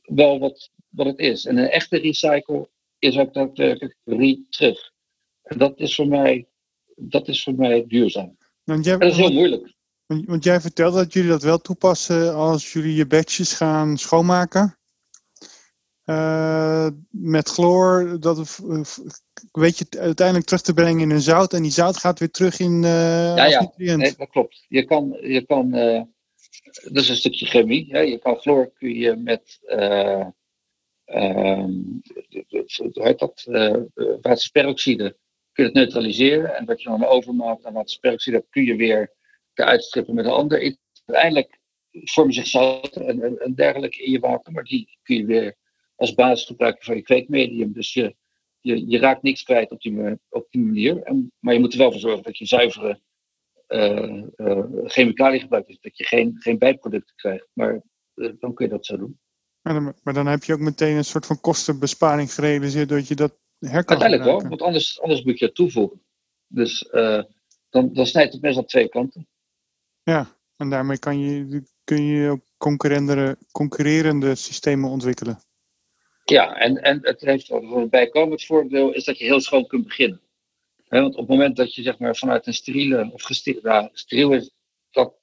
wel 0.00 0.38
wat, 0.38 0.70
wat 0.88 1.06
het 1.06 1.18
is. 1.18 1.46
En 1.46 1.56
een 1.56 1.68
echte 1.68 1.98
recycle 1.98 2.68
is 2.98 3.18
ook 3.18 3.34
daadwerkelijk 3.34 3.96
re 4.04 4.44
terug. 4.48 4.92
En 5.42 5.58
dat 5.58 5.78
is 5.78 5.94
voor 5.94 6.08
mij, 6.08 6.48
dat 6.96 7.28
is 7.28 7.42
voor 7.42 7.54
mij 7.54 7.84
duurzaam. 7.86 8.36
Want 8.64 8.84
jij, 8.84 8.94
en 8.94 9.00
dat 9.00 9.10
is 9.10 9.16
heel 9.16 9.32
moeilijk. 9.32 9.74
Want, 10.06 10.26
want 10.26 10.44
jij 10.44 10.60
vertelde 10.60 10.96
dat 10.96 11.12
jullie 11.12 11.30
dat 11.30 11.42
wel 11.42 11.58
toepassen 11.58 12.34
als 12.34 12.72
jullie 12.72 12.94
je 12.94 13.06
badges 13.06 13.52
gaan 13.52 13.96
schoonmaken. 13.98 14.78
Uh, 16.10 16.88
met 17.10 17.48
chloor, 17.48 18.20
dat 18.20 18.60
weet 19.52 19.78
je 19.78 19.86
uiteindelijk 19.98 20.46
terug 20.46 20.62
te 20.62 20.74
brengen 20.74 21.00
in 21.00 21.10
een 21.10 21.20
zout 21.20 21.52
en 21.52 21.62
die 21.62 21.70
zout 21.70 21.96
gaat 21.96 22.18
weer 22.18 22.30
terug 22.30 22.58
in 22.58 22.82
uh, 22.82 23.36
ja, 23.36 23.72
ja. 23.76 23.96
Nee, 23.96 24.14
dat 24.16 24.30
klopt. 24.30 24.64
Je 24.68 24.84
kan, 24.84 25.18
je 25.20 25.46
kan 25.46 25.76
uh, 25.76 26.02
dat 26.82 27.02
is 27.02 27.08
een 27.08 27.16
stukje 27.16 27.46
chemie. 27.46 27.86
Hè? 27.90 27.98
Je 27.98 28.18
kan 28.18 28.36
chloor 28.36 28.72
kun 28.72 28.94
je 28.94 29.16
met 29.16 29.58
heet 32.92 33.18
dat? 33.18 33.44
watersperoxide 34.22 35.16
kun 35.52 35.64
je 35.64 35.70
het 35.70 35.74
neutraliseren 35.74 36.56
en 36.56 36.64
wat 36.64 36.82
je 36.82 36.88
dan 36.88 37.04
overmaakt 37.04 37.64
aan 37.64 37.72
watersperoxide 37.72 38.36
dat 38.36 38.46
kun 38.50 38.64
je 38.64 38.76
weer 38.76 39.12
uitstrippen 39.54 40.14
met 40.14 40.24
een 40.24 40.30
ander. 40.30 40.76
Uiteindelijk 41.06 41.58
vormen 41.90 42.34
zich 42.34 42.54
en, 42.54 43.22
en, 43.22 43.38
en 43.38 43.54
dergelijke 43.54 44.04
in 44.04 44.10
je 44.10 44.20
water, 44.20 44.52
maar 44.52 44.64
die 44.64 44.98
kun 45.02 45.16
je 45.16 45.24
weer 45.24 45.58
als 46.00 46.14
basis 46.14 46.46
gebruiken 46.46 46.84
van 46.84 46.96
je 46.96 47.02
kweekmedium. 47.02 47.72
Dus 47.72 47.92
je, 47.92 48.16
je, 48.60 48.88
je 48.88 48.98
raakt 48.98 49.22
niks 49.22 49.42
kwijt 49.42 49.70
op 49.70 49.80
die, 49.80 50.18
op 50.28 50.46
die 50.50 50.62
manier. 50.62 51.02
En, 51.02 51.32
maar 51.38 51.54
je 51.54 51.60
moet 51.60 51.72
er 51.72 51.78
wel 51.78 51.90
voor 51.90 52.00
zorgen 52.00 52.22
dat 52.22 52.38
je 52.38 52.46
zuivere 52.46 53.00
uh, 53.68 54.22
chemicaliën 54.84 55.40
gebruikt, 55.40 55.68
dus 55.68 55.80
dat 55.80 55.96
je 55.96 56.04
geen, 56.04 56.36
geen 56.38 56.58
bijproducten 56.58 57.14
krijgt. 57.16 57.48
Maar 57.52 57.82
dan 58.14 58.54
kun 58.54 58.64
je 58.64 58.72
dat 58.72 58.86
zo 58.86 58.96
doen. 58.96 59.18
Maar 59.62 59.74
dan, 59.74 59.94
maar 60.02 60.14
dan, 60.14 60.26
heb 60.26 60.44
je 60.44 60.52
ook 60.52 60.60
meteen 60.60 60.96
een 60.96 61.04
soort 61.04 61.26
van 61.26 61.40
kostenbesparing 61.40 62.32
gerealiseerd 62.32 62.88
doordat 62.88 63.08
je 63.08 63.14
dat 63.14 63.38
her 63.58 63.84
kan 63.84 64.00
Uiteindelijk 64.00 64.24
wel, 64.24 64.48
want 64.48 64.62
anders, 64.62 65.00
anders 65.00 65.22
moet 65.22 65.38
je 65.38 65.44
het 65.44 65.54
toevoegen. 65.54 66.02
Dus 66.46 66.88
dan, 67.70 67.92
dan 67.92 68.06
snijdt 68.06 68.32
het 68.32 68.40
best 68.40 68.58
aan 68.58 68.64
twee 68.64 68.88
kanten. 68.88 69.28
Ja, 70.02 70.36
en 70.56 70.70
daarmee 70.70 70.98
kan 70.98 71.18
je, 71.18 71.62
kun 71.84 72.02
je 72.02 72.30
ook 72.30 72.44
concurrerende, 72.56 73.36
concurrerende 73.52 74.34
systemen 74.34 74.90
ontwikkelen. 74.90 75.38
Ja, 76.30 76.56
en, 76.56 76.82
en 76.82 76.98
het 77.02 77.20
heeft 77.20 77.50
een 77.50 77.88
bijkomend 77.88 78.44
voordeel 78.44 78.92
is 78.92 79.04
dat 79.04 79.18
je 79.18 79.24
heel 79.24 79.40
schoon 79.40 79.66
kunt 79.66 79.86
beginnen. 79.86 80.20
want 80.88 81.14
op 81.14 81.20
het 81.20 81.28
moment 81.28 81.56
dat 81.56 81.74
je 81.74 81.82
zeg 81.82 81.98
maar, 81.98 82.16
vanuit 82.16 82.46
een 82.46 82.54
steriele 82.54 83.10
of 83.12 83.22
gesteriel, 83.22 83.62
nou, 83.62 83.88
steriel 83.92 84.32
is, 84.32 84.50
dat, 84.90 85.14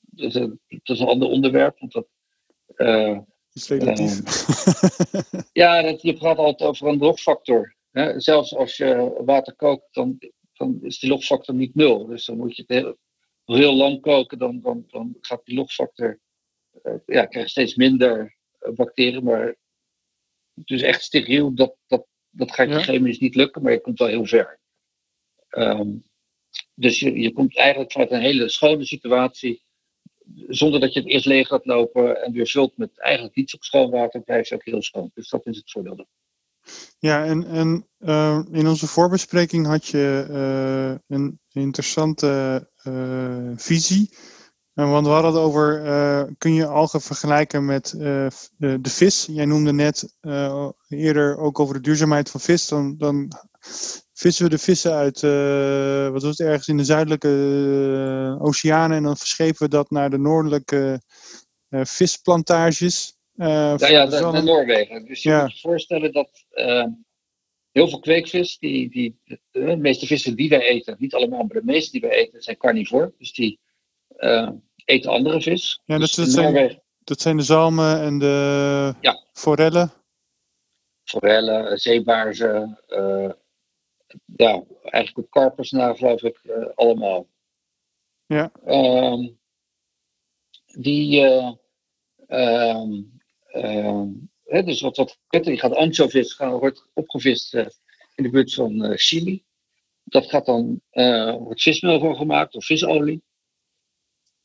dat, 0.00 0.28
is 0.28 0.34
een, 0.34 0.60
dat 0.68 0.96
is 0.96 1.00
een 1.00 1.06
ander 1.06 1.28
onderwerp. 1.28 1.78
Want 1.78 1.92
dat, 1.92 2.06
uh, 2.76 3.18
is 3.52 3.68
relatief. 3.68 4.18
Uh, 5.14 5.40
ja, 5.52 5.82
dat, 5.82 6.02
je 6.02 6.14
praat 6.14 6.36
altijd 6.36 6.70
over 6.70 6.88
een 6.88 6.98
logfactor. 6.98 7.74
Zelfs 8.16 8.54
als 8.54 8.76
je 8.76 9.22
water 9.24 9.54
kookt, 9.54 9.94
dan, 9.94 10.18
dan 10.52 10.78
is 10.82 10.98
die 10.98 11.10
logfactor 11.10 11.54
niet 11.54 11.74
nul. 11.74 12.06
Dus 12.06 12.24
dan 12.24 12.36
moet 12.36 12.56
je 12.56 12.64
het 12.66 12.70
heel, 12.70 12.96
heel 13.44 13.74
lang 13.74 14.00
koken, 14.00 14.38
dan, 14.38 14.60
dan, 14.60 14.84
dan 14.88 15.16
gaat 15.20 15.44
die 15.44 15.56
logfactor, 15.56 16.20
uh, 16.82 16.94
ja, 17.06 17.26
krijg 17.26 17.44
je 17.44 17.50
steeds 17.50 17.74
minder 17.74 18.36
bacteriën, 18.74 19.24
maar 19.24 19.56
dus 20.64 20.82
echt 20.82 21.02
steriel, 21.02 21.54
dat, 21.54 21.76
dat, 21.86 22.06
dat 22.30 22.52
gaat 22.52 22.68
je 22.68 22.78
chemisch 22.78 23.18
niet 23.18 23.34
lukken, 23.34 23.62
maar 23.62 23.72
je 23.72 23.80
komt 23.80 23.98
wel 23.98 24.08
heel 24.08 24.26
ver. 24.26 24.60
Ehm, 25.48 25.88
dus 26.74 27.00
je, 27.00 27.18
je 27.18 27.32
komt 27.32 27.56
eigenlijk 27.56 27.92
vanuit 27.92 28.10
een 28.10 28.20
hele 28.20 28.48
schone 28.48 28.84
situatie, 28.84 29.62
zonder 30.48 30.80
dat 30.80 30.92
je 30.92 31.00
het 31.00 31.08
eerst 31.08 31.26
leeg 31.26 31.48
gaat 31.48 31.66
lopen 31.66 32.22
en 32.22 32.32
weer 32.32 32.46
vult 32.46 32.76
met 32.76 32.98
eigenlijk 32.98 33.36
niet 33.36 33.50
zo 33.50 33.56
schoon 33.60 33.90
water, 33.90 34.20
blijft 34.20 34.52
ook 34.52 34.64
heel 34.64 34.82
schoon. 34.82 35.10
Dus 35.14 35.28
dat 35.28 35.46
is 35.46 35.56
het 35.56 35.70
voordeel. 35.70 36.06
Ja, 36.98 37.24
en, 37.24 37.46
en 37.46 37.88
uh, 37.98 38.40
in 38.50 38.66
onze 38.66 38.86
voorbespreking 38.86 39.66
had 39.66 39.86
je 39.86 40.26
uh, 40.30 41.16
een 41.16 41.40
interessante 41.52 42.70
uh, 42.84 43.52
visie 43.56 44.10
want 44.84 45.06
we 45.06 45.12
hadden 45.12 45.32
het 45.32 45.40
over, 45.40 45.84
uh, 45.84 46.22
kun 46.38 46.54
je 46.54 46.66
algen 46.66 47.00
vergelijken 47.00 47.64
met 47.64 47.94
uh, 47.96 48.26
de, 48.56 48.80
de, 48.80 48.90
vis? 48.90 49.26
Jij 49.30 49.44
noemde 49.44 49.72
net 49.72 50.16
uh, 50.22 50.68
eerder 50.88 51.38
ook 51.38 51.60
over 51.60 51.74
de 51.74 51.80
duurzaamheid 51.80 52.30
van 52.30 52.40
vis. 52.40 52.68
Dan, 52.68 52.96
dan 52.98 53.32
vissen 54.12 54.44
we 54.44 54.50
de 54.50 54.58
vissen 54.58 54.92
uit, 54.92 55.20
wat 56.12 56.22
was 56.22 56.38
het, 56.38 56.48
ergens 56.48 56.68
in 56.68 56.76
de 56.76 56.84
zuidelijke 56.84 58.38
oceanen. 58.40 58.96
En 58.96 59.02
dan 59.02 59.16
verschepen 59.16 59.62
we 59.62 59.68
dat 59.68 59.90
naar 59.90 60.10
de 60.10 60.18
noordelijke 60.18 61.00
visplantages. 61.70 63.16
ja, 63.34 63.76
ja 63.78 64.04
naar 64.04 64.44
Noorwegen. 64.44 65.06
Dus 65.06 65.22
je 65.22 65.40
moet 65.40 65.52
je 65.52 65.68
voorstellen 65.68 66.12
dat 66.12 66.44
heel 67.72 67.88
veel 67.88 68.00
kweekvis, 68.00 68.58
die, 68.58 68.90
die, 68.90 69.20
de, 69.50 69.76
meeste 69.76 70.06
vissen 70.06 70.36
die 70.36 70.48
wij 70.48 70.62
eten, 70.62 70.96
niet 70.98 71.14
allemaal, 71.14 71.42
maar 71.42 71.60
de 71.60 71.64
meeste 71.64 71.90
die 71.90 72.00
wij 72.00 72.10
eten, 72.10 72.42
zijn 72.42 72.56
carnivore. 72.56 73.14
Dus 73.18 73.32
die 73.32 73.60
eten 74.84 75.10
andere 75.10 75.40
vis. 75.40 75.80
Ja, 75.84 75.98
dus 75.98 76.14
dat, 76.14 76.28
zijn, 76.28 76.82
dat 77.04 77.20
zijn 77.20 77.36
de 77.36 77.42
zalmen 77.42 78.00
en 78.00 78.18
de 78.18 78.94
ja. 79.00 79.24
forellen? 79.32 79.92
Forellen, 81.04 81.78
zeebaarzen, 81.78 82.80
uh, 82.88 83.30
ja, 84.36 84.64
eigenlijk 84.82 85.18
ook 85.18 85.30
karpers 85.30 85.70
na, 85.70 85.94
geloof 85.94 86.22
ik, 86.22 86.40
uh, 86.42 86.66
allemaal. 86.74 87.26
Ja. 88.26 88.52
Um, 88.66 89.38
die, 90.66 91.20
uh, 91.20 91.52
um, 92.28 93.20
um, 93.52 94.30
hè, 94.44 94.62
dus 94.62 94.80
wat, 94.80 94.96
wat 94.96 95.18
die 95.44 95.58
gaat 95.58 95.74
anchovis, 95.74 96.32
gaan, 96.32 96.58
wordt 96.58 96.88
opgevist 96.92 97.54
in 98.14 98.22
de 98.22 98.30
buurt 98.30 98.54
van 98.54 98.92
Chili. 98.96 99.44
Dat 100.04 100.26
gaat 100.26 100.46
dan, 100.46 100.80
wordt 101.38 101.62
vismeel 101.62 102.00
voor 102.00 102.16
gemaakt 102.16 102.54
of 102.54 102.64
visolie 102.64 103.24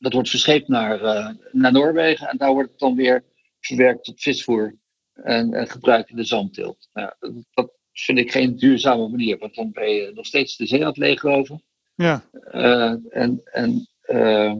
dat 0.02 0.12
wordt 0.12 0.30
verscheept 0.30 0.68
naar, 0.68 1.02
uh, 1.02 1.28
naar 1.52 1.72
Noorwegen 1.72 2.28
en 2.28 2.36
daar 2.36 2.52
wordt 2.52 2.70
het 2.70 2.78
dan 2.78 2.94
weer 2.94 3.24
verwerkt 3.60 4.04
tot 4.04 4.22
visvoer 4.22 4.76
en, 5.12 5.54
en 5.54 5.68
gebruikt 5.68 6.10
in 6.10 6.16
de 6.16 6.24
zandteelt. 6.24 6.88
Nou, 6.92 7.12
dat 7.54 7.72
vind 7.92 8.18
ik 8.18 8.30
geen 8.30 8.56
duurzame 8.56 9.08
manier, 9.08 9.38
want 9.38 9.54
dan 9.54 9.72
ben 9.72 9.90
je 9.90 10.10
nog 10.14 10.26
steeds 10.26 10.56
de 10.56 10.66
zee 10.66 10.80
aan 10.80 10.86
het 10.86 10.96
leegroven. 10.96 11.62
Ja. 11.94 12.24
Uh, 12.52 12.94
en 13.08 13.40
en 13.44 13.88
uh, 14.06 14.54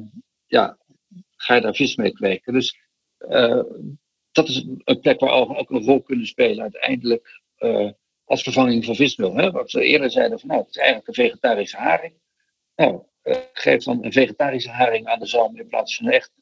ja, 0.46 0.78
ga 1.36 1.54
je 1.54 1.60
daar 1.60 1.74
vis 1.74 1.96
mee 1.96 2.12
kweken. 2.12 2.52
Dus 2.52 2.80
dat 4.32 4.48
is 4.48 4.66
een 4.84 5.00
plek 5.00 5.20
waar 5.20 5.30
algen 5.30 5.56
ook 5.56 5.70
een 5.70 5.84
rol 5.84 6.02
kunnen 6.02 6.26
spelen 6.26 6.62
uiteindelijk 6.62 7.40
als 8.24 8.42
vervanging 8.42 8.84
van 8.84 8.94
vismeel. 8.94 9.36
Hè? 9.36 9.50
Wat 9.50 9.72
we 9.72 9.84
eerder 9.84 10.10
zeiden 10.10 10.40
van 10.40 10.48
nou, 10.48 10.60
het 10.60 10.70
is 10.70 10.76
eigenlijk 10.76 11.08
een 11.08 11.24
vegetarische 11.24 11.76
haring. 11.76 12.14
Nou, 12.76 13.02
geef 13.52 13.84
dan 13.84 14.04
een 14.04 14.12
vegetarische 14.12 14.70
haring 14.70 15.06
aan 15.06 15.18
de 15.18 15.26
zalm 15.26 15.56
in 15.56 15.66
plaats 15.66 15.96
van 15.96 16.06
een 16.06 16.12
echte. 16.12 16.40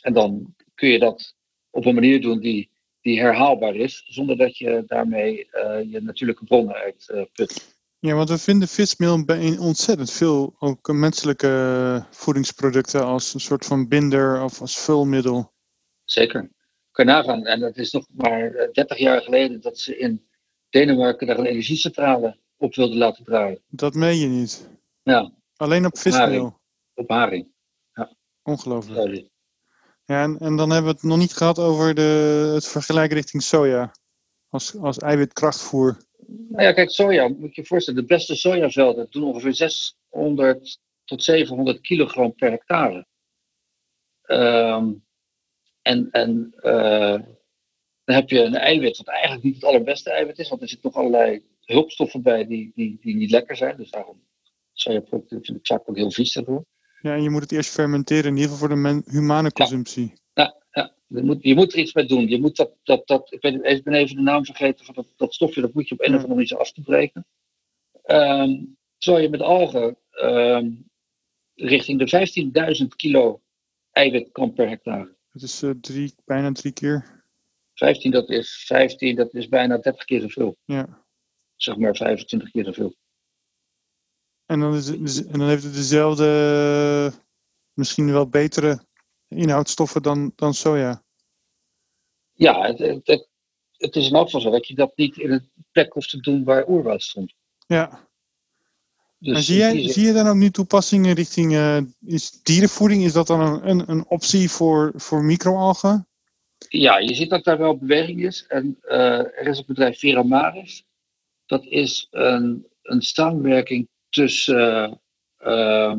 En 0.00 0.12
dan 0.12 0.54
kun 0.74 0.88
je 0.88 0.98
dat 0.98 1.34
op 1.70 1.84
een 1.84 1.94
manier 1.94 2.20
doen 2.20 2.40
die, 2.40 2.70
die 3.00 3.20
herhaalbaar 3.20 3.74
is, 3.74 4.02
zonder 4.06 4.36
dat 4.36 4.58
je 4.58 4.82
daarmee 4.86 5.48
uh, 5.52 5.92
je 5.92 6.00
natuurlijke 6.00 6.44
bronnen 6.44 6.74
uitput. 6.74 7.50
Uh, 7.50 8.10
ja, 8.10 8.14
want 8.14 8.28
we 8.28 8.38
vinden 8.38 8.68
vismeel 8.68 9.24
in 9.26 9.60
ontzettend 9.60 10.10
veel 10.10 10.54
ook 10.58 10.92
menselijke 10.92 12.06
voedingsproducten 12.10 13.04
als 13.04 13.34
een 13.34 13.40
soort 13.40 13.66
van 13.66 13.88
binder 13.88 14.42
of 14.42 14.60
als 14.60 14.78
vulmiddel. 14.78 15.52
Zeker. 16.04 16.50
Je 16.92 17.04
nagaan. 17.04 17.46
En 17.46 17.60
dat 17.60 17.76
is 17.76 17.92
nog 17.92 18.06
maar 18.12 18.68
30 18.72 18.98
jaar 18.98 19.20
geleden 19.20 19.60
dat 19.60 19.78
ze 19.78 19.98
in 19.98 20.26
Denemarken 20.70 21.26
daar 21.26 21.38
een 21.38 21.46
energiecentrale 21.46 22.36
op 22.56 22.74
wilden 22.74 22.96
laten 22.96 23.24
draaien. 23.24 23.60
Dat 23.68 23.94
meen 23.94 24.18
je 24.18 24.26
niet. 24.26 24.68
Ja. 25.02 25.32
Alleen 25.56 25.86
op 25.86 25.98
vismeel? 25.98 26.60
Op 26.94 27.08
haring. 27.08 27.52
Ja. 27.92 28.12
Ongelooflijk. 28.42 29.30
Ja, 30.04 30.22
en, 30.22 30.38
en 30.38 30.56
dan 30.56 30.70
hebben 30.70 30.90
we 30.90 30.96
het 30.96 31.08
nog 31.08 31.18
niet 31.18 31.32
gehad 31.32 31.58
over 31.58 31.94
de, 31.94 32.50
het 32.54 32.68
vergelijken 32.68 33.16
richting 33.16 33.42
soja. 33.42 33.94
Als, 34.48 34.76
als 34.76 34.98
eiwitkrachtvoer. 34.98 35.96
Nou 36.26 36.62
ja, 36.62 36.72
kijk, 36.72 36.90
soja, 36.90 37.28
moet 37.28 37.54
je 37.54 37.60
je 37.60 37.66
voorstellen, 37.66 38.00
de 38.00 38.06
beste 38.06 38.34
sojavelden 38.34 39.06
doen 39.10 39.24
ongeveer 39.24 39.54
600 39.54 40.78
tot 41.04 41.24
700 41.24 41.80
kilogram 41.80 42.34
per 42.34 42.50
hectare. 42.50 43.06
Um, 44.26 45.04
en 45.82 46.08
en 46.10 46.54
uh, 46.56 47.20
dan 48.04 48.14
heb 48.14 48.28
je 48.28 48.40
een 48.40 48.54
eiwit 48.54 48.96
wat 48.96 49.08
eigenlijk 49.08 49.42
niet 49.42 49.54
het 49.54 49.64
allerbeste 49.64 50.10
eiwit 50.10 50.38
is, 50.38 50.48
want 50.48 50.62
er 50.62 50.68
zitten 50.68 50.90
nog 50.92 51.00
allerlei 51.00 51.44
hulpstoffen 51.60 52.22
bij 52.22 52.46
die, 52.46 52.72
die, 52.74 52.98
die 53.00 53.16
niet 53.16 53.30
lekker 53.30 53.56
zijn. 53.56 53.76
Dus 53.76 53.90
daarom 53.90 54.22
vind 54.82 55.48
ik 55.48 55.66
vaak 55.66 55.82
ook 55.84 55.96
heel 55.96 56.10
vies 56.10 56.32
daardoor. 56.32 56.64
Ja, 57.00 57.14
en 57.14 57.22
je 57.22 57.30
moet 57.30 57.42
het 57.42 57.52
eerst 57.52 57.70
fermenteren, 57.70 58.24
in 58.24 58.36
ieder 58.36 58.50
geval 58.50 58.68
voor 58.68 58.76
de 58.76 59.02
humane 59.06 59.52
consumptie. 59.52 60.12
Ja, 60.34 60.56
ja, 60.70 60.94
Je, 61.06 61.22
moet, 61.22 61.42
je 61.42 61.54
moet 61.54 61.72
er 61.72 61.78
iets 61.78 61.92
mee 61.92 62.06
doen. 62.06 62.28
Je 62.28 62.40
moet 62.40 62.56
dat, 62.56 62.72
dat, 62.82 63.06
dat, 63.06 63.32
ik, 63.32 63.40
ben, 63.40 63.64
ik 63.64 63.84
ben 63.84 63.94
even 63.94 64.16
de 64.16 64.22
naam 64.22 64.44
vergeten 64.44 64.84
van 64.84 64.94
dat, 64.94 65.06
dat 65.16 65.34
stofje, 65.34 65.60
dat 65.60 65.74
moet 65.74 65.88
je 65.88 65.94
op 65.94 66.00
een 66.00 66.14
of 66.14 66.22
andere 66.22 66.34
manier 66.34 66.58
af 66.58 66.72
te 66.72 66.80
breken. 66.80 67.26
Um, 68.06 68.76
terwijl 68.98 69.24
je 69.24 69.30
met 69.30 69.40
algen 69.40 69.96
um, 70.22 70.90
richting 71.54 71.98
de 71.98 72.82
15.000 72.82 72.86
kilo 72.96 73.42
eiwit 73.90 74.32
kan 74.32 74.52
per 74.52 74.68
hectare. 74.68 75.16
Dat 75.32 75.42
is 75.42 75.62
uh, 75.62 75.70
drie, 75.80 76.14
bijna 76.24 76.52
drie 76.52 76.72
keer. 76.72 77.24
15, 77.74 78.10
dat 78.10 78.30
is 78.30 78.64
15, 78.66 79.16
dat 79.16 79.34
is 79.34 79.48
bijna 79.48 79.78
30 79.78 80.04
keer 80.04 80.20
zoveel. 80.20 80.56
Ja. 80.64 81.04
Zeg 81.56 81.76
maar 81.76 81.96
25 81.96 82.50
keer 82.50 82.64
zoveel. 82.64 82.96
En 84.52 84.60
dan, 84.60 84.74
is 84.74 84.86
het, 84.86 85.26
en 85.26 85.38
dan 85.38 85.48
heeft 85.48 85.62
het 85.62 85.74
dezelfde, 85.74 87.12
misschien 87.72 88.12
wel 88.12 88.28
betere 88.28 88.84
inhoudstoffen 89.28 90.02
dan, 90.02 90.32
dan 90.36 90.54
soja. 90.54 91.02
Ja, 92.32 92.66
het, 92.66 92.78
het, 93.04 93.28
het 93.76 93.96
is 93.96 94.08
in 94.08 94.14
elk 94.14 94.24
geval 94.24 94.40
zo 94.40 94.50
dat 94.50 94.66
je 94.66 94.74
dat 94.74 94.96
niet 94.96 95.16
in 95.16 95.30
een 95.30 95.50
plek 95.70 95.92
hoeft 95.92 96.10
te 96.10 96.20
doen 96.20 96.44
waar 96.44 96.68
oerwoud 96.68 97.02
stond. 97.02 97.34
Ja. 97.66 98.08
Dus 99.18 99.46
zie, 99.46 99.56
jij, 99.56 99.88
zie 99.88 100.06
je 100.06 100.12
dan 100.12 100.26
ook 100.26 100.36
nu 100.36 100.50
toepassingen 100.50 101.14
richting 101.14 101.52
uh, 101.52 101.80
is 102.00 102.42
dierenvoeding? 102.42 103.04
Is 103.04 103.12
dat 103.12 103.26
dan 103.26 103.40
een, 103.40 103.68
een, 103.68 103.90
een 103.90 104.06
optie 104.06 104.50
voor, 104.50 104.92
voor 104.94 105.24
microalgen? 105.24 106.08
Ja, 106.68 106.98
je 106.98 107.14
ziet 107.14 107.30
dat 107.30 107.44
daar 107.44 107.58
wel 107.58 107.78
beweging 107.78 108.24
is. 108.24 108.46
En 108.46 108.78
uh, 108.82 109.18
er 109.18 109.46
is 109.46 109.56
het 109.56 109.66
bedrijf 109.66 109.98
Veramaris. 109.98 110.84
Dat 111.46 111.64
is 111.64 112.06
een, 112.10 112.66
een 112.82 113.02
samenwerking 113.02 113.90
tussen. 114.12 115.00
Uh, 115.38 115.94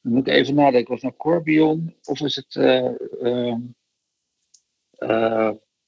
moet 0.00 0.26
ik 0.26 0.34
even 0.34 0.54
nadenken, 0.54 0.92
was 0.92 1.02
het 1.02 1.02
nou 1.02 1.16
Corbion 1.16 1.96
of 2.02 2.20
is 2.20 2.36
het. 2.36 2.54
Uh, 2.54 3.54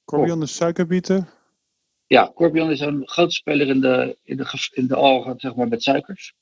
Corbion 0.05 0.39
de 0.39 0.45
suikerbieten? 0.45 1.29
Ja, 2.07 2.31
Corbion 2.35 2.71
is 2.71 2.79
een 2.79 3.07
grote 3.07 3.33
speler 3.33 3.67
in 3.67 3.81
de, 3.81 4.17
in 4.23 4.37
de, 4.37 4.69
in 4.73 4.87
de 4.87 4.95
algen 4.95 5.39
zeg 5.39 5.55
maar, 5.55 5.67
met 5.67 5.83
suikers. 5.83 6.35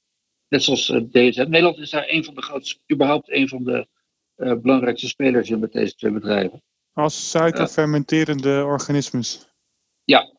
Net 0.48 0.64
zoals 0.64 0.90
uh, 0.90 1.02
DSM. 1.02 1.50
Nederland 1.50 1.78
is 1.78 1.90
daar 1.90 2.06
een 2.08 2.24
van 2.24 2.36
de 2.36 2.42
grootste, 2.42 2.80
überhaupt 2.94 3.32
een 3.32 3.48
van 3.48 3.64
de 3.64 3.88
uh, 4.36 4.54
belangrijkste 4.54 5.08
spelers 5.08 5.50
in 5.50 5.60
met 5.60 5.72
deze 5.72 5.96
twee 5.96 6.12
bedrijven. 6.12 6.64
Als 6.94 7.30
suikerfermenterende 7.30 8.64
organismes? 8.66 9.50
Ja. 10.04 10.34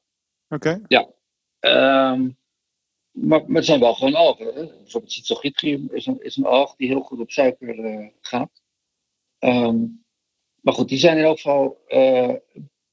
Oké. 0.49 0.83
Ja. 0.87 1.09
Um, 2.13 2.37
maar, 3.17 3.45
maar 3.47 3.57
het 3.57 3.65
zijn 3.65 3.81
wel 3.81 3.95
gewoon 3.95 4.15
algen. 4.15 4.47
Hè? 4.47 4.67
Bijvoorbeeld 4.67 5.13
cytogytrium 5.13 5.89
is 5.93 6.07
een, 6.07 6.23
is 6.23 6.37
een 6.37 6.47
alg 6.47 6.77
die 6.77 6.89
heel 6.89 7.01
goed 7.01 7.21
op 7.21 7.31
suiker 7.31 7.79
uh, 7.79 8.09
gaat. 8.21 8.63
Um, 9.39 10.05
maar 10.61 10.75
goed, 10.75 10.89
die 10.89 10.99
zijn 10.99 11.19
in 11.19 11.25
elk 11.25 11.41
geval 11.41 11.85
uh, 11.89 12.35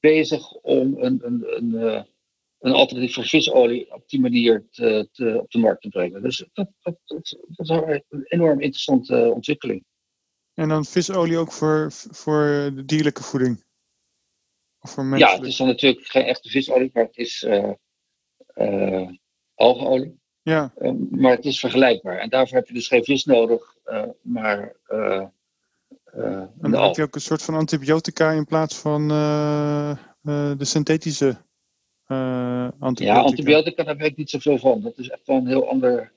bezig 0.00 0.52
om 0.52 0.96
een, 0.98 1.20
een, 1.24 1.56
een, 1.56 1.70
uh, 1.70 2.02
een 2.58 2.72
alternatief 2.72 3.14
voor 3.14 3.24
visolie 3.24 3.94
op 3.94 4.08
die 4.08 4.20
manier 4.20 4.66
te, 4.70 5.08
te, 5.12 5.40
op 5.40 5.50
de 5.50 5.58
markt 5.58 5.82
te 5.82 5.88
brengen. 5.88 6.22
Dus 6.22 6.44
dat, 6.52 6.70
dat, 6.80 6.96
dat, 7.04 7.38
dat 7.48 7.70
is 7.70 8.02
een 8.08 8.24
enorm 8.24 8.60
interessante 8.60 9.30
ontwikkeling. 9.34 9.84
En 10.54 10.68
dan 10.68 10.84
visolie 10.84 11.38
ook 11.38 11.52
voor, 11.52 11.92
voor 11.92 12.70
de 12.74 12.84
dierlijke 12.84 13.22
voeding? 13.22 13.64
Of 14.80 14.90
voor 14.90 15.18
Ja, 15.18 15.34
het 15.34 15.44
is 15.44 15.56
dan 15.56 15.66
natuurlijk 15.66 16.06
geen 16.06 16.24
echte 16.24 16.48
visolie, 16.48 16.90
maar 16.92 17.04
het 17.04 17.16
is 17.16 17.42
uh, 17.42 17.72
algeolie. 19.64 20.18
Ja. 20.42 20.72
Um, 20.78 21.08
maar 21.10 21.30
het 21.30 21.44
is 21.44 21.60
vergelijkbaar. 21.60 22.18
En 22.18 22.28
daarvoor 22.28 22.56
heb 22.56 22.68
je 22.68 22.74
dus 22.74 22.88
geen 22.88 23.04
vis 23.04 23.24
nodig, 23.24 23.76
uh, 23.86 24.02
maar. 24.22 24.76
Uh, 24.88 25.26
en 26.14 26.70
dan 26.70 26.82
heb 26.82 26.96
je 26.96 27.02
ook 27.02 27.14
een 27.14 27.20
soort 27.20 27.42
van 27.42 27.54
antibiotica 27.54 28.30
in 28.30 28.44
plaats 28.44 28.76
van 28.76 29.08
de 29.08 30.56
synthetische 30.58 31.36
antibiotica. 32.78 33.04
Ja, 33.04 33.20
antibiotica, 33.20 33.82
daar 33.82 33.96
weet 33.96 34.10
ik 34.10 34.16
niet 34.16 34.30
zoveel 34.30 34.58
van. 34.58 34.80
Dat 34.82 34.98
is 34.98 35.08
echt 35.08 35.26
wel 35.26 35.36
een 35.36 35.46
heel 35.46 35.68
ander. 35.68 36.12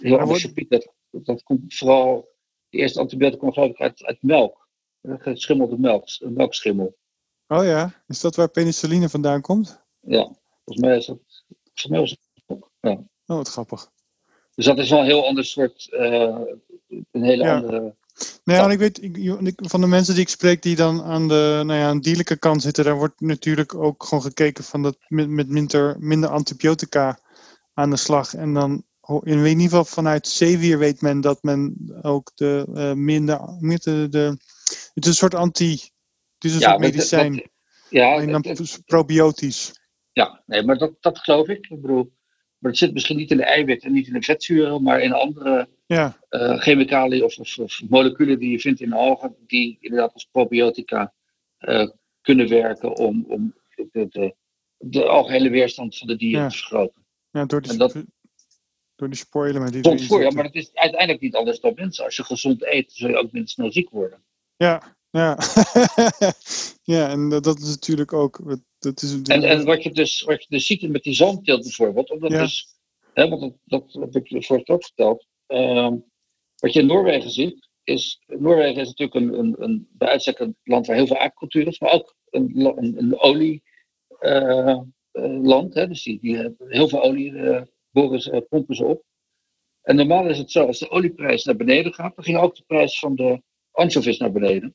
heel 0.00 0.18
ander 0.18 0.40
gebied. 0.40 0.70
Dat, 0.70 0.92
dat 1.10 1.42
komt 1.42 1.74
vooral. 1.74 2.28
De 2.68 2.78
eerste 2.78 3.00
antibiotica 3.00 3.40
komt 3.40 3.54
geloof 3.54 3.70
ik 3.70 3.80
uit, 3.80 4.04
uit 4.04 4.18
melk. 4.20 4.68
Geschimmelde 5.02 5.78
melk, 5.78 6.04
melkschimmel. 6.18 6.96
Oh 7.48 7.64
ja, 7.64 8.02
is 8.06 8.20
dat 8.20 8.36
waar 8.36 8.48
penicilline 8.48 9.08
vandaan 9.08 9.40
komt? 9.40 9.84
Ja, 10.00 10.30
volgens 10.66 10.86
mij 10.86 10.96
is 10.96 11.06
dat. 11.06 11.18
Volgens 11.64 11.86
mij 11.86 12.02
is 12.02 12.10
het 12.10 12.58
ja. 12.80 12.90
Oh, 13.26 13.36
wat 13.36 13.48
grappig. 13.48 13.90
Dus 14.54 14.64
dat 14.64 14.78
is 14.78 14.90
wel 14.90 14.98
een 14.98 15.04
heel 15.04 15.26
ander 15.26 15.44
soort. 15.44 15.88
Uh, 15.90 16.40
een 16.88 17.22
hele 17.22 17.44
ja. 17.44 17.56
andere. 17.56 17.94
Nee, 18.44 18.56
ja, 18.56 18.70
ik 18.70 18.78
weet 18.78 19.02
ik, 19.02 19.54
van 19.56 19.80
de 19.80 19.86
mensen 19.86 20.14
die 20.14 20.22
ik 20.22 20.28
spreek 20.28 20.62
die 20.62 20.76
dan 20.76 21.02
aan 21.02 21.28
de, 21.28 21.62
nou 21.64 21.78
ja, 21.78 21.88
aan 21.88 21.96
de 21.96 22.02
dierlijke 22.02 22.38
kant 22.38 22.62
zitten, 22.62 22.84
daar 22.84 22.96
wordt 22.96 23.20
natuurlijk 23.20 23.74
ook 23.74 24.04
gewoon 24.04 24.24
gekeken 24.24 24.64
van 24.64 24.82
dat 24.82 24.96
met, 25.08 25.28
met 25.28 25.48
minder, 25.48 25.96
minder 25.98 26.30
antibiotica 26.30 27.18
aan 27.74 27.90
de 27.90 27.96
slag. 27.96 28.34
En 28.34 28.54
dan 28.54 28.84
in 29.22 29.38
ieder 29.38 29.60
geval 29.60 29.84
vanuit 29.84 30.28
zeewier 30.28 30.78
weet 30.78 31.00
men 31.00 31.20
dat 31.20 31.42
men 31.42 31.76
ook 32.02 32.30
de 32.34 32.66
uh, 32.74 32.92
minder, 32.92 33.38
de, 33.60 34.06
de, 34.10 34.36
het 34.94 35.04
is 35.04 35.06
een 35.06 35.14
soort 35.14 35.34
anti, 35.34 35.70
het 36.34 36.44
is 36.44 36.54
een 36.54 36.60
ja, 36.60 36.68
soort 36.68 36.80
medicijn. 36.80 37.32
Dat, 37.32 37.48
ja, 37.90 38.16
en 38.16 38.32
dan 38.32 38.44
het, 38.48 38.82
probiotisch. 38.84 39.72
Ja, 40.16 40.42
nee, 40.46 40.62
maar 40.62 40.78
dat, 40.78 40.92
dat 41.00 41.18
geloof 41.18 41.48
ik. 41.48 41.66
Ik 41.68 41.80
bedoel, 41.80 42.12
maar 42.58 42.70
het 42.70 42.80
zit 42.80 42.92
misschien 42.92 43.16
niet 43.16 43.30
in 43.30 43.36
de 43.36 43.44
eiwit 43.44 43.84
en 43.84 43.92
niet 43.92 44.06
in 44.06 44.12
de 44.12 44.22
vetzuren, 44.22 44.82
maar 44.82 45.00
in 45.00 45.12
andere 45.12 45.68
ja. 45.86 46.20
uh, 46.30 46.58
chemicaliën 46.58 47.24
of, 47.24 47.38
of, 47.38 47.58
of, 47.58 47.82
moleculen 47.88 48.38
die 48.38 48.50
je 48.50 48.60
vindt 48.60 48.80
in 48.80 48.92
algen, 48.92 49.36
die 49.46 49.76
inderdaad 49.80 50.12
als 50.12 50.28
probiotica 50.30 51.12
uh, 51.60 51.88
kunnen 52.20 52.48
werken 52.48 52.96
om, 52.96 53.24
om 53.28 53.54
de, 53.74 54.06
de, 54.08 54.34
de 54.76 55.04
algehele 55.04 55.50
weerstand 55.50 55.96
van 55.98 56.06
de 56.06 56.16
dieren 56.16 56.42
ja. 56.42 56.48
te 56.48 56.56
vergroten. 56.56 57.04
Ja, 57.30 57.44
door 57.44 57.62
die, 57.62 57.76
dat, 57.76 58.04
door 58.94 59.08
die 59.08 59.18
sporelementen 59.18 59.82
die 59.82 60.06
voor, 60.06 60.22
ja, 60.22 60.30
maar 60.30 60.44
het 60.44 60.54
is 60.54 60.74
uiteindelijk 60.74 61.20
niet 61.20 61.34
anders 61.34 61.60
dan 61.60 61.72
mensen. 61.74 62.04
Als 62.04 62.16
je 62.16 62.24
gezond 62.24 62.64
eet, 62.64 62.92
zul 62.92 63.08
je 63.08 63.16
ook 63.16 63.32
minder 63.32 63.50
snel 63.50 63.72
ziek 63.72 63.90
worden. 63.90 64.22
Ja, 64.56 64.96
ja. 65.10 65.38
ja, 66.94 67.08
en 67.08 67.28
dat, 67.28 67.44
dat 67.44 67.58
is 67.58 67.68
natuurlijk 67.68 68.12
ook. 68.12 68.58
Dat 68.86 69.02
is, 69.02 69.22
en, 69.22 69.42
en 69.42 69.64
wat, 69.64 69.82
je 69.82 69.90
dus, 69.90 70.22
wat 70.22 70.42
je 70.42 70.46
dus 70.48 70.66
ziet 70.66 70.88
met 70.88 71.02
die 71.02 71.14
zandteelt 71.14 71.62
bijvoorbeeld, 71.62 72.10
omdat 72.10 72.30
Ja. 72.30 72.38
dus, 72.38 72.66
hè, 73.12 73.28
want 73.28 73.40
dat, 73.64 73.92
dat 73.92 74.14
heb 74.14 74.26
ik 74.26 74.44
vorige 74.44 74.72
ook 74.72 74.84
verteld. 74.84 75.26
ehm, 75.46 75.96
wat 76.56 76.72
je 76.72 76.80
in 76.80 76.86
Noorwegen 76.86 77.30
ziet, 77.30 77.68
is. 77.84 78.22
Noorwegen 78.26 78.80
is 78.80 78.86
natuurlijk 78.94 79.14
een, 79.14 79.38
een, 79.38 79.54
een 79.58 79.88
bij 79.90 80.08
uitstek 80.08 80.38
een 80.38 80.56
land 80.62 80.86
waar 80.86 80.96
heel 80.96 81.06
veel 81.06 81.16
aquacultuur 81.16 81.66
is, 81.66 81.80
maar 81.80 81.92
ook 81.92 82.16
een, 82.30 82.50
een, 82.54 82.98
een 82.98 83.18
olieland. 83.20 83.64
hè, 85.74 85.88
dus 85.88 86.02
die, 86.02 86.18
die 86.20 86.36
hebben 86.36 86.70
heel 86.70 86.88
veel 86.88 87.02
olie 87.02 87.36
eh, 87.38 87.62
boren 87.90 88.20
ze, 88.20 88.30
eh, 88.30 88.40
pompen 88.48 88.76
ze 88.76 88.84
op. 88.84 89.04
En 89.82 89.96
normaal 89.96 90.28
is 90.28 90.38
het 90.38 90.50
zo, 90.50 90.66
als 90.66 90.78
de 90.78 90.90
olieprijs 90.90 91.44
naar 91.44 91.56
beneden 91.56 91.94
gaat, 91.94 92.14
dan 92.16 92.24
ging 92.24 92.38
ook 92.38 92.56
de 92.56 92.64
prijs 92.66 92.98
van 92.98 93.14
de 93.14 93.42
anchovies 93.70 94.18
naar 94.18 94.32
beneden. 94.32 94.74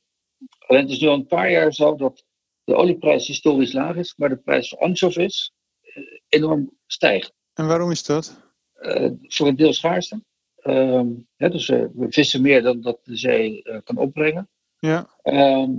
Alleen 0.58 0.82
het 0.82 0.90
is 0.90 1.00
nu 1.00 1.08
al 1.08 1.14
een 1.14 1.26
paar 1.26 1.50
jaar 1.50 1.72
zo 1.72 1.94
dat 1.94 2.24
de 2.64 2.74
olieprijs 2.74 3.26
historisch 3.26 3.72
laag 3.72 3.96
is, 3.96 4.14
maar 4.16 4.28
de 4.28 4.36
prijs 4.36 4.68
van 4.68 4.78
anchovies 4.78 5.52
eh, 5.80 6.02
enorm 6.28 6.78
stijgt. 6.86 7.32
En 7.54 7.66
waarom 7.66 7.90
is 7.90 8.04
dat? 8.04 8.36
Eh, 8.72 9.10
voor 9.22 9.48
een 9.48 9.56
deel 9.56 9.72
schaarste. 9.72 10.22
Ehm, 10.56 11.08
hè, 11.36 11.50
dus 11.50 11.68
eh, 11.68 11.84
we 11.94 12.06
vissen 12.08 12.42
meer 12.42 12.62
dan 12.62 12.80
dat 12.80 13.04
de 13.04 13.16
zee 13.16 13.62
kan 13.84 13.96
opbrengen. 13.96 14.48
Ja, 14.78 15.10
Ehm, 15.22 15.70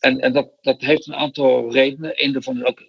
en 0.00 0.20
en 0.20 0.32
dat, 0.32 0.52
dat 0.60 0.80
heeft 0.80 1.06
een 1.06 1.14
aantal 1.14 1.72
redenen. 1.72 2.24
Een 2.24 2.32
daarvan 2.32 2.56
is 2.56 2.64
ook 2.64 2.82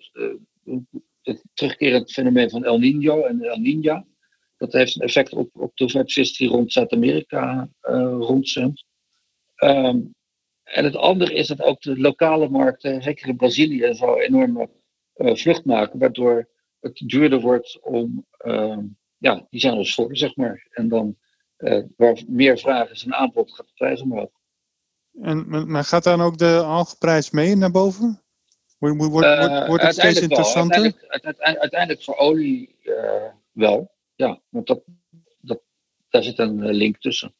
het 1.22 1.44
terugkerend 1.54 2.12
fenomeen 2.12 2.50
van 2.50 2.64
El 2.64 2.80
Nino 2.80 3.24
en 3.24 3.42
El 3.42 3.60
Niña. 3.60 4.06
Dat 4.58 4.74
heeft 4.74 4.96
een 4.96 5.02
effect 5.02 5.34
op, 5.34 5.50
op 5.54 5.72
de 5.76 5.84
hoeveelheid 5.84 6.14
vis 6.14 6.38
die 6.38 6.48
rond 6.48 6.72
Zuid-Amerika 6.72 7.70
rondzwemt. 8.20 8.86
En 10.68 10.84
het 10.84 10.96
andere 10.96 11.34
is 11.34 11.48
dat 11.48 11.62
ook 11.62 11.82
de 11.82 12.00
lokale 12.00 12.50
markten, 12.50 13.02
zeker 13.04 13.28
in 13.28 13.36
Brazilië, 13.36 13.94
zo 13.94 14.16
enorme 14.16 14.70
eh, 15.14 15.36
vlucht 15.36 15.66
maken, 15.66 16.00
waardoor 16.00 16.48
het 16.80 16.98
duurder 17.06 17.40
wordt 17.42 17.80
om, 17.82 18.26
ehm, 18.38 18.80
ja, 19.18 19.48
die 19.50 19.60
zijn 19.60 19.74
ons 19.74 19.94
voor, 19.94 20.18
zeg 20.18 20.36
maar. 20.36 20.68
En 20.72 20.88
dan, 20.88 21.18
eh, 21.58 21.84
waar 21.98 22.22
meer 22.28 22.58
vraag 22.58 22.90
is 22.90 23.04
en 23.06 23.14
aanbod, 23.14 23.54
gaat 23.54 23.66
de 23.68 23.74
prijs 23.76 24.02
omhoog. 24.02 24.30
en, 25.22 25.70
maar- 25.72 25.84
gaat 25.84 26.04
dan 26.04 26.22
ook 26.22 26.38
de 26.38 26.62
algeprijs 26.66 27.32
mee 27.32 27.56
naar 27.56 27.72
boven? 27.72 28.22
Wordt, 28.78 28.98
wordt, 28.98 29.12
wordt, 29.12 29.26
Eh, 29.28 29.68
wordt 29.68 29.84
het 29.84 29.94
steeds 29.94 30.14
wel. 30.14 30.24
interessanter? 30.30 30.82
Uiteindelijk, 30.82 31.12
uiteindelijk, 31.12 31.60
uiteindelijk 31.62 32.04
voor 32.04 32.16
olie 32.16 32.76
wel. 33.52 33.92
Ja, 34.16 34.42
want 34.50 34.68
dat, 34.68 34.82
dat, 35.42 35.62
daar 36.10 36.24
zit 36.24 36.40
een 36.40 36.66
link 36.74 36.98
tussen. 36.98 37.34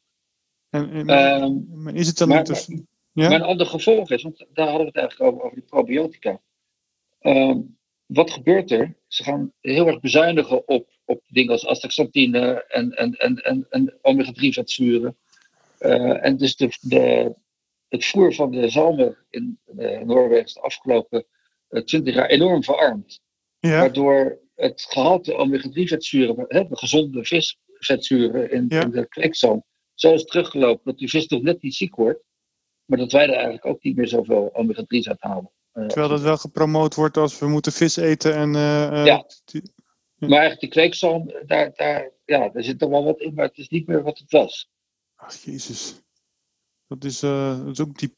En, 0.70 0.90
en- 0.90 1.08
Ehm, 1.08 1.88
is 1.88 2.06
het 2.06 2.16
dan 2.18 2.28
maar, 2.28 2.38
inter- 2.38 2.86
ja? 3.12 3.28
maar 3.28 3.40
een 3.40 3.46
ander 3.46 3.66
gevolg 3.66 4.10
is, 4.10 4.22
want 4.22 4.46
daar 4.52 4.68
hadden 4.68 4.86
we 4.86 4.92
het 4.92 4.96
eigenlijk 4.96 5.32
over, 5.32 5.44
over 5.44 5.56
die 5.56 5.66
probiotica. 5.68 6.40
Ehm, 7.20 7.60
wat 8.06 8.30
gebeurt 8.30 8.70
er? 8.70 8.96
Ze 9.06 9.22
gaan 9.22 9.52
heel 9.60 9.86
erg 9.86 10.00
bezuinigen 10.00 10.68
op, 10.68 10.88
op 11.04 11.22
dingen 11.26 11.52
als 11.52 11.66
astaxanthine 11.66 12.64
en, 12.68 12.92
en, 12.92 13.12
en, 13.12 13.36
en, 13.36 13.66
en 13.70 13.98
omega-3 14.02 14.32
vetzuren. 14.48 15.16
Eh, 15.78 16.24
en 16.24 16.36
dus 16.36 16.56
de, 16.56 16.68
de, 16.80 17.34
het 17.88 18.04
voer 18.04 18.34
van 18.34 18.50
de 18.50 18.68
zalmen 18.68 19.16
in 19.30 19.58
eh, 19.76 20.00
Noorwegen 20.00 20.44
is 20.44 20.52
de 20.52 20.60
afgelopen 20.60 21.26
eh, 21.68 21.82
twintig 21.82 22.14
jaar 22.14 22.28
enorm 22.28 22.64
verarmd. 22.64 23.20
ja, 23.58 23.78
Waardoor 23.78 24.38
het 24.54 24.86
gehalte 24.88 25.34
omega-3 25.34 25.72
vetzuren, 25.72 26.44
hè, 26.48 26.68
de 26.68 26.76
gezonde 26.76 27.24
visvetzuren 27.24 28.50
in, 28.50 28.64
Ja. 28.68 28.82
in 28.82 28.90
de 28.90 29.08
kweekzalm, 29.08 29.64
zo 29.94 30.14
is 30.14 30.24
teruggelopen 30.24 30.84
dat 30.84 30.98
die 30.98 31.08
vis 31.08 31.26
nog 31.26 31.42
net 31.42 31.62
niet 31.62 31.74
ziek 31.74 31.94
wordt. 31.96 32.22
Maar 32.88 32.98
dat 32.98 33.12
wij 33.12 33.22
er 33.22 33.32
eigenlijk 33.34 33.66
ook 33.66 33.82
niet 33.82 33.96
meer 33.96 34.08
zoveel 34.08 34.50
omega-3's 34.54 35.08
uit 35.08 35.20
halen. 35.20 35.50
Eh, 35.72 35.86
terwijl 35.86 36.08
dat 36.08 36.20
wel 36.20 36.36
gepromoot 36.36 36.94
wordt 36.94 37.16
als 37.16 37.38
we 37.38 37.46
moeten 37.48 37.72
vis 37.72 37.96
eten 37.96 38.34
en... 38.34 38.54
eh, 38.54 39.00
eh, 39.00 39.06
Ja. 39.06 39.24
die- 39.44 39.72
Maar 40.16 40.30
eigenlijk 40.30 40.60
die 40.60 40.70
kweekzalm, 40.70 41.32
daar, 41.46 41.72
daar, 41.74 42.10
ja, 42.24 42.48
daar 42.48 42.62
zit 42.62 42.82
er 42.82 42.90
wel 42.90 43.04
wat 43.04 43.20
in, 43.20 43.34
maar 43.34 43.44
het 43.46 43.58
is 43.58 43.68
niet 43.68 43.86
meer 43.86 44.02
wat 44.02 44.18
het 44.18 44.30
was. 44.30 44.70
Ach, 45.14 45.34
jezus. 45.44 46.02
Dat 46.86 47.04
is, 47.04 47.18
dat 47.20 47.66
is 47.66 47.80
ook 47.80 47.98
diep 47.98 48.14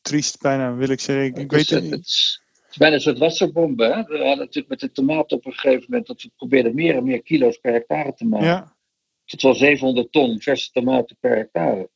triest 0.00 0.40
bijna, 0.40 0.74
wil 0.74 0.88
ik 0.88 1.00
zeggen. 1.00 1.24
Ik, 1.42 1.50
weet 1.50 1.60
is, 1.60 1.70
het, 1.70 1.90
het 1.90 2.06
is, 2.06 2.40
het 2.62 2.70
is 2.70 2.76
bijna 2.76 2.94
een 2.94 3.00
soort 3.00 3.18
wasserbom. 3.18 3.80
Hè? 3.80 4.02
We 4.02 4.16
hadden 4.16 4.38
natuurlijk 4.38 4.68
met 4.68 4.80
de 4.80 4.90
tomaten 4.92 5.36
op 5.36 5.46
een 5.46 5.52
gegeven 5.52 5.84
moment 5.88 6.06
dat 6.06 6.22
we 6.22 6.30
probeerden 6.36 6.74
meer 6.74 6.96
en 6.96 7.04
meer 7.04 7.22
kilo's 7.22 7.56
per 7.58 7.72
hectare 7.72 8.14
te 8.14 8.24
maken. 8.24 8.46
Ja, 8.46 8.76
Het 9.24 9.42
wel 9.42 9.54
700 9.54 10.12
ton 10.12 10.40
verse 10.40 10.70
tomaten 10.70 11.16
per 11.20 11.36
hectare. 11.36 11.90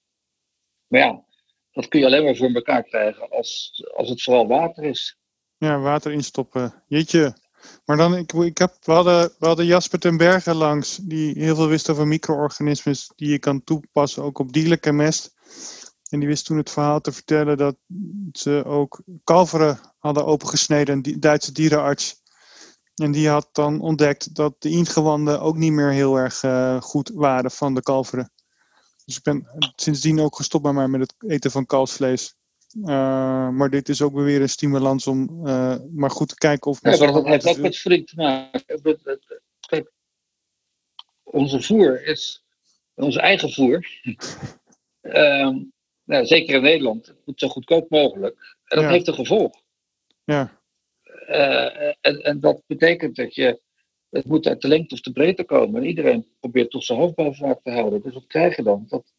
Maar 0.87 1.01
ja, 1.01 1.24
dat 1.73 1.89
kun 1.89 2.01
je 2.01 2.07
alleen 2.07 2.25
maar 2.25 2.37
voor 2.37 2.51
elkaar 2.53 2.83
krijgen 2.83 3.31
als, 3.31 3.73
als 3.97 4.09
het 4.09 4.23
vooral 4.23 4.47
water 4.47 4.85
is. 4.85 5.19
ja, 5.57 5.79
water 5.79 6.12
instoppen. 6.12 6.83
Jeetje. 6.87 7.37
Maar 7.85 7.97
dan, 7.97 8.16
ik, 8.16 8.33
ik 8.33 8.59
heb, 8.59 8.77
we, 8.81 8.93
hadden, 8.93 9.33
we 9.39 9.47
hadden 9.47 9.66
Jasper 9.66 9.99
ten 9.99 10.16
Berge 10.16 10.55
langs, 10.55 10.97
die 10.97 11.39
heel 11.39 11.55
veel 11.55 11.69
wist 11.69 11.91
over 11.91 12.07
micro-organismes 12.07 13.12
die 13.16 13.31
je 13.31 13.39
kan 13.39 13.64
toepassen, 13.64 14.23
ook 14.23 14.39
op 14.39 14.53
dierlijke 14.53 14.93
mest. 14.93 15.37
En 16.11 16.19
die 16.19 16.29
wist 16.29 16.45
toen 16.47 16.57
het 16.57 16.71
verhaal 16.71 17.01
te 17.01 17.12
vertellen 17.12 17.57
dat 17.57 17.77
ze 18.33 18.62
ook 18.66 19.03
kalveren 19.25 19.79
hadden 19.99 20.27
opengesneden, 20.27 20.95
een 20.95 21.03
di- 21.03 21.19
Duitse 21.19 21.53
dierenarts. 21.53 22.16
En 22.95 23.12
die 23.12 23.29
had 23.29 23.49
dan 23.53 23.81
ontdekt 23.81 24.35
dat 24.35 24.55
de 24.59 24.69
inktgewanden 24.71 25.41
ook 25.41 25.57
niet 25.57 25.73
meer 25.73 25.91
heel 25.91 26.16
erg 26.16 26.43
uh, 26.43 26.81
goed 26.81 27.11
waren 27.14 27.51
van 27.51 27.75
de 27.75 27.83
kalveren. 27.83 28.33
Dus 29.09 29.17
ik 29.17 29.23
ben 29.23 29.47
sindsdien 29.77 30.21
ook 30.21 30.37
gestopt 30.37 30.63
bij 30.65 30.73
mij 30.73 30.89
met 30.89 31.01
het 31.01 31.15
eten 31.31 31.51
van 31.51 31.67
kalfsvlees. 31.67 32.35
Uh, 32.75 33.49
maar 33.49 33.71
dit 33.71 33.89
is 33.89 34.03
ook 34.03 34.15
weer 34.15 34.41
een 34.41 34.49
stimulans 34.49 35.07
om 35.07 35.47
uh, 35.47 35.77
maar 35.91 36.11
goed 36.11 36.29
te 36.29 36.35
kijken 36.35 36.71
of... 36.71 36.79
Ja, 36.83 36.97
maar 36.99 37.13
dat 37.13 37.27
heeft 37.27 37.47
ook 37.47 37.57
met 37.59 37.79
voeding 37.79 38.07
te 38.07 38.17
maken. 38.17 39.01
Kijk, 39.69 39.93
onze 41.23 41.63
voer 41.63 42.07
is... 42.07 42.45
Onze 42.95 43.21
eigen 43.21 43.53
voer... 43.53 44.01
uh, 45.03 45.57
nou, 46.11 46.27
zeker 46.27 46.55
in 46.55 46.63
Nederland, 46.63 47.07
het 47.07 47.27
moet 47.27 47.41
zo 47.41 47.49
goedkoop 47.49 47.91
mogelijk. 47.91 48.57
En 48.65 48.77
dat 48.77 48.85
Ja. 48.85 48.91
heeft 48.91 49.07
een 49.09 49.15
gevolg. 49.15 49.63
Ja, 50.25 50.61
Eh, 51.27 51.95
en, 52.01 52.21
en 52.23 52.41
dat 52.41 52.63
betekent 52.67 53.17
dat 53.17 53.35
je. 53.35 53.61
Het 54.11 54.25
moet 54.25 54.47
uit 54.47 54.61
de 54.61 54.69
lengte 54.69 54.95
of 54.95 55.01
de 55.01 55.13
breedte 55.13 55.45
komen. 55.45 55.81
En 55.81 55.89
iedereen 55.89 56.27
probeert 56.41 56.71
toch 56.71 56.85
zijn 56.85 56.99
hoofd 56.99 57.15
boven 57.15 57.47
water 57.47 57.63
te 57.63 57.71
houden. 57.71 58.03
Dus 58.03 58.15
wat 58.15 58.27
krijg 58.27 58.57
je 58.57 58.63
dan? 58.63 58.85
Dat 58.89 59.13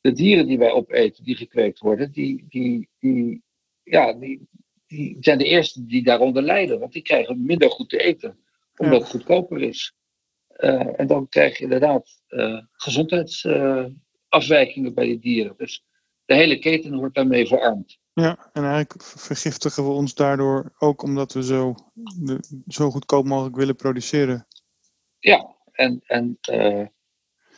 de 0.00 0.12
dieren 0.12 0.46
die 0.46 0.58
wij 0.58 0.70
opeten, 0.70 1.24
die 1.24 1.36
gekweekt 1.36 1.78
worden, 1.78 2.12
die, 2.12 2.44
die, 2.48 2.88
die, 2.98 3.42
ja, 3.82 4.12
die, 4.12 4.48
die 4.86 5.16
zijn 5.20 5.38
de 5.38 5.44
eerste 5.44 5.86
die 5.86 6.02
daaronder 6.02 6.42
lijden. 6.42 6.78
Want 6.78 6.92
die 6.92 7.02
krijgen 7.02 7.44
minder 7.44 7.70
goed 7.70 7.88
te 7.88 7.98
eten, 7.98 8.38
omdat 8.76 9.00
het 9.00 9.10
goedkoper 9.10 9.62
is. 9.62 9.94
Eh, 10.48 11.00
en 11.00 11.06
dan 11.06 11.28
krijg 11.28 11.56
je 11.56 11.64
inderdaad 11.64 12.22
eh, 12.26 12.58
gezondheidsafwijkingen 12.72 14.94
bij 14.94 15.06
die 15.06 15.18
dieren. 15.18 15.54
Dus 15.56 15.84
de 16.24 16.34
hele 16.34 16.58
keten 16.58 16.96
wordt 16.96 17.14
daarmee 17.14 17.46
verarmd. 17.46 17.98
Ja, 18.22 18.50
en 18.52 18.64
eigenlijk 18.64 19.02
vergiftigen 19.02 19.84
we 19.84 19.90
ons 19.90 20.14
daardoor 20.14 20.72
ook 20.78 21.02
omdat 21.02 21.32
we 21.32 21.42
zo, 21.42 21.74
de, 21.94 22.62
zo 22.66 22.90
goedkoop 22.90 23.24
mogelijk 23.24 23.56
willen 23.56 23.76
produceren. 23.76 24.46
Ja, 25.18 25.54
en, 25.72 26.00
en 26.06 26.38
eh, 26.40 26.86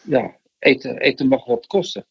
ja, 0.02 0.36
eten, 0.58 0.98
eten 0.98 1.28
mag 1.28 1.44
wat 1.44 1.66
kosten. 1.66 2.06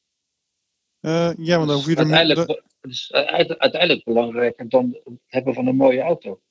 Eh, 0.99 1.31
ja, 1.37 1.55
want 1.57 1.67
dan 1.67 1.77
hoef 1.77 1.85
je 1.85 1.91
er 1.91 1.97
uiteindelijk, 1.97 2.49
het 2.81 2.91
is 2.91 3.11
uite- 3.11 3.59
uiteindelijk 3.59 4.03
belangrijker 4.03 4.69
dan 4.69 4.99
het 5.03 5.13
hebben 5.27 5.53
van 5.53 5.67
een 5.67 5.75
mooie 5.75 6.01
auto. 6.01 6.41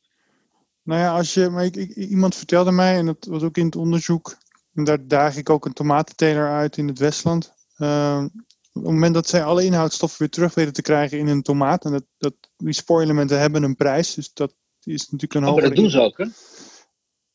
Nou 0.83 1.01
ja, 1.01 1.17
als 1.17 1.35
je, 1.35 1.49
maar 1.49 1.65
ik, 1.65 1.77
ik- 1.77 1.95
iemand 1.95 2.35
vertelde 2.35 2.73
mij, 2.73 2.97
en 2.97 3.07
dat 3.07 3.25
was 3.25 3.43
ook 3.43 3.57
in 3.57 3.65
het 3.67 3.77
onderzoek, 3.77 4.37
en 4.75 4.85
daar 4.85 5.07
daag 5.07 5.37
ik 5.37 5.51
ook 5.51 5.65
een 5.65 5.73
tomatenteler 5.73 6.49
uit 6.51 6.77
in 6.77 6.89
het 6.89 6.99
Westland. 6.99 7.55
Ehm, 7.77 8.29
op 8.77 8.83
het 8.83 8.93
moment 8.93 9.15
dat 9.15 9.29
zij 9.29 9.43
alle 9.45 9.65
inhoudstoffen 9.65 10.19
weer 10.19 10.31
terug 10.31 10.55
weten 10.55 10.73
te 10.73 10.83
krijgen 10.83 11.19
in 11.19 11.27
een 11.27 11.43
tomaat, 11.43 11.85
en 11.85 11.93
dat, 11.93 12.05
dat, 12.19 12.35
die 12.57 12.73
spoorelementen 12.73 13.39
hebben 13.41 13.63
een 13.63 13.77
prijs, 13.77 14.15
dus 14.15 14.33
dat 14.33 14.55
is 14.83 15.11
natuurlijk 15.11 15.35
een 15.35 15.45
Oh, 15.47 15.55
maar 15.55 15.63
dat 15.63 15.77
doen 15.77 15.91
ze 15.91 16.01
ook, 16.01 16.19
hè? 16.19 16.27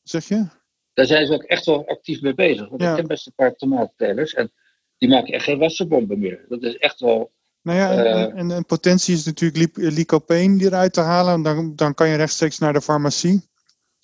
Zeg 0.04 0.28
je? 0.28 0.48
Daar 0.94 1.06
zijn 1.06 1.28
ze 1.28 1.34
ook 1.34 1.44
echt 1.44 1.66
wel 1.66 1.88
actief 1.88 2.22
mee 2.22 2.34
bezig. 2.34 2.70
Want 2.70 2.82
Ja. 2.82 2.90
ik 2.90 2.96
ken 2.96 3.08
best 3.08 3.28
een 3.28 3.34
paar 3.36 3.56
tomatentelers 3.56 4.34
en 4.34 4.52
die 4.98 5.10
maken 5.10 5.34
echt 5.34 5.44
geen 5.44 5.58
wassenbomben 5.60 6.20
meer. 6.20 6.46
Dat 6.50 6.64
is 6.64 6.78
echt 6.78 7.00
wel. 7.00 7.32
Nou 7.62 7.78
ja, 7.78 7.92
en, 7.92 8.06
en, 8.06 8.36
en, 8.36 8.52
en 8.52 8.66
potentie 8.66 9.14
is 9.14 9.26
natuurlijk 9.26 9.78
lycopene 9.78 10.64
eruit 10.66 10.94
te 10.94 11.02
halen, 11.02 11.42
dan, 11.42 11.76
dan 11.76 11.94
kan 11.94 12.10
je 12.10 12.16
rechtstreeks 12.16 12.58
naar 12.60 12.74
de 12.74 12.82
farmacie. 12.82 13.50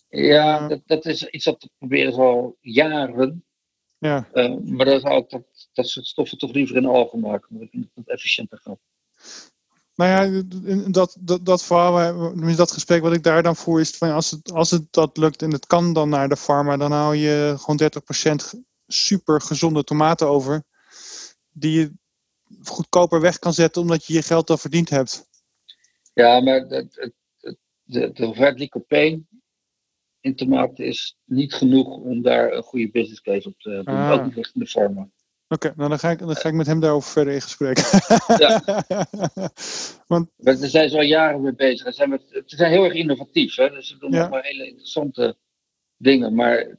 Ja, 0.10 0.68
dat, 0.68 0.82
dat 0.86 1.06
is 1.06 1.28
iets 1.28 1.46
dat 1.46 1.70
proberen 1.78 2.14
ze 2.14 2.20
al 2.20 2.58
jaren. 2.62 3.46
Ja, 3.98 4.28
Eh, 4.32 4.56
maar 4.64 4.86
dan 4.86 5.00
zou 5.00 5.18
ik 5.18 5.30
dat, 5.30 5.44
dat 5.78 5.88
soort 5.89 6.07
stoffen 6.07 6.38
toch 6.38 6.53
liever 6.53 6.75
in 6.75 6.86
algen 6.86 7.19
maken. 7.19 7.57
Want 7.57 7.73
ik 7.73 7.88
het 7.95 8.09
efficiënter 8.09 8.57
gaat. 8.57 8.80
Nou 9.95 10.32
ja, 10.32 10.43
dat, 10.91 11.17
dat, 11.19 11.45
dat 11.45 11.63
verhaal, 11.63 11.99
eh, 11.99 12.28
tenminste 12.30 12.57
dat 12.57 12.71
gesprek 12.71 13.01
wat 13.01 13.13
ik 13.13 13.23
daar 13.23 13.43
dan 13.43 13.55
voer, 13.55 13.80
is 13.80 13.97
van 13.97 14.11
als 14.11 14.32
het, 14.32 14.51
als 14.51 14.71
het 14.71 14.93
dat 14.93 15.17
lukt 15.17 15.41
en 15.41 15.51
het 15.51 15.65
kan 15.65 15.93
dan 15.93 16.09
naar 16.09 16.30
de 16.30 16.38
farma, 16.38 16.78
dan 16.78 16.91
hou 16.91 17.15
je 17.15 17.55
gewoon 17.57 17.78
30% 18.55 18.59
super 18.88 19.41
gezonde 19.41 19.84
tomaten 19.84 20.28
over. 20.28 20.63
Die 21.51 21.80
je 21.80 21.91
goedkoper 22.63 23.21
weg 23.21 23.39
kan 23.39 23.53
zetten 23.53 23.82
omdat 23.82 24.05
je 24.05 24.13
je 24.13 24.21
geld 24.21 24.49
al 24.49 24.57
verdiend 24.57 24.89
hebt. 24.89 25.28
Ja, 26.13 26.39
maar 26.39 26.59
het- 26.59 27.13
de, 27.84 28.11
de 28.11 28.25
hoeveelheid 28.25 28.59
lycopene 28.59 29.21
in 30.19 30.36
tomaten 30.36 30.86
is 30.86 31.17
niet 31.23 31.53
genoeg 31.53 31.88
om 31.88 32.21
daar 32.21 32.51
een 32.53 32.63
goede 32.63 32.89
business 32.89 33.21
case 33.21 33.47
op 33.47 33.59
te 33.59 33.69
doen. 33.69 33.95
Ah. 33.95 34.11
Ook 34.11 34.23
niet 34.25 34.34
richting 34.36 34.63
de 34.63 34.69
farma. 34.69 35.09
Oké, 35.50 35.74
nou 35.76 35.89
dan 35.89 36.00
ga, 36.00 36.10
ik, 36.10 36.20
dan 36.20 36.36
ga 36.36 36.50
ik 36.50 36.56
met 36.56 36.68
hem 36.68 36.80
daarover 36.80 37.12
verder 37.12 37.34
in 37.34 37.41
gesprek. 37.41 37.78
Ja. 38.38 38.62
Want 40.08 40.30
Maar 40.38 40.58
daar 40.58 40.70
zijn 40.70 40.89
ze 40.89 40.95
al 40.95 41.02
jaren 41.02 41.41
mee 41.41 41.56
bezig. 41.56 41.88
Ze 41.88 41.91
zijn, 41.91 42.10
met, 42.10 42.22
ze 42.45 42.56
zijn 42.56 42.72
heel 42.72 42.84
erg 42.84 42.93
innovatief. 42.93 43.56
Hè? 43.56 43.70
Dus 43.70 43.88
ze 43.88 43.98
doen 43.98 44.12
Ja. 44.12 44.20
allemaal 44.20 44.41
hele 44.41 44.68
interessante 44.68 45.38
dingen. 45.98 46.36
Maar 46.36 46.78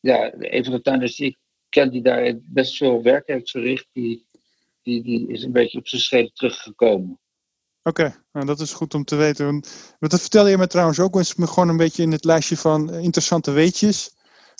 ja, 0.00 0.32
een 0.38 0.64
van 0.64 0.72
de 0.72 0.80
tuinders 0.80 1.16
die 1.16 1.26
ik 1.26 1.38
ken 1.68 1.90
die 1.90 2.02
daar 2.02 2.34
best 2.42 2.76
veel 2.76 3.02
werk 3.02 3.26
heeft 3.26 3.50
verricht, 3.50 3.86
die, 3.92 4.26
die, 4.82 5.02
die 5.02 5.28
is 5.28 5.42
een 5.42 5.52
beetje 5.52 5.78
op 5.78 5.88
zijn 5.88 6.02
schreden 6.02 6.32
teruggekomen. 6.34 7.18
Oké, 7.82 8.24
nou, 8.32 8.46
dat 8.46 8.60
is 8.60 8.72
goed 8.72 8.94
om 8.94 9.04
te 9.04 9.16
weten. 9.16 9.46
Want, 9.46 9.96
dat 9.98 10.20
vertelde 10.20 10.50
je 10.50 10.58
me 10.58 10.66
trouwens 10.66 11.00
ook 11.00 11.16
eens 11.16 11.34
me 11.34 11.46
gewoon 11.46 11.68
een 11.68 11.76
beetje 11.76 12.02
in 12.02 12.12
het 12.12 12.24
lijstje 12.24 12.56
van 12.56 12.94
interessante 12.94 13.50
weetjes. 13.50 14.16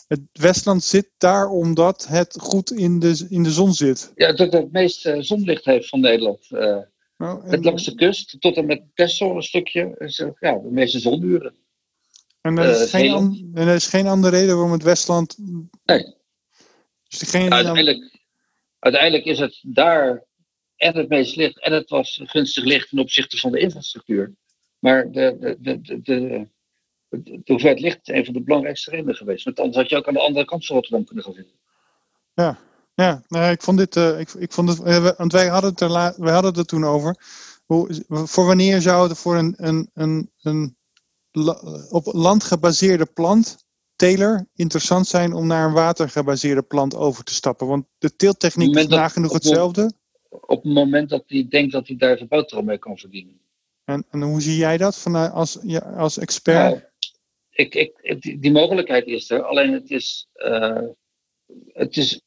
Het 0.09 0.21
Westland 0.33 0.85
zit 0.85 1.11
daar 1.19 1.49
omdat 1.49 2.07
het 2.07 2.37
goed 2.41 2.71
in 2.71 2.99
de, 2.99 3.27
in 3.29 3.43
de 3.43 3.51
zon 3.51 3.75
zit. 3.75 4.13
Ja, 4.15 4.33
dat 4.33 4.53
het 4.53 4.73
meest 4.73 5.07
eh, 5.07 5.17
zonlicht 5.21 5.65
heeft 5.65 5.89
van 5.89 6.01
Nederland. 6.01 6.47
Eh, 6.51 6.79
Nou, 7.17 7.43
en, 7.45 7.51
het 7.51 7.65
langs 7.65 7.85
de 7.85 7.95
kust 7.95 8.41
tot 8.41 8.57
en 8.57 8.67
met 8.67 8.83
Texel 8.95 9.37
een 9.37 9.43
stukje. 9.43 9.95
Is, 9.99 10.17
ja, 10.41 10.53
de 10.59 10.71
meeste 10.71 10.99
zonuren. 10.99 11.55
en, 12.41 12.59
er 12.59 12.71
is 12.71 12.77
eh, 12.77 12.91
geen 12.91 13.01
Zeeland. 13.01 13.37
an- 13.37 13.51
en 13.55 13.69
er 13.69 13.75
is 13.75 13.87
geen 13.87 14.07
andere 14.07 14.37
reden 14.37 14.55
waarom 14.55 14.73
het 14.73 14.83
Westland. 14.83 15.37
Nee. 15.85 16.15
Dus 17.09 17.19
degene 17.19 17.51
Uiteindelijk, 17.51 18.19
uiteindelijk 18.79 19.25
is 19.25 19.39
het 19.39 19.59
daar 19.63 20.25
en 20.77 20.97
het 20.97 21.09
meest 21.09 21.37
licht 21.37 21.61
en 21.61 21.73
het 21.73 21.91
was 21.91 22.21
gunstig 22.25 22.65
licht 22.65 22.89
ten 22.89 22.99
opzichte 22.99 23.37
van 23.37 23.53
de 23.53 23.59
infrastructuur. 23.59 24.35
Maar 24.79 25.11
de, 25.11 25.57
de, 25.61 25.81
de, 25.81 26.01
de, 26.03 26.49
de 27.09 27.41
hoeveelheid 27.45 27.81
licht 27.81 28.09
is 28.09 28.15
een 28.15 28.25
van 28.25 28.35
de 28.35 28.41
belangrijkste 28.43 28.91
redenen 28.91 29.15
geweest. 29.15 29.45
Want 29.45 29.59
anders 29.59 29.77
had 29.77 29.89
je 29.89 29.97
ook 29.97 30.09
aan 30.09 30.15
de 30.15 30.21
andere 30.21 30.45
kant 30.45 30.67
van 30.67 30.77
Rotterdam 30.77 31.05
kunnen 31.05 31.25
gaan 31.25 31.33
zitten. 31.33 31.55
Ja, 32.95 33.23
nou, 33.29 33.51
ik 33.51 33.63
vond 33.63 33.79
dit. 33.79 33.97
eh, 33.97 34.21
ik, 34.21 34.33
ik 34.33 34.53
vond 34.53 34.69
het, 34.69 34.83
eh, 34.83 35.11
want 35.17 35.33
wij 35.33 35.49
hadden 35.49 35.71
het 35.71 35.81
er, 35.81 35.89
la- 35.91 36.15
wij 36.17 36.33
hadden 36.33 36.51
het 36.51 36.61
er 36.61 36.67
toen 36.67 36.85
over. 36.85 37.17
Hoe, 37.65 38.05
voor 38.09 38.47
wanneer 38.47 38.81
zou 38.81 39.09
het 39.09 39.19
voor 39.19 39.37
een, 39.37 39.55
een, 39.57 39.91
een, 39.95 40.31
een 40.43 40.77
la- 41.33 41.61
op 41.91 42.05
land 42.13 42.45
gebaseerde 42.45 43.07
plant, 43.07 43.67
teler, 43.97 44.47
interessant 44.55 45.07
zijn 45.07 45.33
om 45.33 45.47
naar 45.47 45.67
een 45.67 45.73
watergebaseerde 45.73 46.63
plant 46.63 46.95
over 46.95 47.25
te 47.25 47.35
stappen? 47.35 47.67
Want 47.67 47.87
de 47.99 48.17
teeltechniek 48.17 48.77
is 48.77 48.87
nagenoeg 48.87 49.29
op 49.31 49.35
het 49.35 49.45
hetzelfde. 49.45 49.93
Op 50.29 50.63
het 50.63 50.73
moment 50.75 51.09
dat 51.09 51.25
hij 51.27 51.47
denkt 51.49 51.73
dat 51.73 51.87
hij 51.87 51.97
daar 51.97 52.17
zijn 52.17 52.29
boterham 52.29 52.65
mee 52.67 52.79
kan 52.79 52.99
verdienen. 52.99 53.41
En, 53.85 54.05
en 54.11 54.23
hoe 54.23 54.41
zie 54.41 54.57
jij 54.57 54.77
dat 54.77 54.97
vanuit 54.97 55.33
als, 55.33 55.59
ja, 55.63 55.79
als 55.79 56.19
expert? 56.19 56.57
Nou, 56.71 56.83
ik, 57.59 57.75
ik, 57.75 58.21
die, 58.43 58.53
mogelijkheid 58.53 59.07
is 59.07 59.31
er, 59.31 59.43
alleen 59.43 59.73
het 59.73 59.91
is, 59.91 60.29
eh, 60.33 60.83
het 61.73 61.97
is 61.97 62.23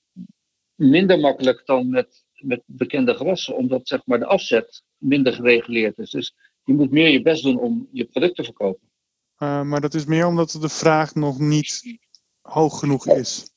minder 0.76 1.20
makkelijk 1.20 1.62
dan 1.66 1.90
met, 1.90 2.24
met 2.34 2.62
bekende 2.66 3.16
gewassen, 3.16 3.56
omdat 3.56 3.88
zeg 3.88 4.02
maar, 4.06 4.20
de 4.20 4.26
afzet 4.26 4.84
minder 4.98 5.34
gereguleerd 5.34 5.98
is. 5.98 6.10
Dus 6.10 6.36
je 6.64 6.74
moet 6.74 6.92
meer 6.92 7.10
je 7.10 7.22
best 7.22 7.44
doen 7.44 7.60
om 7.60 7.88
je 7.92 8.06
product 8.06 8.36
te 8.36 8.44
verkopen. 8.44 8.90
Eh, 9.36 9.62
maar 9.62 9.82
dat 9.82 9.94
is 9.94 10.06
meer 10.06 10.28
omdat 10.28 10.58
de 10.62 10.70
vraag 10.70 11.16
nog 11.16 11.40
niet 11.40 11.98
hoog 12.42 12.80
genoeg 12.80 13.08
is. 13.08 13.50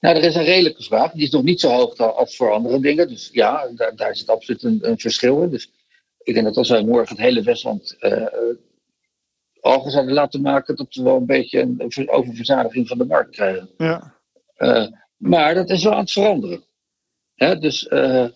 Nou, 0.00 0.16
er 0.16 0.24
is 0.24 0.34
een 0.34 0.44
redelijke 0.44 0.82
vraag. 0.82 1.12
Die 1.12 1.22
is 1.22 1.30
nog 1.30 1.42
niet 1.42 1.60
zo 1.60 1.70
hoog 1.70 1.96
als 1.96 2.36
voor 2.36 2.52
andere 2.52 2.80
dingen. 2.80 3.08
Dus 3.08 3.28
ja, 3.32 3.68
daar, 3.74 3.96
daar 3.96 4.16
zit 4.16 4.28
absoluut 4.28 4.62
een, 4.62 4.78
een 4.88 4.98
verschil 4.98 5.42
in. 5.42 5.50
Dus 5.50 5.72
ik 6.22 6.34
denk 6.34 6.46
dat 6.46 6.56
als 6.56 6.68
wij 6.68 6.84
morgen 6.84 7.16
het 7.16 7.24
hele 7.24 7.42
Westland 7.42 7.96
eh 7.98 8.26
algen 9.62 9.90
zouden 9.90 10.14
laten 10.14 10.40
maken, 10.40 10.76
dat 10.76 10.94
we 10.94 11.02
wel 11.02 11.16
een 11.16 11.26
beetje 11.26 11.60
een, 11.60 11.74
een 11.78 11.90
ver- 11.92 12.08
oververzadiging 12.08 12.88
van 12.88 12.98
de 12.98 13.04
markt 13.06 13.30
krijgen. 13.30 13.70
Ja, 13.76 14.20
Eh, 14.56 14.86
maar 15.16 15.54
dat 15.54 15.70
is 15.70 15.82
wel 15.84 15.92
aan 15.92 16.00
het 16.00 16.12
veranderen. 16.12 16.64
Hè, 17.34 17.58
dus 17.58 17.88
eh, 17.88 18.26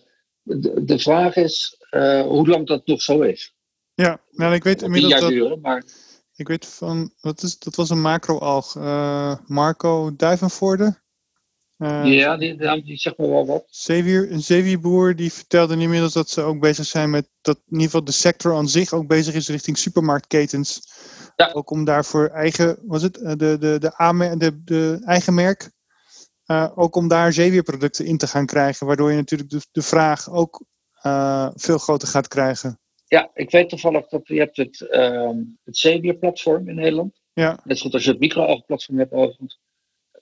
de, 0.41 0.83
de 0.83 0.99
vraag 0.99 1.35
is 1.35 1.75
eh, 1.89 2.21
hoe 2.21 2.47
lang 2.47 2.67
dat 2.67 2.87
nog 2.87 3.01
zo 3.01 3.21
is. 3.21 3.55
ja. 3.93 4.21
Nou, 4.31 4.53
ik 4.53 4.63
weet 4.63 4.81
inmiddels 4.81 5.11
jaar 5.13 5.21
dat. 5.21 5.29
duren, 5.29 5.59
maar 5.61 5.83
Ik 6.35 6.47
weet 6.47 6.65
van, 6.65 7.13
wat 7.21 7.43
is, 7.43 7.59
dat 7.59 7.75
was 7.75 7.89
een 7.89 8.01
macro-alg. 8.01 8.75
Marco 9.47 10.15
Duivenvoorde. 10.15 10.99
Ja, 11.77 12.37
die, 12.37 12.55
die, 12.57 12.83
die 12.83 12.97
zegt 12.97 13.17
me 13.17 13.27
wel 13.29 13.45
wat. 13.45 13.65
Zeewier, 13.69 14.31
een 14.31 14.41
zeewierboer 14.41 15.15
die 15.15 15.33
vertelde 15.33 15.77
inmiddels 15.77 16.13
dat 16.13 16.29
ze 16.29 16.41
ook 16.41 16.59
bezig 16.59 16.85
zijn 16.85 17.09
met 17.09 17.29
dat 17.41 17.57
in 17.57 17.63
ieder 17.71 17.85
geval 17.85 18.03
de 18.03 18.11
sector 18.11 18.55
aan 18.55 18.69
zich 18.69 18.93
ook 18.93 19.07
bezig 19.07 19.33
is 19.33 19.47
richting 19.49 19.77
supermarktketens. 19.77 20.89
Ja. 21.37 21.51
Ook 21.51 21.69
om 21.69 21.85
daarvoor 21.85 22.27
eigen, 22.27 22.79
was 22.81 23.01
het, 23.01 23.17
eh, 23.17 23.35
de, 23.35 23.57
de, 23.57 23.77
de, 23.79 23.97
aanmer- 23.97 24.37
de, 24.37 24.63
de 24.63 25.01
eigen 25.03 25.33
merk, 25.33 25.71
eh, 26.45 26.71
ook 26.75 26.95
om 26.95 27.07
daar 27.07 27.33
zeewierproducten 27.33 28.05
in 28.05 28.17
te 28.17 28.27
gaan 28.27 28.45
krijgen. 28.45 28.87
Waardoor 28.87 29.09
je 29.11 29.17
natuurlijk 29.17 29.49
de, 29.49 29.61
de 29.71 29.81
vraag 29.81 30.29
ook 30.29 30.65
eh, 31.01 31.49
veel 31.53 31.77
groter 31.77 32.07
gaat 32.07 32.27
krijgen. 32.27 32.79
Ja, 33.07 33.29
ik 33.33 33.51
weet 33.51 33.69
toevallig 33.69 34.07
dat 34.07 34.27
je 34.27 34.39
hebt 34.39 34.57
het, 34.57 34.81
ehm 34.81 35.37
het 35.63 35.77
Zeewierplatform 35.77 36.69
in 36.69 36.75
Nederland. 36.75 37.21
Ja. 37.33 37.59
Net 37.63 37.77
zoals 37.77 37.93
als 37.93 38.03
je 38.03 38.09
het 38.09 38.19
micro-algenplatform 38.19 38.97
hebt 38.97 39.11
overigens. 39.11 39.59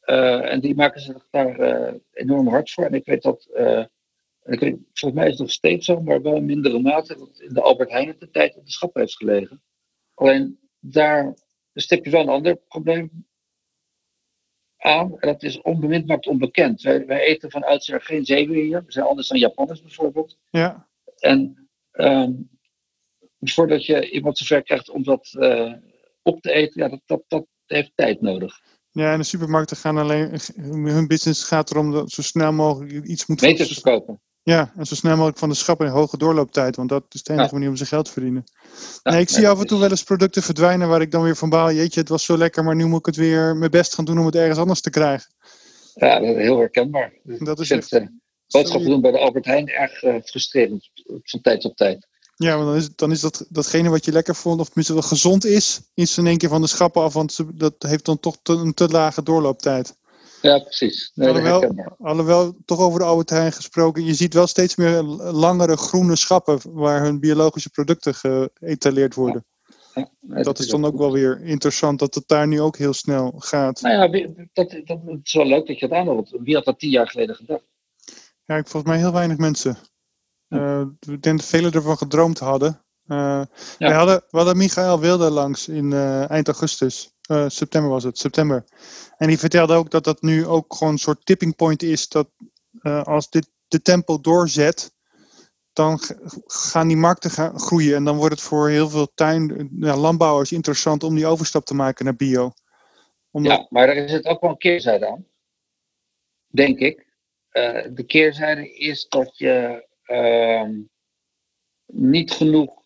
Uh, 0.06 0.52
en 0.52 0.60
die 0.60 0.76
maken 0.76 1.02
zich 1.02 1.28
daar 1.30 1.60
uh, 1.60 1.94
enorm 2.12 2.48
hard 2.48 2.72
voor. 2.72 2.86
En 2.86 2.94
ik 2.94 3.06
weet 3.06 3.22
dat, 3.22 3.48
uh, 3.54 3.86
ik 4.44 4.60
weet, 4.60 4.78
volgens 4.94 5.14
mij 5.14 5.24
is 5.24 5.32
het 5.32 5.40
nog 5.40 5.52
steeds 5.52 5.86
zo, 5.86 6.02
maar 6.02 6.22
wel 6.22 6.36
in 6.36 6.46
mindere 6.46 6.80
mate, 6.80 7.18
dat 7.18 7.40
in 7.40 7.54
de 7.54 7.62
Albert 7.62 7.90
Heijn 7.90 8.16
de 8.20 8.30
tijd 8.30 8.56
op 8.56 8.66
de 8.66 8.72
schap 8.72 8.96
heeft 8.96 9.16
gelegen. 9.16 9.64
Alleen 10.14 10.60
daar 10.92 11.34
stip 11.74 12.06
je 12.06 12.12
wel 12.12 12.22
een 12.22 12.30
ander 12.30 12.56
probleem 12.56 13.26
aan. 14.78 15.20
En 15.20 15.28
dat 15.28 15.44
is 15.44 15.62
onbemind 15.62 16.08
maakt 16.08 16.28
onbekend. 16.28 16.82
Wij, 16.82 17.06
wij 17.06 17.20
eten 17.20 17.52
van 17.52 17.64
oudsher 17.64 18.02
geen 18.02 18.26
zeewier 18.26 18.64
hier. 18.64 18.86
We 18.86 18.92
zijn 18.92 19.06
anders 19.06 19.28
dan 19.28 19.40
Japanners 19.40 19.82
bijvoorbeeld. 19.82 20.38
Ja. 20.50 20.88
En 21.20 21.70
um, 21.92 22.50
voordat 23.40 23.86
je 23.86 24.10
iemand 24.10 24.38
zover 24.38 24.64
krijgt 24.64 24.90
om 24.90 25.04
dat 25.04 25.36
uh, 25.40 25.74
op 26.22 26.42
te 26.42 26.52
eten, 26.52 26.82
ja, 26.82 26.90
dat, 26.90 27.02
dat, 27.06 27.24
dat 27.28 27.46
heeft 27.66 27.92
tijd 27.96 28.22
nodig. 28.22 28.62
Ja, 28.92 29.12
en 29.12 29.18
de 29.18 29.24
supermarkten 29.24 29.78
gaan 29.78 29.98
alleen, 29.98 30.40
hun 30.86 31.08
business 31.08 31.44
gaat 31.44 31.72
erom 31.72 31.92
dat 31.92 32.12
zo 32.12 32.22
snel 32.22 32.54
mogelijk 32.54 33.06
iets 33.06 33.26
moet 33.26 33.42
Meters 33.42 33.74
verkopen. 33.74 34.22
Ja, 34.46 34.72
en 34.78 34.86
zo 34.86 34.96
snel 34.96 35.16
mogelijk 35.16 35.38
van 35.38 35.50
de 35.50 35.56
schap 35.56 35.82
in 35.82 35.88
hoge 35.88 36.18
doorlooptijd, 36.18 36.76
want 36.76 36.90
dat 36.90 37.04
is 37.10 37.24
de 37.24 37.34
enige 37.34 37.48
ja. 37.48 37.54
manier 37.54 37.70
om 37.70 37.76
ze 37.76 37.86
geld 37.86 38.06
te 38.06 38.12
verdienen. 38.12 38.44
Ja, 39.04 39.12
nee, 39.12 39.22
ik 39.22 39.30
zie 39.30 39.48
af 39.48 39.60
en 39.60 39.68
toe 39.68 39.80
wel 39.80 39.90
eens 39.90 40.04
producten 40.04 40.44
verdwijnen 40.44 40.88
waar 40.88 41.02
ik 41.02 41.12
dan 41.12 41.24
weer 41.24 41.36
van 41.36 41.50
baal, 41.50 41.72
jeetje, 41.72 42.00
het 42.00 42.10
was 42.10 42.26
zo 42.26 42.38
lekker, 42.38 42.64
maar 42.64 42.76
nu 42.76 42.86
moet 42.86 43.00
ik 43.00 43.06
het 43.06 43.16
weer 43.16 43.56
mijn 43.56 43.72
best 43.72 43.94
gaan 43.96 44.06
doen 44.06 44.20
om 44.20 44.26
het 44.26 44.36
ergens 44.36 44.60
anders 44.60 44.82
te 44.82 44.90
krijgen. 44.90 45.32
Ja, 45.94 46.20
dat 46.20 46.30
is 46.30 46.36
heel 46.36 46.58
herkenbaar. 46.58 47.14
Dat 47.24 47.60
is 47.60 47.68
vind, 47.68 47.92
echt... 47.92 48.10
boodschappen 48.48 48.90
doen 48.90 49.02
bij 49.02 49.12
de 49.12 49.20
Albert 49.20 49.46
Heijn 49.46 49.68
erg 49.68 50.04
uh, 50.04 50.16
frustrerend 50.24 50.90
van 51.24 51.42
tijd 51.42 51.62
tot 51.62 51.78
tijd. 51.78 52.08
Ja, 52.36 52.56
want 52.56 52.68
dan 52.68 52.76
is, 52.76 52.96
dan 52.96 53.12
is 53.12 53.22
dat, 53.22 53.46
datgene 53.50 53.90
wat 53.90 54.06
je 54.06 54.12
lekker 54.12 54.36
vond, 54.36 54.60
of 54.60 54.66
tenminste 54.66 54.94
wat 54.94 55.06
gezond 55.06 55.46
is, 55.46 55.82
is 55.94 56.18
in 56.18 56.28
één 56.28 56.38
keer 56.38 56.50
van 56.50 56.62
de 56.62 56.68
schappen 56.68 57.02
af, 57.02 57.14
want 57.14 57.40
dat 57.54 57.74
heeft 57.80 58.06
dan 58.06 58.20
toch 58.20 58.38
te, 58.42 58.54
een 58.54 58.74
te 58.74 58.88
lage 58.88 59.24
doorlooptijd. 59.24 59.96
Ja, 60.46 60.60
precies. 60.60 61.12
Nee, 61.16 61.28
alhoewel, 61.28 61.96
alhoewel, 61.98 62.56
toch 62.66 62.80
over 62.80 63.00
de 63.00 63.06
oude 63.06 63.36
Heijn 63.36 63.52
gesproken, 63.52 64.04
je 64.04 64.14
ziet 64.14 64.34
wel 64.34 64.48
steeds 64.48 64.76
meer 64.76 65.02
langere 65.02 65.78
groene 65.78 66.16
schappen 66.16 66.60
waar 66.64 67.04
hun 67.04 67.20
biologische 67.20 67.70
producten 67.70 68.16
geëtaleerd 68.16 69.16
worden. 69.16 69.46
Ja, 69.94 70.10
nee, 70.20 70.36
dat, 70.36 70.46
dat, 70.46 70.60
is 70.60 70.68
dan 70.68 70.86
ook 70.86 70.98
wel 70.98 71.12
weer 71.12 71.42
interessant 71.42 72.00
dat 72.00 72.16
het 72.16 72.28
daar 72.28 72.48
nu 72.48 72.62
ook 72.62 72.78
heel 72.78 72.94
snel 72.94 73.34
gaat. 73.38 73.82
Nou 73.82 73.96
ja, 73.96 74.28
dat, 74.54 74.70
dat, 74.72 74.82
dat 74.86 75.20
is 75.24 75.34
wel 75.34 75.46
leuk 75.46 75.68
dat 75.68 75.80
je 75.80 75.86
het 75.86 75.96
aanhoort. 75.96 76.36
Wie 76.40 76.56
had 76.56 76.66
dat 76.66 76.80
tien 76.80 76.90
jaar 76.90 77.10
geleden 77.10 77.36
gedacht? 77.36 77.64
Ja, 78.46 78.56
ik 78.56 78.68
volgens 78.68 78.92
mij 78.92 79.02
heel 79.02 79.14
weinig 79.14 79.38
mensen. 79.38 79.78
Uh, 80.50 80.82
ik 81.00 81.22
denk 81.22 81.38
dat 81.38 81.46
velen 81.46 81.72
ervan 81.72 81.98
gedroomd 81.98 82.40
hadden. 82.40 82.82
Uh, 83.08 83.18
ja. 83.18 83.48
we, 83.78 83.94
hadden, 83.94 84.24
we 84.30 84.38
hadden 84.38 84.58
Michael 84.58 85.00
Wilde 85.00 85.30
langs 85.30 85.68
in 85.68 85.92
uh, 85.92 86.30
eind 86.30 86.48
augustus. 86.48 87.15
September 87.48 87.90
was 87.90 88.04
het, 88.04 88.18
september. 88.18 88.66
En 89.18 89.28
die 89.28 89.40
vertelde 89.40 89.74
ook 89.74 89.92
dat 89.92 90.04
dat 90.04 90.22
nu 90.22 90.46
ook 90.46 90.74
gewoon 90.74 90.94
een 90.94 91.00
soort 91.00 91.26
tipping 91.26 91.56
point 91.56 91.84
is. 91.84 92.08
Dat 92.08 92.30
als 93.04 93.30
dit 93.30 93.50
de 93.68 93.82
tempo 93.82 94.20
doorzet, 94.20 94.94
dan 95.74 96.00
gaan 96.46 96.88
die 96.88 96.98
markten 96.98 97.32
gaan 97.32 97.60
groeien. 97.60 97.96
En 97.96 98.04
dan 98.04 98.18
wordt 98.18 98.34
het 98.34 98.44
voor 98.44 98.70
heel 98.70 98.90
veel 98.90 99.14
tuin, 99.14 99.70
ja, 99.80 99.98
landbouwers 99.98 100.52
interessant 100.52 101.04
om 101.04 101.16
die 101.16 101.26
overstap 101.26 101.66
te 101.66 101.76
maken 101.76 102.06
naar 102.06 102.16
bio. 102.16 102.52
Ja, 103.32 103.66
maar 103.70 103.90
er 103.90 103.96
is 103.96 104.12
het 104.12 104.26
ook 104.26 104.42
wel 104.42 104.50
een 104.50 104.58
keerzijde 104.58 105.08
aan. 105.08 105.28
Denk 106.48 106.80
ik. 106.80 107.06
de 107.92 108.04
keerzijde 108.08 108.74
is 108.74 109.08
dat 109.08 109.38
je 109.38 109.88
uh, 110.06 110.70
niet 111.86 112.32
genoeg 112.32 112.84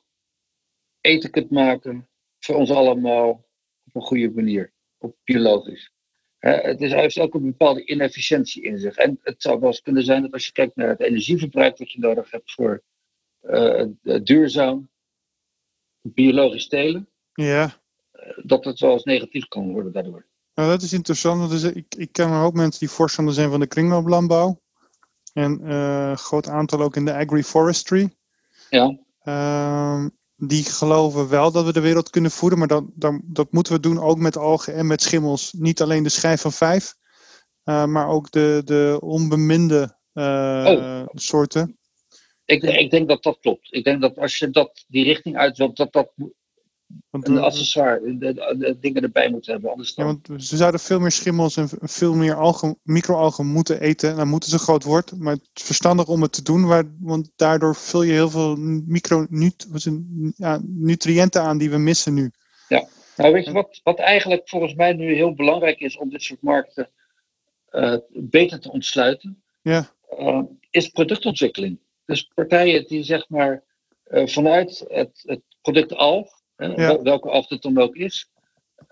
eten 1.02 1.30
kunt 1.30 1.50
maken 1.50 2.10
voor 2.40 2.56
ons 2.56 2.72
allemaal 2.72 3.49
op 3.94 4.02
een 4.02 4.08
goede 4.08 4.32
manier, 4.32 4.74
op 4.98 5.16
biologisch. 5.24 5.92
He, 6.38 6.52
het 6.52 6.82
is, 6.82 6.92
heeft 6.92 7.20
ook 7.20 7.34
een 7.34 7.44
bepaalde 7.44 7.86
inefficiëntie 7.86 8.64
in 8.64 8.80
zich. 8.80 8.96
En 8.96 9.20
het 9.24 9.42
zou 9.42 9.60
wel 9.60 9.70
eens 9.70 9.82
kunnen 9.82 10.04
zijn 10.04 10.22
dat 10.22 10.32
als 10.32 10.46
je 10.46 10.52
kijkt 10.52 10.76
naar 10.76 10.90
het 10.90 11.02
energieverbruik 11.02 11.78
dat 11.78 11.92
je 11.92 12.00
nodig 12.00 12.32
hebt 12.32 12.52
voor 12.52 12.84
uh, 13.42 13.86
duurzaam 14.24 14.90
biologisch 16.02 16.68
telen, 16.68 17.10
ja. 17.34 17.82
dat 18.44 18.66
het 18.66 18.80
wel 18.80 18.92
eens 18.92 19.04
negatief 19.04 19.48
kan 19.48 19.72
worden 19.72 19.92
daardoor. 19.92 20.26
Nou, 20.54 20.70
dat 20.70 20.82
is 20.82 20.94
interessant. 20.94 21.50
Want 21.50 21.76
ik, 21.76 21.96
ik 21.96 22.12
ken 22.12 22.32
ook 22.32 22.54
mensen 22.54 22.80
die 22.80 22.90
voorstander 22.90 23.34
zijn 23.34 23.50
van 23.50 23.60
de 23.60 23.68
kringlooplandbouw. 23.68 24.62
En 25.34 25.44
een 25.44 25.70
uh, 25.70 26.16
groot 26.16 26.48
aantal 26.48 26.82
ook 26.82 26.96
in 26.96 27.06
de 27.06 27.14
agroforestry. 27.14 28.14
Ja. 28.70 28.98
Uh, 29.24 30.06
die 30.40 30.64
geloven 30.64 31.30
wel 31.30 31.52
dat 31.52 31.66
we 31.66 31.74
de 31.74 31.80
wereld 31.80 32.10
kunnen 32.10 32.32
voeden, 32.32 32.60
maar 32.60 32.68
dat, 32.68 32.84
dat, 32.94 33.20
dat 33.24 33.52
moeten 33.52 33.74
we 33.74 33.80
doen 33.80 34.00
ook 34.00 34.18
met 34.18 34.38
algen 34.38 34.74
en 34.74 34.88
met 34.88 35.02
schimmels. 35.02 35.54
Niet 35.54 35.82
alleen 35.82 36.04
de 36.04 36.10
schijf 36.10 36.42
van 36.42 36.52
vijf, 36.52 36.96
uh, 37.66 37.86
maar 37.86 38.08
ook 38.08 38.32
de, 38.32 38.62
de 38.66 38.98
onbeminde 39.02 39.98
oh. 40.14 41.06
soorten. 41.14 41.78
Ik, 42.46 42.64
ik 42.64 42.92
denk 42.92 43.08
dat 43.08 43.24
dat 43.24 43.40
klopt. 43.40 43.74
Ik 43.74 43.84
denk 43.84 44.02
dat 44.02 44.18
als 44.18 44.38
je 44.38 44.50
dat, 44.50 44.86
die 44.88 45.04
richting 45.04 45.38
uit 45.38 45.58
wilt, 45.58 45.78
dat 45.78 45.94
dat 45.94 46.12
want, 47.10 47.28
een 47.28 47.38
accessoire, 47.38 48.18
de, 48.18 48.78
dingen 48.80 49.04
erbij 49.04 49.30
moeten 49.30 49.52
hebben. 49.52 49.72
Anders 49.72 49.94
dan... 49.94 50.08
ja, 50.08 50.12
want 50.12 50.28
ze 50.44 50.58
zouden 50.58 50.80
veel 50.80 51.00
meer 51.00 51.12
schimmels 51.12 51.58
en 51.58 51.70
veel 51.82 52.14
meer 52.14 52.36
algen, 52.36 52.78
microalgen 52.84 53.46
moeten 53.46 53.82
eten. 53.82 54.10
En 54.10 54.16
dan 54.16 54.28
moeten 54.28 54.50
ze 54.50 54.60
groot 54.60 54.84
worden. 54.84 55.24
Maar 55.24 55.34
het 55.34 55.50
is 55.54 55.64
verstandig 55.64 56.08
om 56.08 56.22
het 56.22 56.32
te 56.32 56.44
doen, 56.44 56.66
waar, 56.66 56.84
want 57.00 57.32
daardoor 57.36 57.76
vul 57.76 58.04
je 58.04 58.12
heel 58.12 58.30
veel 58.30 58.56
micronutriënten 58.86 61.42
aan 61.42 61.58
die 61.58 61.70
we 61.70 61.78
missen 61.78 62.14
nu. 62.14 62.32
Ja, 62.68 62.88
nou 63.16 63.34
weet 63.34 63.46
je 63.46 63.52
wat, 63.52 63.80
wat 63.84 64.00
eigenlijk 64.00 64.50
volgens 64.50 64.74
mij 64.74 64.94
nu 64.94 65.14
heel 65.14 65.34
belangrijk 65.34 65.80
is 65.80 65.98
om 65.98 66.10
dit 66.10 66.24
soort 66.24 66.42
markten 66.42 66.90
uh, 67.72 67.98
beter 68.10 68.60
te 68.60 68.72
ontsluiten, 68.72 69.44
ja. 69.62 69.94
Uh, 70.20 70.42
is 70.70 70.88
productontwikkeling. 70.88 71.80
Dus 72.06 72.32
partijen 72.34 72.88
die 72.88 73.04
zeg 73.04 73.30
maar 73.30 73.64
uh, 74.08 74.28
vanuit 74.28 74.86
het, 74.88 75.24
het 75.26 75.42
product 75.62 75.94
alg 75.94 76.39
ja. 76.60 77.01
welke 77.01 77.45
het 77.47 77.62
dan 77.62 77.78
ook 77.78 77.95
is, 77.95 78.30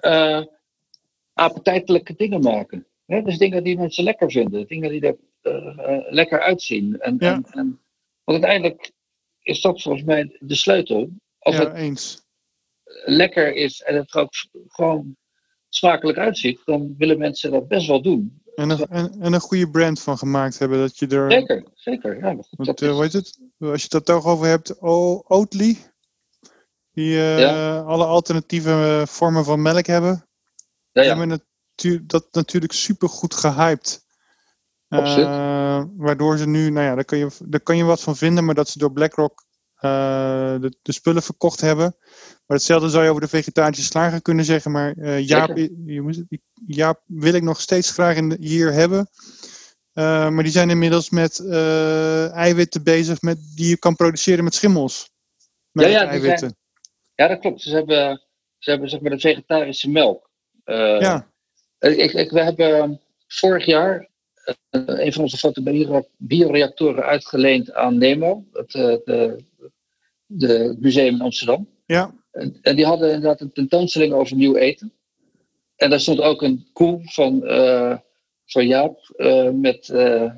uh, 0.01 0.43
appetijtelijke 1.33 2.15
dingen 2.15 2.41
maken. 2.41 2.87
Hè? 3.05 3.21
Dus 3.21 3.37
dingen 3.37 3.63
die 3.63 3.77
mensen 3.77 4.03
lekker 4.03 4.31
vinden, 4.31 4.67
dingen 4.67 4.89
die 4.89 5.01
er 5.01 5.17
uh, 5.43 6.11
lekker 6.11 6.41
uitzien. 6.41 6.99
En, 6.99 7.15
ja. 7.19 7.33
en, 7.33 7.45
en, 7.51 7.81
want 8.23 8.43
uiteindelijk 8.43 8.91
is 9.41 9.61
dat 9.61 9.81
volgens 9.81 10.03
mij 10.03 10.37
de 10.39 10.55
sleutel. 10.55 11.09
Als 11.39 11.55
ja, 11.55 11.63
het 11.63 11.73
eens. 11.73 12.25
lekker 13.05 13.55
is 13.55 13.81
en 13.81 13.95
het 13.95 14.13
er 14.13 14.21
ook 14.21 14.33
gewoon 14.67 15.15
smakelijk 15.69 16.17
uitziet, 16.17 16.61
dan 16.65 16.95
willen 16.97 17.17
mensen 17.17 17.51
dat 17.51 17.67
best 17.67 17.87
wel 17.87 18.01
doen. 18.01 18.41
En 18.55 18.69
een, 18.69 18.87
en, 18.87 19.15
en 19.19 19.33
een 19.33 19.39
goede 19.39 19.69
brand 19.69 20.01
van 20.01 20.17
gemaakt 20.17 20.59
hebben. 20.59 20.79
Dat 20.79 20.97
je 20.97 21.07
er... 21.07 21.31
Zeker, 21.31 21.63
zeker. 21.73 22.17
Ja, 22.17 22.33
goed, 22.33 22.45
Want, 22.49 22.81
uh, 22.81 22.91
hoe 22.91 23.03
heet 23.03 23.13
het? 23.13 23.39
Als 23.59 23.81
je 23.81 23.87
het 23.95 24.05
toch 24.05 24.25
over 24.25 24.47
hebt, 24.47 24.81
Oatly, 24.81 25.77
die 26.97 27.13
uh, 27.15 27.39
ja. 27.39 27.79
alle 27.79 28.05
alternatieve 28.05 29.03
vormen 29.07 29.45
van 29.45 29.61
melk 29.61 29.85
hebben. 29.85 30.27
Ja, 30.91 31.01
ja. 31.01 31.07
hebben 31.07 31.27
natu 31.27 32.05
dat 32.05 32.27
natuurlijk 32.31 32.73
super 32.73 33.09
goed 33.09 33.33
gehyped. 33.33 34.05
Uh, 34.89 35.83
waardoor 35.97 36.37
ze 36.37 36.47
nu, 36.47 36.69
nou 36.69 36.85
ja, 36.85 36.95
daar 36.95 37.05
kun, 37.05 37.17
je, 37.17 37.29
daar 37.43 37.59
kan 37.59 37.77
je 37.77 37.83
wat 37.83 38.01
van 38.01 38.15
vinden, 38.15 38.45
maar 38.45 38.55
dat 38.55 38.69
ze 38.69 38.79
door 38.79 38.91
BlackRock 38.91 39.45
uh, 39.75 39.81
de, 40.61 40.77
de, 40.81 40.91
spullen 40.91 41.23
verkocht 41.23 41.61
hebben. 41.61 41.95
Maar 42.45 42.57
hetzelfde 42.57 42.89
zou 42.89 43.03
je 43.03 43.09
over 43.09 43.21
de 43.21 43.27
vegetarische 43.27 43.83
slager 43.83 44.21
kunnen 44.21 44.45
zeggen. 44.45 44.71
Maar 44.71 44.95
uh, 44.97 45.27
Jaap, 45.27 45.57
je, 45.57 46.39
Jaap 46.65 47.01
wil 47.05 47.33
ik 47.33 47.43
nog 47.43 47.61
steeds 47.61 47.91
graag 47.91 48.15
in 48.15 48.29
de, 48.29 48.37
hier 48.39 48.73
hebben. 48.73 49.09
maar 50.33 50.43
die 50.43 50.51
zijn 50.51 50.69
inmiddels 50.69 51.09
met 51.09 51.49
eiwitten 52.31 52.83
bezig 52.83 53.21
met, 53.21 53.39
die 53.55 53.69
je 53.69 53.77
kan 53.77 53.95
produceren 53.95 54.43
met 54.43 54.55
schimmels. 54.55 55.11
Met 55.71 55.85
ja, 55.85 55.91
ja, 55.91 56.07
eiwitten. 56.07 56.57
Ja, 57.17 57.27
dat 57.27 57.39
klopt. 57.39 57.61
Ze 57.61 57.75
hebben, 57.75 58.21
ze 58.57 58.69
hebben 58.69 58.89
zeg 58.89 58.99
maar 58.99 59.11
de 59.11 59.19
vegetarische 59.19 59.89
melk. 59.89 60.29
Uh, 60.65 60.99
ja. 60.99 61.31
Ik, 61.79 62.13
ik, 62.13 62.31
we 62.31 62.41
hebben 62.43 63.01
vorig 63.27 63.65
jaar 63.65 64.09
uh, 64.71 64.81
een 64.85 65.13
van 65.13 65.21
onze 65.21 65.37
fotobioreactoren 65.37 67.03
uitgeleend 67.03 67.73
aan 67.73 67.97
Nemo, 67.97 68.45
het, 68.51 68.73
uh, 68.73 68.83
de, 68.83 69.43
de 70.25 70.75
museum 70.79 71.13
in 71.13 71.21
Amsterdam. 71.21 71.69
Ja. 71.85 72.13
En, 72.31 72.57
en, 72.61 72.75
die 72.75 72.85
hadden 72.85 73.07
inderdaad 73.07 73.41
een 73.41 73.53
tentoonstelling 73.53 74.13
over 74.13 74.35
nieuw 74.35 74.55
eten. 74.55 74.93
En 75.75 75.89
daar 75.89 75.99
stond 75.99 76.21
ook 76.21 76.41
een 76.41 76.67
koe 76.73 77.01
van, 77.03 77.41
van 78.45 78.67
Jaap 78.67 79.13
met 79.53 79.87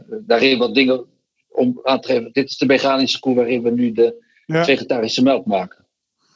daarin 0.09 0.57
wat 0.57 0.73
dingen 0.73 1.05
om 1.47 1.79
aan 1.83 2.01
te 2.01 2.07
geven. 2.07 2.31
Dit 2.31 2.49
is 2.49 2.57
de 2.57 2.65
mechanische 2.65 3.19
koe 3.19 3.35
waarin 3.35 3.63
we 3.63 3.71
nu 3.71 3.91
de 3.91 4.23
ja. 4.45 4.63
vegetarische 4.63 5.23
melk 5.23 5.45
maken. 5.45 5.87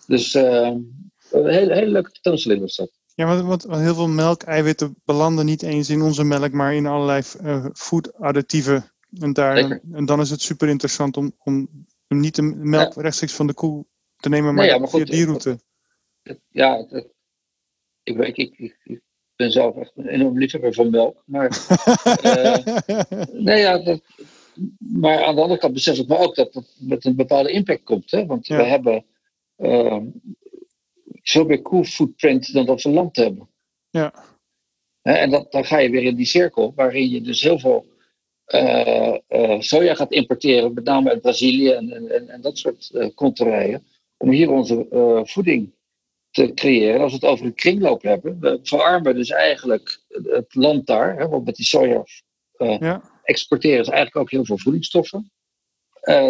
Dus 0.08 0.36
uh, 0.36 0.72
een 1.32 1.48
hele, 1.48 1.74
hele 1.74 1.92
leuke 1.92 2.12
tentoonstelling 2.12 2.62
was 2.62 2.76
dat. 2.76 2.92
Ja, 3.16 3.26
want, 3.44 3.64
want 3.64 3.82
heel 3.82 3.96
veel 3.96 4.08
melkeiwitten 4.08 4.96
belanden 5.06 5.46
niet 5.46 5.64
eens 5.64 5.90
in 5.90 6.02
onze 6.02 6.24
melk, 6.24 6.52
maar 6.52 6.74
in 6.74 6.86
allerlei 6.86 7.24
uh, 7.44 7.66
food-additieven. 7.74 8.92
En, 9.20 9.34
daar, 9.34 9.82
en 9.92 10.06
dan 10.06 10.20
is 10.20 10.30
het 10.30 10.42
super 10.42 10.70
interessant 10.70 11.18
om, 11.18 11.36
om 11.44 11.68
niet 12.08 12.36
de 12.36 12.42
melk 12.42 12.94
ja. 12.94 13.02
rechtstreeks 13.02 13.34
van 13.34 13.48
de 13.48 13.54
koe 13.54 13.86
te 14.18 14.30
nemen, 14.30 14.54
maar, 14.54 14.64
nee, 14.64 14.74
ja, 14.74 14.80
maar 14.80 14.90
via 14.90 15.00
goed, 15.00 15.12
die 15.12 15.26
route. 15.26 15.60
Het, 16.24 16.40
ja, 16.50 16.86
het, 16.88 17.08
ik, 18.04 18.18
weet, 18.18 18.38
ik, 18.38 18.58
ik, 18.58 18.80
ik 18.84 19.02
ben 19.36 19.52
zelf 19.52 19.76
echt 19.76 19.92
een 19.96 20.08
enorm 20.08 20.38
liefhebber 20.38 20.74
van 20.74 20.90
melk. 20.90 21.24
Maar, 21.26 21.58
uh, 22.24 22.56
nee, 23.48 23.60
ja, 23.60 23.78
dat, 23.78 24.02
maar 24.78 25.24
aan 25.24 25.36
de 25.36 25.42
andere 25.42 25.60
kant 25.60 25.74
besef 25.74 25.98
ik 25.98 26.08
me 26.08 26.18
ook 26.18 26.36
dat 26.36 26.54
dat 26.54 26.76
met 26.80 27.06
een 27.06 27.16
bepaalde 27.16 27.52
impact 27.52 27.84
komt. 27.84 28.12
Hè? 28.12 28.26
Want 28.26 28.48
we 28.48 28.64
hebben 28.64 29.06
uh, 29.58 30.02
veel 31.22 31.46
meer 31.46 31.62
cool 31.62 31.84
footprint 31.84 32.54
dan 32.54 32.66
dat 32.66 32.82
we 32.82 32.90
land 32.90 33.16
hebben. 33.16 33.50
Ja. 33.90 34.14
En 35.02 35.30
dat, 35.30 35.52
dan 35.52 35.66
ga 35.66 35.78
je 35.78 35.90
weer 35.90 36.04
in 36.04 36.16
die 36.16 36.26
cirkel 36.26 36.74
waarin 36.76 37.10
je 37.10 37.22
dus 37.22 37.42
heel 37.42 37.60
veel 37.60 37.86
uh, 38.48 39.18
uh, 39.30 39.60
soja 39.60 39.96
gaat 39.96 40.12
importeren, 40.12 40.74
met 40.74 40.84
name 40.84 41.10
uit 41.10 41.22
Brazilië 41.22 41.70
en, 41.70 42.12
en, 42.12 42.30
en 42.30 42.42
dat 42.42 42.58
soort 42.58 42.90
uh, 42.94 43.78
om 44.18 44.30
hier 44.30 44.52
onze 44.52 44.88
voeding 45.26 45.74
te 46.30 46.54
creëren. 46.54 47.02
Als 47.02 47.12
we 47.12 47.18
het 47.18 47.30
over 47.30 47.46
een 47.46 47.54
kringloop 47.54 48.02
hebben, 48.02 48.40
we 48.40 48.60
verarmen 48.64 49.16
dus 49.16 49.30
eigenlijk 49.30 50.04
het 50.08 50.56
land 50.56 50.86
daar, 50.86 51.18
hè, 51.18 51.28
want 51.28 51.46
met 51.46 51.56
die 51.56 51.66
soja 51.66 52.04
ja. 52.58 53.20
exporteren 53.24 53.86
ze 53.86 53.92
eigenlijk 53.92 54.22
ook 54.22 54.32
heel 54.32 54.46
veel 54.46 54.58
voedingsstoffen. 54.58 55.32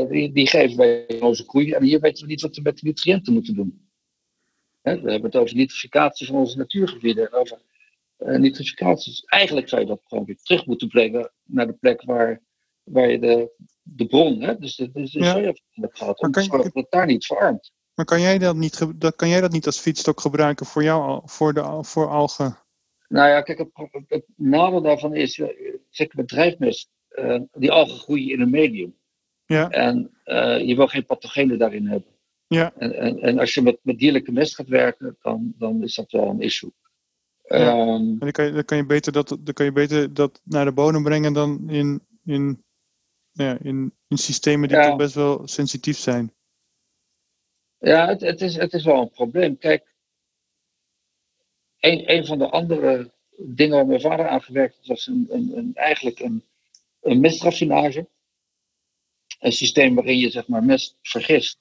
Die, 0.09 0.31
die 0.31 0.47
geven 0.47 0.77
wij 0.77 1.21
onze 1.21 1.45
koeien 1.45 1.75
en 1.75 1.83
hier 1.83 1.99
weten 1.99 2.23
we 2.23 2.29
niet 2.29 2.41
wat 2.41 2.55
we 2.55 2.61
met 2.61 2.77
de 2.77 2.87
nutriënten 2.87 3.33
moeten 3.33 3.55
doen. 3.55 3.87
Hè, 4.81 5.01
we 5.01 5.11
hebben 5.11 5.31
het 5.31 5.39
over 5.39 5.55
nitrificatie 5.55 6.27
van 6.27 6.35
onze 6.35 6.57
natuurgebieden 6.57 7.25
en 7.25 7.33
over 7.33 7.61
uh, 8.19 8.37
nitrificatie. 8.37 9.23
Eigenlijk 9.25 9.69
zou 9.69 9.81
je 9.81 9.87
dat 9.87 10.01
gewoon 10.03 10.25
weer 10.25 10.37
terug 10.43 10.65
moeten 10.65 10.87
brengen 10.87 11.31
naar 11.43 11.67
de 11.67 11.73
plek 11.73 12.03
waar, 12.03 12.41
waar 12.83 13.09
je 13.09 13.19
de, 13.19 13.51
de 13.81 14.05
bron, 14.05 14.41
hè, 14.41 14.57
dus 14.57 14.75
de, 14.75 14.91
dus 14.91 15.11
de 15.11 15.19
ja. 15.19 15.31
soja 15.31 15.53
hebt 15.71 15.97
gehad, 15.97 16.19
om 16.19 16.31
te 16.31 16.41
zorgen 16.41 16.63
dat 16.63 16.83
het 16.83 16.91
daar 16.91 17.05
niet 17.05 17.25
verarmt. 17.25 17.71
Maar 17.93 18.05
kan 18.05 18.21
jij 18.21 18.37
dat 18.37 18.55
niet, 18.55 18.87
kan 19.15 19.29
jij 19.29 19.41
dat 19.41 19.51
niet 19.51 19.65
als 19.65 19.79
fietsstok 19.79 20.21
gebruiken 20.21 20.65
voor 20.65 20.83
jou, 20.83 21.21
voor, 21.25 21.53
de, 21.53 21.83
voor 21.83 22.07
algen? 22.07 22.59
Nou 23.07 23.29
ja, 23.29 23.41
kijk, 23.41 23.57
het, 23.57 23.69
het 24.07 24.25
nadeel 24.35 24.81
daarvan 24.81 25.15
is, 25.15 25.41
zeker 25.89 26.17
met 26.17 26.27
drijfmest, 26.27 26.89
uh, 27.09 27.41
die 27.51 27.71
algen 27.71 27.97
groeien 27.97 28.31
in 28.31 28.41
een 28.41 28.49
medium. 28.49 28.95
Ja. 29.45 29.69
En 29.69 30.11
uh, 30.25 30.59
je 30.67 30.75
wil 30.75 30.87
geen 30.87 31.05
pathogenen 31.05 31.57
daarin 31.57 31.87
hebben. 31.87 32.11
Ja. 32.47 32.73
En, 32.77 32.93
en, 32.93 33.19
en 33.19 33.39
als 33.39 33.53
je 33.53 33.61
met, 33.61 33.79
met 33.81 33.99
dierlijke 33.99 34.31
mest 34.31 34.55
gaat 34.55 34.67
werken, 34.67 35.17
dan, 35.21 35.53
dan 35.57 35.83
is 35.83 35.95
dat 35.95 36.11
wel 36.11 36.27
een 36.27 36.41
issue. 36.41 36.71
Ja. 37.41 37.71
Um, 37.71 37.87
en 37.87 38.17
dan 38.19 38.31
kan, 38.31 38.45
je, 38.45 38.51
dan, 38.51 38.65
kan 38.65 38.77
je 38.77 38.85
beter 38.85 39.11
dat, 39.11 39.37
dan 39.39 39.53
kan 39.53 39.65
je 39.65 39.71
beter 39.71 40.13
dat 40.13 40.41
naar 40.43 40.65
de 40.65 40.71
bodem 40.71 41.03
brengen 41.03 41.33
dan 41.33 41.69
in, 41.69 42.01
in, 42.25 42.63
ja, 43.31 43.57
in, 43.61 43.93
in 44.07 44.17
systemen 44.17 44.67
die 44.67 44.77
Ja. 44.77 44.87
toch 44.87 44.97
best 44.97 45.15
wel 45.15 45.47
sensitief 45.47 45.97
zijn. 45.97 46.33
Ja, 47.77 48.07
het, 48.07 48.21
het, 48.21 48.41
is, 48.41 48.55
het 48.55 48.73
is 48.73 48.83
wel 48.83 49.01
een 49.01 49.11
probleem. 49.11 49.57
Kijk, 49.57 49.95
een, 51.79 52.11
een 52.11 52.25
van 52.25 52.37
de 52.37 52.49
andere 52.49 53.11
dingen 53.37 53.75
waar 53.75 53.85
mijn 53.85 54.01
vader 54.01 54.27
aan 54.27 54.41
gewerkt 54.41 54.75
heeft, 54.75 54.87
was 54.87 55.07
een, 55.07 55.27
een, 55.29 55.57
een, 55.57 55.71
eigenlijk 55.73 56.19
een, 56.19 56.43
een 57.01 57.19
mestraffinage. 57.19 58.07
Een 59.43 59.51
systeem 59.51 59.95
waarin 59.95 60.17
je 60.17 60.29
zeg 60.29 60.47
maar 60.47 60.63
mest 60.63 60.97
vergist. 61.01 61.59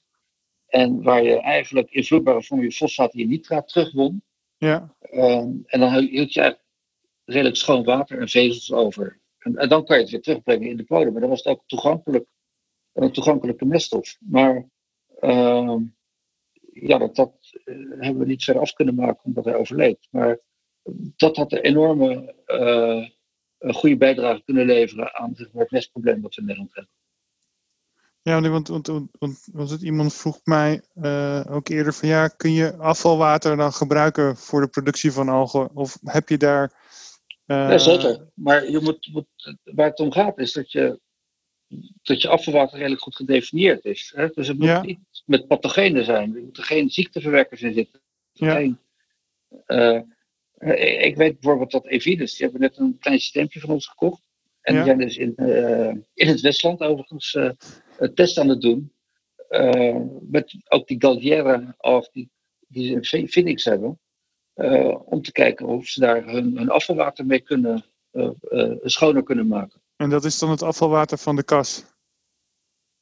En 0.67 1.03
waar 1.03 1.23
je 1.23 1.39
eigenlijk 1.39 1.91
in 1.91 2.03
vloeibare 2.03 2.43
vorm 2.43 2.61
je 2.61 2.71
fosfaat 2.71 3.13
en 3.13 3.19
je 3.19 3.27
nitraat 3.27 3.67
terugwon. 3.67 4.23
Ja, 4.57 4.95
Ehm, 4.99 5.51
en 5.65 5.79
dan 5.79 5.93
hield 5.93 6.33
je 6.33 6.39
eigenlijk 6.39 6.69
redelijk 7.25 7.55
schoon 7.55 7.83
water 7.83 8.19
en 8.19 8.27
vezels 8.27 8.71
over. 8.71 9.19
En, 9.37 9.55
en 9.55 9.69
dan 9.69 9.85
kan 9.85 9.95
je 9.95 10.01
het 10.01 10.11
weer 10.11 10.21
terugbrengen 10.21 10.69
in 10.69 10.77
de 10.77 10.83
bodem. 10.83 11.11
Maar 11.11 11.21
dan 11.21 11.29
was 11.29 11.43
het 11.43 11.53
ook 11.53 11.63
toegankelijk, 11.65 12.25
een 12.93 13.11
toegankelijke 13.11 13.65
meststof. 13.65 14.17
Maar 14.19 14.69
ehm, 15.19 15.81
ja, 16.73 16.97
dat, 16.97 17.15
dat 17.15 17.33
eh, 17.63 17.75
hebben 17.75 18.17
we 18.17 18.25
niet 18.25 18.43
verder 18.43 18.61
af 18.61 18.73
kunnen 18.73 18.95
maken 18.95 19.23
omdat 19.23 19.45
hij 19.45 19.55
overleed. 19.55 20.07
Maar 20.11 20.39
dat 21.15 21.35
had 21.35 21.51
een 21.51 21.61
enorme 21.61 22.35
eh, 22.45 23.09
een 23.57 23.73
goede 23.73 23.97
bijdrage 23.97 24.43
kunnen 24.43 24.65
leveren 24.65 25.13
aan 25.13 25.33
het 25.53 25.71
mestprobleem 25.71 26.21
dat 26.21 26.35
we 26.35 26.41
in 26.41 26.47
Nederland 26.47 26.75
hebben. 26.75 26.93
Ja 28.23 28.41
want, 28.49 28.67
want, 28.67 28.87
want, 28.87 29.09
want 29.19 29.47
was 29.51 29.71
het, 29.71 29.81
iemand 29.81 30.13
vroeg 30.13 30.39
mij 30.43 30.81
eh, 30.93 31.45
ook 31.49 31.67
eerder 31.69 31.93
van 31.93 32.09
ja, 32.09 32.27
kun 32.27 32.51
je 32.53 32.75
afvalwater 32.75 33.57
dan 33.57 33.73
gebruiken 33.73 34.37
voor 34.37 34.61
de 34.61 34.67
productie 34.67 35.11
van 35.11 35.29
algen? 35.29 35.75
Of 35.75 35.97
heb 36.03 36.29
je 36.29 36.37
daar... 36.37 36.73
eh, 37.45 37.57
Ja, 37.69 37.77
zeker. 37.77 38.27
Maar 38.33 38.69
je 38.69 38.79
moet, 38.79 39.09
moet, 39.11 39.55
waar 39.63 39.89
het 39.89 39.99
om 39.99 40.11
gaat 40.11 40.37
is 40.37 40.53
dat 40.53 40.71
je, 40.71 40.99
dat 42.03 42.21
je 42.21 42.27
afvalwater 42.27 42.77
redelijk 42.77 43.01
goed 43.01 43.15
gedefinieerd 43.15 43.85
is. 43.85 44.13
Hè? 44.15 44.27
Dus 44.27 44.47
het 44.47 44.57
moet 44.57 44.67
Ja. 44.67 44.81
niet 44.81 44.99
met 45.25 45.47
pathogenen 45.47 46.05
zijn. 46.05 46.35
Er 46.35 46.41
moeten 46.41 46.63
geen 46.63 46.89
ziekteverwekkers 46.89 47.61
in 47.61 47.73
zitten. 47.73 48.01
Ja. 48.31 48.53
Geen, 48.53 48.79
eh, 49.65 49.99
ik- 51.05 51.15
weet 51.15 51.39
bijvoorbeeld 51.39 51.71
dat 51.71 51.85
Evidus, 51.87 52.31
die 52.35 52.43
hebben 52.43 52.61
net 52.61 52.77
een 52.77 52.97
klein 52.99 53.19
systeempje 53.19 53.59
van 53.59 53.69
ons 53.69 53.87
gekocht. 53.87 54.21
En 54.61 54.73
Ja. 54.75 54.83
die 54.83 54.87
zijn 54.93 55.07
dus 55.07 55.17
in, 55.17 55.33
in 56.13 56.27
het 56.27 56.41
Westland 56.41 56.79
overigens 56.81 57.37
een 57.97 58.13
test 58.13 58.37
aan 58.37 58.49
het 58.49 58.61
doen. 58.61 58.91
eh, 59.49 59.97
met 60.21 60.55
ook 60.67 60.87
die 60.87 61.01
Galliera 61.01 61.75
of 61.77 62.09
die, 62.09 62.31
die 62.67 62.87
ze 62.87 62.93
in 62.93 63.03
Phe- 63.03 63.27
Phoenix 63.27 63.63
hebben. 63.63 63.99
eh, 64.53 64.95
om 65.05 65.21
te 65.21 65.31
kijken 65.31 65.65
of 65.67 65.85
ze 65.85 65.99
daar 65.99 66.25
hun, 66.25 66.57
hun 66.57 66.69
afvalwater 66.69 67.25
mee 67.25 67.39
kunnen, 67.39 67.85
eh, 68.11 68.29
schoner 68.83 69.23
kunnen 69.23 69.47
maken. 69.47 69.81
En 69.95 70.09
dat 70.09 70.25
is 70.25 70.39
dan 70.39 70.49
het 70.49 70.61
afvalwater 70.61 71.17
van 71.17 71.35
de 71.35 71.43
kas. 71.43 71.85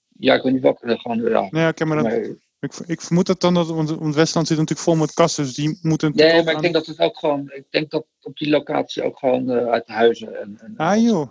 Ja, 0.07 0.33
ik 0.35 0.41
weet 0.43 0.53
niet 0.53 0.61
welke. 0.61 0.97
Gewoon, 0.97 1.21
ja. 1.29 1.47
Ja, 1.51 1.69
oké, 1.69 1.85
maar 1.85 1.95
dat, 1.97 2.05
Maar, 2.05 2.21
ik, 2.59 2.75
ik 2.85 3.01
vermoed 3.01 3.25
dat 3.25 3.41
dan, 3.41 3.53
dat, 3.53 3.67
want, 3.67 4.15
Westland 4.15 4.47
zit 4.47 4.57
natuurlijk 4.57 4.79
vol 4.87 4.95
met 4.95 5.13
kassen, 5.13 5.43
dus 5.43 5.53
die 5.53 5.79
moeten 5.81 6.11
nee, 6.15 6.43
maar 6.43 6.53
ik 6.53 6.61
denk 6.61 6.73
dat 6.73 6.85
het 6.85 6.99
ook 6.99 7.17
gewoon. 7.17 7.51
Ik 7.53 7.65
denk 7.69 7.89
dat 7.91 8.05
op 8.21 8.37
die 8.37 8.49
locatie 8.49 9.03
ook 9.03 9.19
gewoon 9.19 9.51
uit 9.51 9.85
de 9.87 9.93
huizen. 9.93 10.39
En, 10.41 10.57
en, 10.59 10.73
Ah 10.77 11.01
joh. 11.01 11.27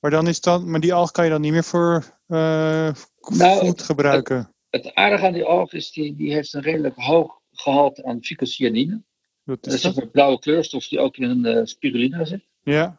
Maar, 0.00 0.10
dan 0.10 0.26
is 0.28 0.40
dan, 0.40 0.70
maar 0.70 0.80
die 0.80 0.94
alg 0.94 1.10
kan 1.10 1.24
je 1.24 1.30
dan 1.30 1.40
niet 1.40 1.52
meer 1.52 1.64
voor 1.64 2.18
eh 2.26 2.92
Nou, 3.38 3.72
gebruiken. 3.76 4.54
Het 4.70 4.94
aardige 4.94 5.26
aan 5.26 5.32
die 5.32 5.44
alg 5.44 5.72
is, 5.72 5.90
die, 5.90 6.16
die 6.16 6.32
heeft 6.32 6.52
een 6.52 6.60
redelijk 6.62 6.94
hoog 6.96 7.40
gehalte 7.52 8.04
aan 8.04 8.22
ficocyanine. 8.22 9.02
Wat 9.42 9.62
Dat 9.64 9.72
is 9.72 9.78
is 9.78 9.82
dat? 9.82 9.96
maar 9.96 10.06
blauwe 10.08 10.38
kleurstof 10.38 10.88
die 10.88 10.98
ook 11.00 11.16
in 11.16 11.30
een 11.30 11.44
eh, 11.46 11.64
spirulina 11.64 12.24
zit. 12.24 12.44
Ja, 12.62 12.98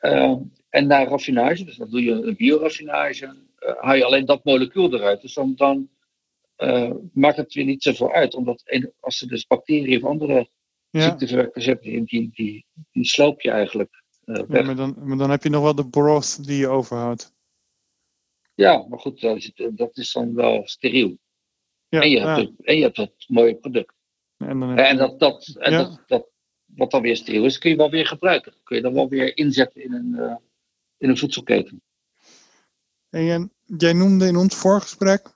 Ehm, 0.00 0.38
en 0.68 0.86
na 0.86 1.04
raffinage, 1.04 1.64
dus 1.64 1.76
dan 1.76 1.90
doe 1.90 2.02
je 2.04 2.10
een 2.10 2.36
bioraffinage, 2.36 3.36
eh 3.58 3.74
haal 3.80 3.94
je 3.94 4.04
alleen 4.04 4.24
dat 4.24 4.44
molecuul 4.44 4.94
eruit. 4.94 5.20
Dus 5.20 5.34
dan, 5.34 5.52
dan 5.56 5.88
maakt 7.12 7.36
het 7.36 7.54
weer 7.54 7.64
niet 7.64 7.82
zoveel 7.82 8.12
uit. 8.12 8.34
Omdat 8.34 8.62
een- 8.64 8.92
als 9.00 9.20
er 9.20 9.28
dus 9.28 9.46
bacteriën 9.46 10.02
of 10.04 10.08
andere 10.10 10.48
ja. 10.90 11.00
ziekteverwekkers 11.00 11.66
hebt, 11.66 11.82
die, 11.82 12.04
die, 12.04 12.30
die, 12.34 12.66
die 12.92 13.04
sloop 13.04 13.40
je 13.40 13.50
eigenlijk 13.50 14.03
Ja, 14.24 14.46
weg. 14.46 14.64
maar, 14.66 14.76
dan, 14.76 14.94
maar 14.98 15.16
dan 15.16 15.30
heb 15.30 15.42
je 15.42 15.50
nog 15.50 15.62
wel 15.62 15.74
de 15.74 15.88
broth 15.88 16.46
die 16.46 16.58
je 16.58 16.68
overhoudt. 16.68 17.32
Ja, 18.54 18.86
maar 18.88 18.98
goed, 18.98 19.20
dat 19.20 19.36
is, 19.36 19.52
dat 19.70 19.96
is 19.96 20.12
dan 20.12 20.34
wel 20.34 20.62
steriel. 20.64 21.18
Ja, 21.88 22.00
en, 22.00 22.10
je 22.10 22.16
ja. 22.18 22.34
hebt 22.34 22.48
het, 22.48 22.66
en 22.66 22.76
je 22.76 22.82
hebt 22.82 22.96
dat 22.96 23.12
mooie 23.26 23.54
product. 23.56 23.94
En 24.36 24.60
dan 24.60 24.96
dat, 24.96 25.18
dat, 25.18 25.54
en 25.58 25.72
Ja. 25.72 25.78
dat, 25.82 26.02
dat, 26.06 26.26
wat 26.64 26.90
dan 26.90 27.02
weer 27.02 27.16
steriel 27.16 27.44
is, 27.44 27.58
kun 27.58 27.70
je 27.70 27.76
wel 27.76 27.90
weer 27.90 28.06
gebruiken. 28.06 28.54
Kun 28.62 28.76
je 28.76 28.82
dan 28.82 28.94
wel 28.94 29.08
weer 29.08 29.36
inzetten 29.36 29.82
in 29.82 29.92
een, 29.92 30.14
eh, 30.18 30.36
in 30.96 31.08
een 31.08 31.18
voedselketen. 31.18 31.82
En 33.10 33.24
jij- 33.24 33.48
jij 33.64 33.92
noemde 33.92 34.26
in 34.26 34.36
ons 34.36 34.54
voorgesprek 34.56 35.32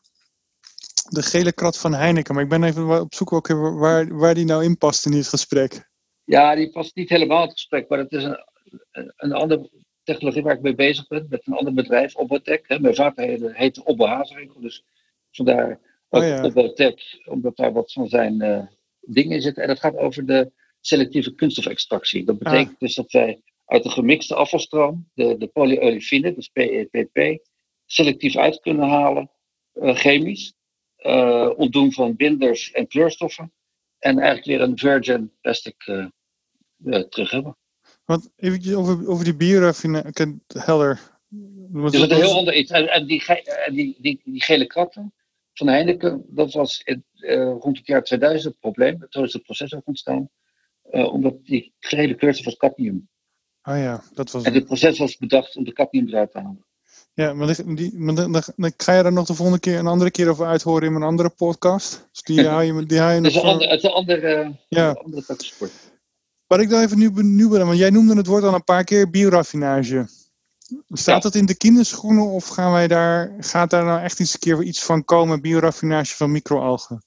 de 1.09 1.23
gele 1.23 1.53
krat 1.53 1.79
van 1.79 1.95
Heineken. 1.95 2.35
Maar 2.35 2.43
ik 2.43 2.49
ben 2.49 2.63
even 2.63 3.01
op 3.01 3.15
zoek 3.15 3.33
ook 3.33 3.47
waar, 3.49 4.17
waar 4.17 4.35
die 4.35 4.45
nou 4.45 4.65
in 4.65 4.79
past 4.79 5.07
in 5.07 5.13
dit 5.13 5.29
gesprek. 5.29 5.89
Ja, 6.25 6.55
die 6.55 6.71
past 6.71 6.95
niet 6.95 7.09
helemaal 7.09 7.43
in 7.43 7.49
het 7.49 7.53
gesprek, 7.53 7.89
maar 7.89 7.99
het 7.99 8.13
is 8.13 8.23
een, 8.25 8.45
een, 8.91 9.13
een 9.17 9.33
andere 9.33 9.71
technologie 10.03 10.43
waar 10.43 10.55
ik 10.55 10.63
mee 10.63 10.75
bezig 10.75 11.07
ben, 11.07 11.27
met 11.31 11.47
een 11.47 11.53
ander 11.53 11.75
bedrijf, 11.75 12.17
Obotech. 12.17 12.61
Hè. 12.63 12.79
Mijn 12.79 12.95
vader 12.95 13.55
heette, 13.55 13.85
Obbo 13.85 14.07
Hazerenkel, 14.07 14.61
dus 14.61 14.85
vandaar 15.31 15.71
ook 16.09 16.23
Oh 16.23 16.29
ja. 16.29 16.43
Obotech, 16.43 17.27
omdat 17.27 17.57
daar 17.57 17.73
wat 17.73 17.93
van 17.93 18.09
zijn 18.09 18.41
eh, 18.41 18.67
dingen 19.01 19.37
in 19.37 19.43
zitten. 19.43 19.63
En 19.63 19.69
dat 19.69 19.81
gaat 19.81 19.97
over 19.97 20.27
de 20.27 20.53
selectieve 20.81 21.35
kunststofextractie. 21.35 22.25
Dat 22.25 22.39
betekent 22.39 22.79
dus 22.79 22.95
dat 22.95 23.13
wij 23.13 23.43
uit 23.65 23.83
de 23.83 23.91
gemixte 23.91 24.35
afvalstroom 24.35 25.11
de, 25.15 25.37
de 25.37 25.47
polyolefine, 25.47 26.35
dus 26.35 26.49
PEPP, 26.49 27.39
selectief 27.87 28.37
uit 28.37 28.61
kunnen 28.61 28.89
halen, 28.89 29.31
eh, 29.73 29.95
chemisch, 29.95 30.55
eh, 30.99 31.51
ontdoen 31.57 31.93
van 31.93 32.17
binders 32.17 32.71
en 32.71 32.87
kleurstoffen. 32.87 33.53
En 33.99 34.19
eigenlijk 34.19 34.47
weer 34.47 34.61
een 34.61 34.79
virgin 34.79 35.33
plastic 35.41 35.87
eh, 35.87 36.07
eh, 36.85 37.01
terug 37.01 37.31
hebben. 37.31 37.57
Want 38.09 38.31
eventjes 38.37 38.75
over, 38.75 39.09
over 39.09 39.25
die 39.25 39.37
ken 40.13 40.43
helder. 40.47 41.01
Dat 41.29 41.83
het 41.83 41.95
is 41.95 42.01
een 42.01 42.13
heel 42.13 42.37
ander 42.37 42.55
iets. 42.55 42.71
En, 42.71 43.07
die, 43.07 43.23
die, 43.71 43.97
die, 44.01 44.21
die 44.25 44.43
gele 44.43 44.67
kratten 44.67 45.13
van 45.55 45.67
Heineken, 45.67 46.25
dat 46.29 46.53
was 46.53 46.83
in, 46.85 47.05
eh, 47.15 47.57
rond 47.61 47.77
het 47.77 47.87
jaar 47.87 48.03
2000 48.03 48.53
het 48.53 48.61
probleem. 48.61 49.07
Toen 49.09 49.25
is 49.25 49.33
het 49.33 49.43
proces 49.43 49.75
ook 49.75 49.87
ontstaan. 49.87 50.29
eh, 50.91 51.13
omdat 51.13 51.45
die 51.45 51.75
gele 51.79 52.15
kleurstof 52.15 52.45
was 52.45 52.57
cadmium. 52.57 53.09
Oh 53.63 53.77
ja, 53.77 54.03
dat 54.13 54.31
was 54.31 54.43
En 54.43 54.55
het. 54.55 54.65
proces 54.67 54.99
was 54.99 55.17
bedacht 55.17 55.57
om 55.57 55.65
de 55.65 55.73
cadmium 55.73 56.09
eruit 56.09 56.31
te 56.31 56.39
halen. 56.39 56.65
Ja, 57.15 57.35
maar, 57.35 57.75
die, 57.75 57.99
maar 57.99 58.15
dan, 58.15 58.33
dan, 58.33 58.73
ga 58.77 58.97
je 58.97 59.03
daar 59.03 59.13
nog 59.13 59.27
de 59.27 59.35
volgende 59.35 59.61
keer 59.61 59.79
een 59.79 59.87
andere 59.87 60.11
keer 60.11 60.29
over 60.29 60.47
uithoren 60.47 60.87
in 60.87 60.93
mijn 60.93 61.05
andere 61.05 61.31
podcast. 61.31 62.09
Dus 62.13 62.23
die 62.23 62.47
hou 62.49 62.63
je, 62.63 62.87
die 62.87 62.99
hou 62.99 63.13
je 63.13 63.21
nog. 63.21 63.33
Het 63.43 63.71
is 63.71 63.83
een 63.83 63.91
andere, 63.91 64.57
ja. 64.69 64.91
andere 64.91 65.23
sport. 65.37 65.73
Wat 66.49 66.61
ik 66.61 66.69
dan 66.69 66.83
even 66.83 66.99
nu 66.99 67.11
benieuwd 67.11 67.51
ben, 67.51 67.67
want 67.67 67.79
jij 67.79 67.91
noemde 67.91 68.17
het 68.17 68.27
woord 68.27 68.43
al 68.43 68.55
een 68.55 68.65
paar 68.65 68.85
keer 68.85 69.11
bioraffinage. 69.11 70.07
Staat 70.89 71.23
dat 71.23 71.35
in 71.35 71.47
de 71.47 71.57
kinderschoenen 71.57 72.25
of 72.25 72.47
gaan 72.47 72.73
wij 72.73 72.89
daar, 72.89 73.35
gaat 73.39 73.71
daar 73.71 73.85
nou 73.85 74.01
echt 74.01 74.21
eens 74.21 74.33
een 74.33 74.39
keer 74.39 74.63
iets 74.63 74.83
van 74.85 75.05
komen, 75.05 75.41
bioraffinage 75.41 76.15
van 76.15 76.33
microalgen? 76.33 77.03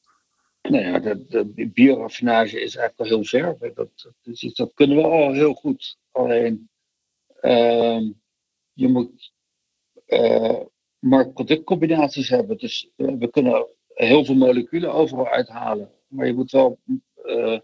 Nou 0.61 0.83
ja, 0.83 0.99
de, 0.99 1.25
de 1.55 1.69
bioraffinage 1.73 2.61
is 2.61 2.75
eigenlijk 2.75 2.99
al 2.99 3.05
heel 3.05 3.23
ver. 3.23 3.57
Dat, 3.59 3.89
dat, 4.21 4.55
dat 4.55 4.71
kunnen 4.73 4.97
we 4.97 5.03
al 5.03 5.33
heel 5.33 5.53
goed. 5.53 5.97
Alleen, 6.11 6.69
uh, 7.41 8.01
je 8.73 8.87
moet 8.87 9.33
uh, 10.07 10.59
markt-productcombinaties 10.99 12.29
hebben. 12.29 12.57
Dus 12.57 12.89
uh, 12.97 13.13
we 13.19 13.29
kunnen 13.29 13.67
heel 13.87 14.25
veel 14.25 14.35
moleculen 14.35 14.93
overal 14.93 15.27
uithalen. 15.27 15.91
Maar 16.07 16.25
je 16.25 16.33
moet 16.33 16.51
wel 16.51 16.79
uh, 17.25 17.59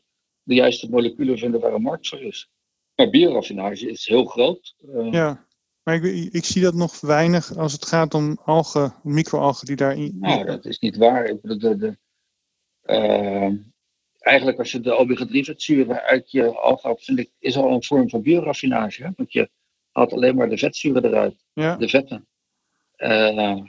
de 0.47 0.55
juiste 0.55 0.89
moleculen 0.89 1.37
vinden 1.37 1.59
waar 1.59 1.73
een 1.73 1.81
markt 1.81 2.07
voor 2.07 2.21
is. 2.21 2.49
Maar 2.95 3.09
bioraffinage 3.09 3.89
is 3.89 4.07
heel 4.07 4.25
groot. 4.25 4.75
ja. 5.11 5.45
Maar 5.83 5.95
ik, 5.95 6.33
ik, 6.33 6.45
zie 6.45 6.61
dat 6.61 6.73
nog 6.73 6.99
weinig 6.99 7.57
als 7.57 7.73
het 7.73 7.85
gaat 7.85 8.13
om 8.13 8.39
algen, 8.45 8.95
microalgen 9.03 9.65
die 9.65 9.75
daarin. 9.75 10.17
Nou, 10.19 10.45
dat 10.45 10.65
is 10.65 10.79
niet 10.79 10.97
waar. 10.97 11.25
Ik 11.25 11.41
bedoel, 11.41 11.57
de, 11.57 11.77
de, 11.77 11.97
uh, 12.83 13.53
eigenlijk 14.19 14.57
als 14.57 14.71
je 14.71 14.79
de 14.79 14.97
omega-3-vetzuren 14.97 16.01
uit 16.01 16.31
je 16.31 16.55
algen 16.55 16.89
haalt, 16.89 17.03
vind 17.03 17.19
ik, 17.19 17.31
is 17.39 17.57
al 17.57 17.71
een 17.71 17.83
vorm 17.83 18.09
van 18.09 18.21
bioraffinage. 18.21 19.03
Hè? 19.03 19.09
Want 19.15 19.33
je 19.33 19.49
haalt 19.91 20.13
alleen 20.13 20.35
maar 20.35 20.49
de 20.49 20.57
vetzuren 20.57 21.05
eruit, 21.05 21.45
ja. 21.53 21.75
de 21.75 21.89
vetten. 21.89 22.27
Uh, 22.97 23.61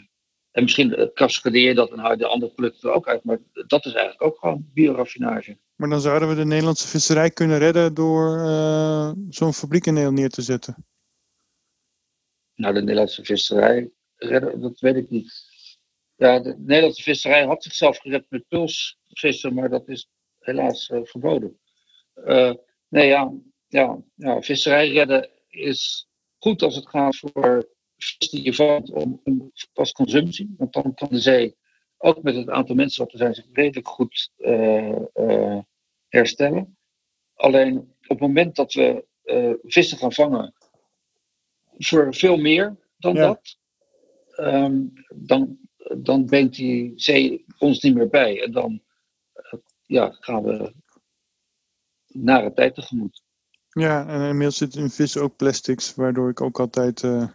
en 0.58 0.64
misschien 0.64 1.10
cascadeer 1.14 1.68
je 1.68 1.74
dat 1.74 1.90
en 1.90 1.98
haal 1.98 2.10
je 2.10 2.16
de 2.16 2.26
andere 2.26 2.52
producten 2.52 2.88
er 2.88 2.94
ook 2.94 3.08
uit. 3.08 3.24
Maar 3.24 3.38
dat 3.52 3.86
is 3.86 3.92
eigenlijk 3.92 4.22
ook 4.22 4.38
gewoon 4.38 4.70
bioraffinage. 4.72 5.58
Maar 5.76 5.88
dan 5.88 6.00
zouden 6.00 6.28
we 6.28 6.34
de 6.34 6.44
Nederlandse 6.44 6.88
visserij 6.88 7.30
kunnen 7.30 7.58
redden 7.58 7.94
door 7.94 8.38
uh, 8.38 9.12
zo'n 9.28 9.52
fabriek 9.52 9.86
in 9.86 9.92
Nederland 9.92 10.18
neer 10.18 10.28
te 10.28 10.42
zetten. 10.42 10.86
Nou, 12.54 12.74
de 12.74 12.80
Nederlandse 12.80 13.24
visserij 13.24 13.90
redden, 14.16 14.60
dat 14.60 14.80
weet 14.80 14.96
ik 14.96 15.10
niet. 15.10 15.32
Ja, 16.16 16.40
de 16.40 16.54
Nederlandse 16.58 17.02
visserij 17.02 17.44
had 17.44 17.62
zichzelf 17.62 17.98
gered 17.98 18.26
met 18.28 18.48
pulsvissen, 18.48 19.54
maar 19.54 19.68
dat 19.68 19.88
is 19.88 20.10
helaas 20.38 20.88
uh, 20.88 21.00
verboden. 21.02 21.58
Uh, 22.14 22.52
nee, 22.88 23.06
ja, 23.06 23.32
ja, 23.66 23.98
ja, 24.14 24.42
visserij 24.42 24.90
redden 24.90 25.30
is 25.48 26.08
goed 26.38 26.62
als 26.62 26.74
het 26.76 26.88
gaat 26.88 27.16
voor 27.16 27.76
vis 27.98 28.30
die 28.30 28.44
je 28.44 28.54
vangt 28.54 28.90
om, 28.90 29.20
om, 29.24 29.52
als 29.74 29.92
consumptie. 29.92 30.54
Want 30.58 30.72
dan 30.72 30.94
kan 30.94 31.08
de 31.10 31.20
zee, 31.20 31.56
ook 31.98 32.22
met 32.22 32.34
het 32.34 32.48
aantal 32.48 32.74
mensen 32.74 33.04
wat 33.04 33.12
er 33.12 33.18
zijn, 33.18 33.34
zich 33.34 33.46
redelijk 33.52 33.88
goed 33.88 34.30
uh, 34.38 35.58
herstellen. 36.08 36.76
Alleen 37.34 37.78
op 37.78 38.08
het 38.08 38.20
moment 38.20 38.56
dat 38.56 38.72
we 38.72 39.06
vissen 39.62 39.98
gaan 39.98 40.12
vangen 40.12 40.54
voor 41.78 42.14
veel 42.14 42.36
meer 42.36 42.76
dan 42.98 43.14
Ja. 43.14 43.26
dat, 43.26 43.58
ehm, 44.36 44.82
dan, 45.14 45.58
dan 45.98 46.24
brengt 46.24 46.54
die 46.54 46.92
zee 46.96 47.44
ons 47.58 47.80
niet 47.80 47.94
meer 47.94 48.08
bij. 48.08 48.42
En 48.42 48.52
dan 48.52 48.82
eh, 49.32 49.52
ja, 49.86 50.16
gaan 50.20 50.42
we 50.42 50.74
nare 52.06 52.52
tijd 52.52 52.74
tegemoet. 52.74 53.22
Ja, 53.68 54.06
en 54.06 54.28
inmiddels 54.28 54.56
zitten 54.56 54.80
in 54.80 54.90
vissen 54.90 55.22
ook 55.22 55.36
plastics, 55.36 55.94
waardoor 55.94 56.30
ik 56.30 56.40
ook 56.40 56.60
altijd 56.60 57.02
eh, 57.02 57.28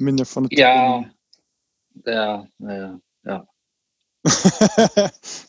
minder 0.00 0.26
van 0.26 0.42
het. 0.42 0.52
Ja, 0.52 1.12
ja, 2.02 2.50
ja. 2.56 3.00
ja. 3.20 3.48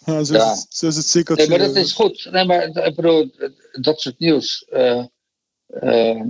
ja, 0.06 0.24
zo, 0.24 0.34
Ja. 0.34 0.52
Is 0.52 0.60
het, 0.60 0.66
zo 0.70 0.88
is 0.88 0.96
het 0.96 1.06
sikkeltje. 1.06 1.48
Nee, 1.48 1.58
maar 1.58 1.68
dat 1.68 1.76
is 1.76 1.94
goed. 1.94 2.28
Nee, 2.32 2.46
maar 2.46 2.64
ik 2.64 2.96
bedoel, 2.96 3.32
dat 3.72 4.02
soort 4.02 4.20
nieuws 4.20 4.66
eh, 4.66 5.06
eh, 5.66 6.22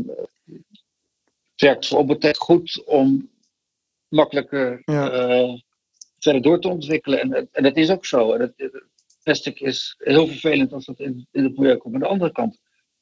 werkt 1.56 1.88
voor 1.88 1.98
Obotech 2.00 2.38
goed 2.38 2.84
om 2.86 3.30
makkelijker 4.08 4.82
Ja. 4.86 5.12
eh, 5.12 5.54
verder 6.20 6.42
door 6.42 6.60
te 6.60 6.68
ontwikkelen. 6.70 7.20
En, 7.20 7.50
en 7.52 7.64
dat 7.64 7.78
is 7.78 7.90
ook 7.90 8.06
zo. 8.06 8.34
En 8.34 8.42
het, 8.42 8.84
plastic 9.24 9.60
is 9.60 9.96
heel 9.98 10.28
vervelend 10.28 10.74
als 10.74 10.86
dat 10.86 11.00
in, 11.00 11.28
in 11.32 11.44
het 11.44 11.58
milieu 11.58 11.78
komt. 11.78 11.94
Maar 11.94 12.02
aan 12.02 12.08
de 12.08 12.14
andere 12.14 12.32
kant 12.32 12.60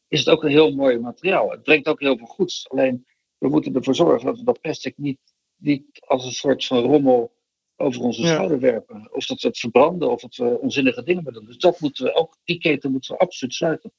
is 0.07 0.19
het 0.19 0.29
ook 0.29 0.43
een 0.43 0.49
heel 0.49 0.71
mooi 0.75 0.99
materiaal. 0.99 1.51
Het 1.51 1.63
brengt 1.63 1.87
ook 1.87 1.99
heel 1.99 2.17
veel 2.17 2.25
goeds. 2.25 2.69
Alleen 2.69 3.05
we 3.37 3.49
moeten 3.49 3.75
ervoor 3.75 3.95
zorgen 3.95 4.25
dat 4.25 4.37
we 4.37 4.43
dat 4.43 4.61
plastic 4.61 4.97
niet, 4.97 5.19
niet 5.55 5.85
als 6.07 6.25
een 6.25 6.31
soort 6.31 6.65
van 6.65 6.79
rommel 6.79 7.35
over 7.75 8.01
onze 8.01 8.21
Ja. 8.21 8.33
schouder 8.33 8.59
werpen. 8.59 9.09
Of 9.13 9.25
dat 9.25 9.41
we 9.41 9.47
het 9.47 9.57
verbranden 9.59 10.11
of 10.11 10.21
dat 10.21 10.35
we 10.35 10.59
onzinnige 10.59 11.03
dingen 11.03 11.33
doen. 11.33 11.45
Dus 11.45 11.57
dat 11.57 11.79
moeten 11.79 12.03
we 12.05 12.13
ook, 12.13 12.37
die 12.43 12.59
keten 12.59 12.91
moeten 12.91 13.11
we 13.13 13.19
absoluut 13.19 13.53
sluiten. 13.53 13.91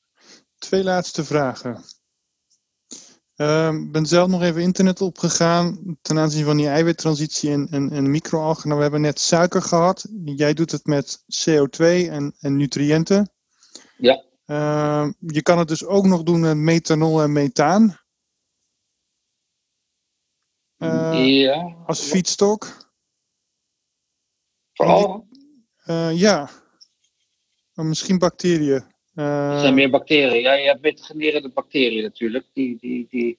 Twee 0.59 0.85
laatste 0.85 1.25
vragen. 1.25 1.85
Ik 3.83 3.93
ben 3.93 4.07
zelf 4.07 4.29
nog 4.29 4.43
even 4.43 4.63
internet 4.63 5.01
opgegaan 5.01 5.97
ten 6.03 6.19
aanzien 6.19 6.45
van 6.45 6.57
die 6.57 6.69
eiwittransitie 6.69 7.51
en, 7.51 7.69
en, 7.71 7.91
en 7.91 8.11
microalgen. 8.11 8.65
Nou, 8.65 8.77
we 8.77 8.83
hebben 8.83 9.01
net 9.01 9.21
suiker 9.21 9.63
gehad. 9.63 10.07
Jij 10.25 10.55
doet 10.55 10.71
het 10.71 10.87
met 10.87 11.19
CO2 11.19 11.85
en, 12.11 12.35
en 12.41 12.57
nutriënten. 12.57 13.31
Ja. 13.99 14.25
Ehm, 14.47 15.13
je 15.19 15.43
kan 15.43 15.59
het 15.59 15.69
dus 15.69 15.85
ook 15.85 16.07
nog 16.07 16.23
doen 16.23 16.41
met 16.41 16.57
methanol 16.57 17.23
en 17.23 17.33
methaan 17.33 17.99
ja. 20.79 21.77
als 21.87 22.01
feedstock. 22.01 22.87
Vooral, 24.73 25.27
Eh, 25.85 26.19
ja, 26.19 26.51
misschien 27.75 28.19
bacteriën. 28.19 28.83
er 29.15 29.53
Eh, 29.55 29.61
zijn 29.61 29.75
meer 29.75 29.91
bacteriën. 29.91 30.41
Ja, 30.41 30.53
je 30.53 30.67
hebt 30.67 30.81
metagenerende 30.81 31.49
bacteriën 31.51 32.03
natuurlijk. 32.03 32.47
Die, 32.53 32.77
die, 32.81 33.07
die, 33.11 33.39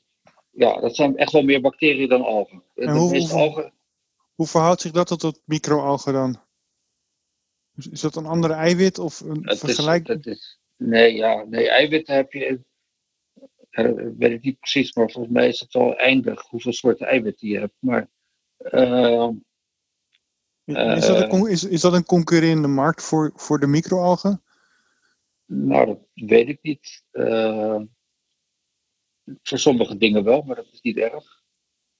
ja, 0.51 0.79
dat 0.79 0.95
zijn 0.95 1.17
echt 1.17 1.31
wel 1.31 1.41
meer 1.41 1.61
bacteriën 1.61 2.09
dan 2.09 2.21
algen. 2.21 2.63
En 2.75 2.89
hoe- 2.89 3.17
hoe- 3.17 3.31
algen 3.31 3.73
Hoe 4.35 4.47
verhoudt 4.47 4.81
zich 4.81 4.91
dat 4.91 5.07
tot 5.07 5.21
het 5.21 5.41
microalgen 5.45 6.13
dan? 6.13 6.41
Is- 7.75 8.01
dat 8.01 8.15
een 8.15 8.25
andere 8.25 8.53
eiwit 8.53 8.97
of 8.99 9.19
een 9.19 9.57
vergelijk? 9.57 10.07
nee, 10.77 11.13
ja, 11.15 11.43
nee, 11.43 11.69
eiwitten 11.69 12.15
heb 12.15 12.33
je. 12.33 12.61
Dat 13.69 13.95
weet 14.17 14.31
ik 14.31 14.41
niet 14.43 14.59
precies, 14.59 14.93
maar 14.93 15.09
volgens 15.11 15.33
mij 15.33 15.47
is 15.47 15.59
het 15.59 15.73
wel 15.73 15.97
eindig 15.97 16.41
hoeveel 16.41 16.73
soorten 16.73 17.07
eiwitten 17.07 17.47
je 17.47 17.59
hebt. 17.59 17.75
Maar 17.79 18.09
eh, 18.57 19.29
Is 20.65 20.73
dat, 20.75 21.17
een, 21.17 21.23
eh, 21.23 21.29
con- 21.29 21.47
is, 21.49 21.63
is 21.63 21.81
dat 21.81 21.93
een 21.93 22.05
concurrerende 22.05 22.67
markt 22.67 23.03
voor, 23.03 23.31
voor 23.35 23.59
de 23.59 23.67
microalgen? 23.67 24.43
nou, 25.45 25.85
dat 25.85 25.99
weet 26.13 26.47
ik 26.47 26.59
niet. 26.61 27.03
Eh, 27.11 27.81
voor 29.43 29.59
sommige 29.59 29.97
dingen 29.97 30.23
wel, 30.23 30.41
maar 30.41 30.55
dat 30.55 30.67
is 30.71 30.81
niet 30.81 30.97
erg. 30.97 31.41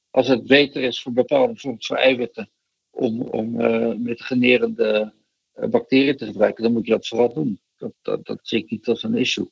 Als 0.09 0.27
het 0.27 0.47
beter 0.47 0.83
is 0.83 1.01
voor 1.01 1.11
bepaalde, 1.13 1.77
voor 1.79 1.97
eiwitten, 1.97 2.49
om, 2.89 3.21
om 3.21 3.61
eh 3.61 3.95
metagenerende 3.95 5.13
eh, 5.51 5.69
bacteriën 5.69 6.17
te 6.17 6.25
gebruiken, 6.25 6.63
dan 6.63 6.73
moet 6.73 6.85
je 6.85 6.91
dat 6.91 7.07
vooral 7.07 7.33
doen. 7.33 7.61
Dat, 7.77 7.93
dat, 8.01 8.25
dat 8.25 8.39
zie 8.41 8.59
ik 8.59 8.69
niet 8.69 8.87
als 8.87 9.03
een 9.03 9.15
issue. 9.15 9.51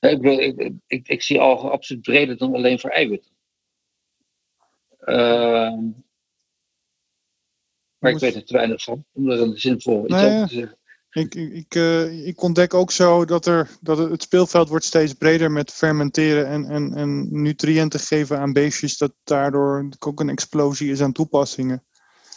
Ik, 0.00 0.20
bedoel, 0.20 0.40
ik, 0.40 0.72
ik, 0.86 1.08
ik 1.08 1.22
zie 1.22 1.40
algen 1.40 1.70
absoluut 1.70 2.02
breder 2.02 2.36
dan 2.36 2.54
alleen 2.54 2.80
voor 2.80 2.90
eiwitten. 2.90 3.30
Ehm, 5.00 5.84
maar 7.98 8.10
ik 8.10 8.18
weet 8.18 8.34
er 8.34 8.44
te 8.44 8.52
weinig 8.52 8.82
van, 8.82 9.04
om 9.12 9.30
er 9.30 9.40
een 9.40 9.58
zinvol 9.58 10.02
iets 10.02 10.14
Nou 10.14 10.32
over 10.32 10.48
te 10.48 10.54
zeggen. 10.54 10.78
Ik, 11.10 11.34
ik, 11.34 11.52
ik, 11.52 11.74
eh, 11.74 12.26
ik 12.26 12.42
ontdek 12.42 12.74
ook 12.74 12.90
zo 12.90 13.24
dat, 13.24 13.46
er, 13.46 13.70
dat 13.80 13.98
het 13.98 14.22
speelveld 14.22 14.68
wordt 14.68 14.84
steeds 14.84 15.14
breder 15.14 15.50
met 15.50 15.72
fermenteren 15.72 16.46
en, 16.46 16.64
en, 16.64 16.94
en 16.94 17.42
nutriënten 17.42 18.00
geven 18.00 18.38
aan 18.38 18.52
beestjes. 18.52 18.98
Dat 18.98 19.12
daardoor 19.24 19.88
ook 19.98 20.20
een 20.20 20.28
explosie 20.28 20.90
is 20.90 21.00
aan 21.00 21.12
toepassingen. 21.12 21.84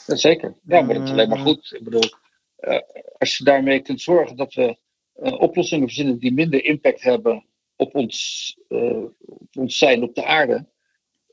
Ja, 0.05 0.15
zeker. 0.15 0.55
Ja, 0.65 0.81
maar 0.81 0.95
dat 0.95 1.03
is 1.03 1.09
alleen 1.09 1.29
maar 1.29 1.37
Eh, 1.37 1.43
goed. 1.43 1.73
Ik 1.77 1.83
bedoel, 1.83 2.09
eh, 2.55 2.79
als 3.17 3.37
je 3.37 3.43
daarmee 3.43 3.81
kunt 3.81 4.01
zorgen 4.01 4.35
dat 4.35 4.53
we 4.53 4.77
oplossingen 5.13 5.87
verzinnen 5.87 6.19
die 6.19 6.33
minder 6.33 6.63
impact 6.63 7.01
hebben 7.01 7.45
op 7.83 7.95
ons, 7.95 8.57
eh, 8.67 9.03
op 9.19 9.57
ons 9.57 9.77
zijn 9.77 10.03
op 10.03 10.15
de 10.15 10.25
aarde, 10.25 10.65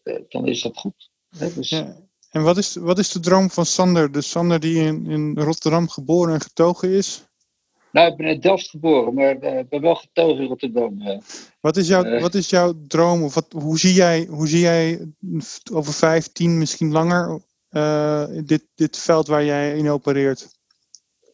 eh, 0.02 0.14
dan 0.28 0.46
is 0.46 0.62
dat 0.62 0.76
goed. 0.76 1.10
Hè, 1.38 1.54
dus, 1.54 1.68
Ja. 1.68 2.08
En 2.30 2.42
wat 2.42 2.56
is, 2.56 2.74
wat 2.74 2.98
is 2.98 3.12
de 3.12 3.20
droom 3.20 3.50
van 3.50 3.66
Sander? 3.66 4.12
De 4.12 4.20
Sander 4.20 4.60
die 4.60 4.76
in, 4.76 5.06
in 5.06 5.38
Rotterdam 5.38 5.88
geboren 5.88 6.34
en 6.34 6.40
getogen 6.40 6.90
is. 6.90 7.24
Nou, 7.92 8.10
ik 8.10 8.16
ben 8.16 8.26
in 8.26 8.40
Delft 8.40 8.68
geboren, 8.68 9.14
maar 9.14 9.38
eh, 9.38 9.58
ik 9.58 9.68
ben 9.68 9.80
wel 9.80 9.94
getogen 9.94 10.42
in 10.42 10.48
Rotterdam. 10.48 11.22
Wat 11.60 11.76
is, 11.76 11.88
jouw, 11.88 12.20
wat 12.20 12.34
is 12.34 12.50
jouw 12.50 12.74
droom? 12.86 13.22
Of 13.22 13.34
wat, 13.34 13.46
hoe, 13.52 13.78
zie 13.78 13.92
jij, 13.94 14.26
hoe 14.26 14.48
zie 14.48 14.60
jij 14.60 15.12
over 15.72 15.92
vijf, 15.92 16.28
tien, 16.32 16.58
misschien 16.58 16.92
langer 16.92 17.40
dit, 18.44 18.66
dit 18.74 18.98
veld 18.98 19.26
waar 19.26 19.44
jij 19.44 19.76
in 19.76 19.88
opereert? 19.88 20.48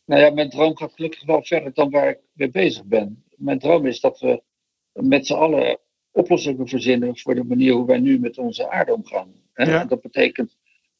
Nou 0.06 0.20
ja, 0.20 0.30
mijn 0.30 0.50
droom 0.50 0.76
gaat 0.76 0.92
gelukkig 0.94 1.24
wel 1.24 1.42
verder 1.42 1.74
dan 1.74 1.90
waar 1.90 2.08
ik 2.08 2.18
mee 2.32 2.50
bezig 2.50 2.84
ben. 2.84 3.24
Mijn 3.36 3.58
droom 3.58 3.86
is 3.86 4.00
dat 4.00 4.20
we 4.20 4.42
met 4.96 5.26
z'n 5.26 5.34
allen 5.34 5.78
oplossingen 6.10 6.68
verzinnen 6.68 7.18
voor 7.18 7.34
de 7.34 7.44
manier 7.44 7.72
hoe 7.72 7.86
wij 7.86 7.98
nu 7.98 8.18
met 8.18 8.38
onze 8.38 8.70
aarde 8.70 8.94
omgaan. 8.94 9.34
Ja. 9.54 9.84
Dat 9.84 10.00
betekent 10.00 10.56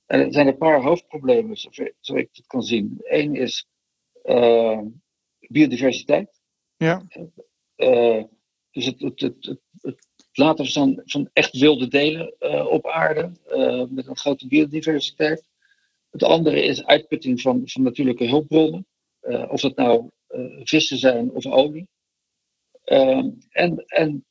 En 0.07 0.21
er 0.21 0.33
zijn 0.33 0.47
een 0.47 0.57
paar 0.57 0.83
hoofdproblemen, 0.83 1.57
zoals 1.57 2.21
ik 2.23 2.29
het 2.33 2.47
kan 2.47 2.63
zien. 2.63 3.01
Eén 3.03 3.35
is 3.35 3.69
uh, 4.25 4.81
biodiversiteit. 5.39 6.41
Ja. 6.77 7.03
Uh, 7.77 8.23
dus 8.71 8.87
het, 8.87 9.01
het, 9.01 9.21
het, 9.21 9.59
het, 9.81 10.07
laten 10.33 10.67
van, 10.67 11.03
van 11.05 11.31
echt 11.33 11.59
wilde 11.59 11.89
delen 11.89 12.35
uh, 12.41 12.67
op 12.67 12.87
aarde, 12.87 13.31
met 13.91 14.07
een 14.07 14.17
grote 14.17 14.47
biodiversiteit. 14.47 15.49
Het 16.11 16.23
andere 16.23 16.65
is 16.65 16.85
uitputting 16.85 17.41
van, 17.41 17.63
van 17.65 17.83
natuurlijke 17.83 18.27
hulpbronnen. 18.27 18.87
of 19.49 19.61
dat 19.61 19.77
nou 19.77 20.11
vissen 20.65 20.99
zijn 20.99 21.31
of 21.31 21.47
olie. 21.47 21.89
Ehm, 22.87 23.31
en 23.51 23.85
en 23.87 24.25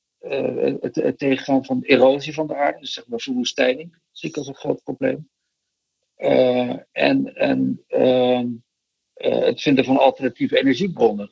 het, 0.82 0.96
het, 0.96 1.18
tegengaan 1.18 1.66
van 1.66 1.82
erosie 1.82 2.34
van 2.34 2.48
de 2.48 2.56
aarde, 2.56 2.80
dus 2.80 2.94
zeg 2.94 3.08
maar 3.08 3.20
verwoestijning, 3.20 3.98
zie 4.12 4.30
ik 4.30 4.38
als 4.38 4.48
een 4.48 4.56
groot 4.56 4.84
probleem. 4.84 5.30
en 6.92 7.36
en 7.36 7.84
ehm, 7.88 8.48
uh, 9.18 9.46
het 9.46 9.62
vinden 9.62 9.86
van 9.86 9.98
alternatieve 9.98 10.60
energiebronnen. 10.60 11.32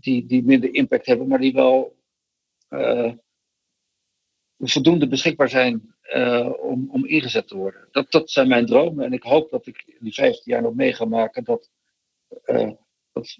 Die, 0.00 0.26
die 0.26 0.44
minder 0.44 0.74
impact 0.74 1.06
hebben, 1.06 1.28
maar 1.28 1.38
die 1.38 1.52
wel 1.52 1.96
voldoende 4.58 5.08
beschikbaar 5.08 5.48
zijn 5.48 5.94
om, 6.60 6.90
om 6.90 7.06
ingezet 7.06 7.48
te 7.48 7.56
worden. 7.56 7.88
Dat, 7.90 8.10
dat 8.10 8.30
zijn 8.30 8.48
mijn 8.48 8.66
dromen 8.66 9.04
en 9.04 9.12
ik 9.12 9.22
hoop 9.22 9.50
dat 9.50 9.66
ik 9.66 9.82
in 9.86 9.98
die 10.00 10.14
15 10.14 10.52
jaar 10.52 10.62
nog 10.62 10.74
mee 10.74 10.92
ga 10.92 11.04
maken 11.04 11.44
dat, 11.44 11.70
dat, 13.12 13.38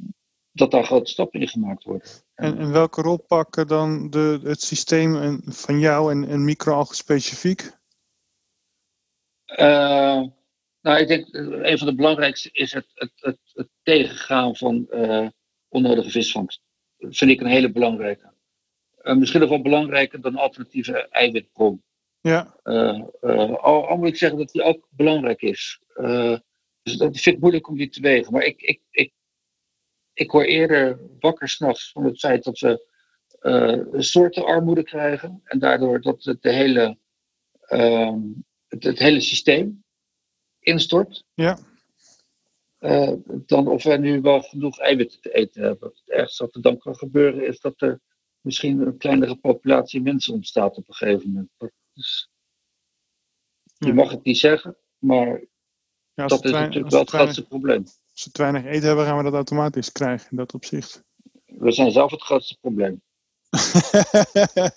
dat 0.52 0.70
daar 0.70 0.84
grote 0.84 1.10
stappen 1.10 1.40
in 1.40 1.48
gemaakt 1.48 1.84
worden. 1.84 2.08
En, 2.34 2.58
en 2.58 2.72
welke 2.72 3.02
rol 3.02 3.16
pakken 3.16 3.66
dan 3.66 4.10
de, 4.10 4.40
het 4.42 4.62
systeem 4.62 5.40
van 5.44 5.78
jou 5.78 6.12
en, 6.12 6.28
en 6.28 6.44
microalgen 6.44 6.96
specifiek? 6.96 7.80
Nou, 10.82 11.00
ik 11.00 11.08
denk 11.08 11.34
uh, 11.34 11.70
een 11.70 11.78
van 11.78 11.86
de 11.86 11.94
belangrijkste 11.94 12.48
is 12.52 12.72
het, 12.72 12.86
het, 12.94 13.12
het, 13.14 13.38
het 13.52 13.68
tegengaan 13.82 14.56
van 14.56 14.86
uh, 14.90 15.28
onnodige 15.68 16.10
visvangst. 16.10 16.62
Dat 16.96 17.16
vind 17.16 17.30
ik 17.30 17.40
een 17.40 17.46
hele 17.46 17.72
belangrijke. 17.72 18.32
Uh, 19.02 19.16
misschien 19.16 19.40
nog 19.40 19.48
wel 19.48 19.62
belangrijker 19.62 20.20
dan 20.20 20.36
alternatieve 20.36 21.08
eiwitbron. 21.08 21.82
Ja. 22.20 22.56
al, 22.62 23.88
al 23.88 23.96
moet 23.96 24.08
ik 24.08 24.16
zeggen 24.16 24.38
dat 24.38 24.50
die 24.50 24.62
ook 24.62 24.88
belangrijk 24.90 25.42
is. 25.42 25.80
dus 26.82 26.96
dat 26.96 27.20
vind 27.20 27.36
ik 27.36 27.40
moeilijk 27.40 27.68
om 27.68 27.76
die 27.76 27.88
te 27.88 28.00
wegen. 28.00 28.32
Maar 28.32 28.42
ik, 28.42 28.62
ik, 28.62 28.80
ik, 28.90 29.12
ik 30.12 30.30
hoor 30.30 30.44
eerder 30.44 30.98
wakker 31.20 31.48
s'nachts 31.48 31.90
van 31.92 32.04
het 32.04 32.18
feit 32.18 32.44
dat 32.44 32.58
we 32.58 32.86
soortenarmoede 33.98 34.82
krijgen. 34.82 35.40
En 35.44 35.58
daardoor 35.58 36.00
dat 36.00 36.24
het, 36.24 36.42
de 36.42 36.52
hele, 36.52 36.98
ehm, 37.60 38.20
het, 38.68 38.82
het 38.82 38.98
hele 38.98 39.20
systeem 39.20 39.84
instort. 40.58 41.24
Ja. 41.34 41.58
Uh, 42.78 43.12
dan 43.26 43.68
of 43.68 43.82
wij 43.82 43.96
nu 43.96 44.20
wel 44.20 44.42
genoeg 44.42 44.78
eiwitten 44.78 45.20
te 45.20 45.34
eten 45.34 45.62
hebben. 45.62 45.88
Het 45.88 46.08
ergste 46.08 46.44
wat 46.44 46.54
er 46.54 46.62
dan 46.62 46.78
kan 46.78 46.96
gebeuren 46.96 47.46
is 47.46 47.60
dat 47.60 47.80
er 47.80 48.00
misschien 48.40 48.80
een 48.80 48.96
kleinere 48.96 49.36
populatie 49.36 50.02
mensen 50.02 50.34
ontstaat 50.34 50.76
op 50.76 50.88
een 50.88 50.94
gegeven 50.94 51.28
moment. 51.28 51.50
Dus, 51.92 52.30
je 53.78 53.86
ja. 53.86 53.94
mag 53.94 54.10
het 54.10 54.24
niet 54.24 54.38
zeggen, 54.38 54.76
maar 54.98 55.44
ja, 56.14 56.26
dat 56.26 56.44
is 56.44 56.50
natuurlijk 56.50 56.90
wel 56.90 57.00
het 57.00 57.10
grootste 57.10 57.46
probleem. 57.46 57.84
Als 58.12 58.24
we 58.24 58.30
te 58.30 58.42
weinig 58.42 58.64
eten 58.64 58.86
hebben, 58.86 59.06
gaan 59.06 59.16
we 59.16 59.22
dat 59.22 59.32
automatisch 59.32 59.92
krijgen 59.92 60.30
in 60.30 60.36
dat 60.36 60.54
opzicht. 60.54 61.02
We 61.44 61.72
zijn 61.72 61.90
zelf 61.90 62.10
het 62.10 62.22
grootste 62.22 62.56
probleem. 62.60 63.02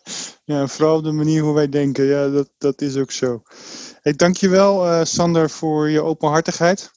ja, 0.45 0.67
vooral 0.67 0.97
op 0.97 1.03
de 1.03 1.11
manier 1.11 1.41
hoe 1.41 1.53
wij 1.53 1.69
denken. 1.69 2.05
Ja, 2.05 2.29
dat, 2.29 2.49
dat 2.57 2.81
is 2.81 2.95
ook 2.95 3.11
zo. 3.11 3.41
Hey, 4.01 4.13
dankjewel 4.13 4.86
uh, 4.86 5.03
Sander 5.03 5.49
voor 5.49 5.89
je 5.89 6.01
openhartigheid. 6.01 6.91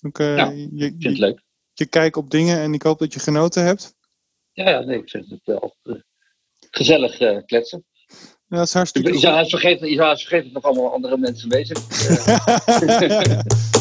Ook, 0.00 0.18
uh, 0.18 0.36
ja, 0.36 0.50
je, 0.50 0.68
vind 0.78 1.02
het 1.02 1.18
leuk. 1.18 1.42
Je 1.72 1.86
kijk 1.86 2.16
op 2.16 2.30
dingen 2.30 2.58
en 2.58 2.74
ik 2.74 2.82
hoop 2.82 2.98
dat 2.98 3.12
je 3.12 3.20
genoten 3.20 3.64
hebt. 3.64 3.96
Ja, 4.52 4.70
ja 4.70 4.80
nee, 4.80 4.98
ik 4.98 5.10
vind 5.10 5.30
het 5.30 5.40
wel 5.44 5.76
uh, 5.82 6.00
gezellig 6.70 7.44
kletsen. 7.44 7.84
Ja, 8.46 8.56
dat 8.56 8.66
is 8.66 8.72
hartstikke 8.72 9.12
Je 9.12 9.18
zou 9.18 9.34
haast 9.34 9.50
vergeten, 9.50 9.88
je 9.88 9.96
zou 9.96 10.18
vergeten 10.18 10.52
dat 10.52 10.62
nog 10.62 10.72
allemaal 10.72 10.92
andere 10.92 11.18
mensen 11.18 11.48
bezig 11.48 11.78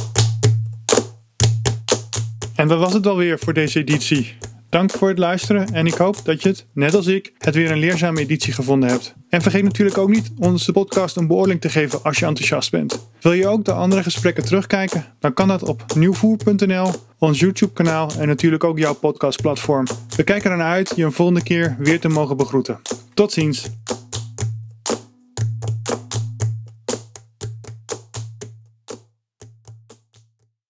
En 2.58 2.68
dat 2.68 2.80
was 2.80 2.94
het 2.94 3.08
alweer 3.08 3.40
voor 3.40 3.54
deze 3.54 3.80
editie. 3.80 4.36
Dank 4.70 4.92
voor 4.92 5.10
het 5.10 5.18
luisteren 5.18 5.74
en 5.74 5.86
ik 5.86 5.94
hoop 5.94 6.18
dat 6.24 6.44
je 6.44 6.50
het, 6.50 6.66
net 6.74 6.96
als 6.96 7.08
ik, 7.08 7.34
het 7.38 7.56
weer 7.56 7.72
een 7.72 7.78
leerzame 7.78 8.20
editie 8.20 8.54
gevonden 8.54 8.90
hebt. 8.90 9.14
En 9.30 9.42
vergeet 9.42 9.64
natuurlijk 9.64 9.98
ook 9.98 10.10
niet 10.10 10.32
onze 10.40 10.72
podcast 10.72 11.16
een 11.16 11.28
beoordeling 11.28 11.62
te 11.62 11.70
geven 11.70 12.04
als 12.04 12.20
je 12.20 12.26
enthousiast 12.26 12.72
bent. 12.72 13.10
Wil 13.22 13.34
je 13.34 13.48
ook 13.48 13.66
de 13.66 13.72
andere 13.72 14.04
gesprekken 14.04 14.46
terugkijken? 14.46 15.06
Dan 15.20 15.34
kan 15.34 15.48
dat 15.48 15.64
op 15.64 15.84
nieuwvoer.nl, 15.96 16.92
ons 17.18 17.40
YouTube 17.40 17.74
kanaal 17.74 18.12
en 18.20 18.28
natuurlijk 18.28 18.64
ook 18.64 18.78
jouw 18.78 18.94
podcastplatform. 18.94 19.86
We 20.16 20.24
kijken 20.24 20.52
ernaar 20.52 20.72
uit 20.72 20.94
je 20.96 21.04
een 21.04 21.12
volgende 21.12 21.44
keer 21.44 21.76
weer 21.80 22.00
te 22.00 22.10
mogen 22.10 22.38
begroeten. 22.38 22.80
Tot 23.14 23.32
ziens! 23.32 23.70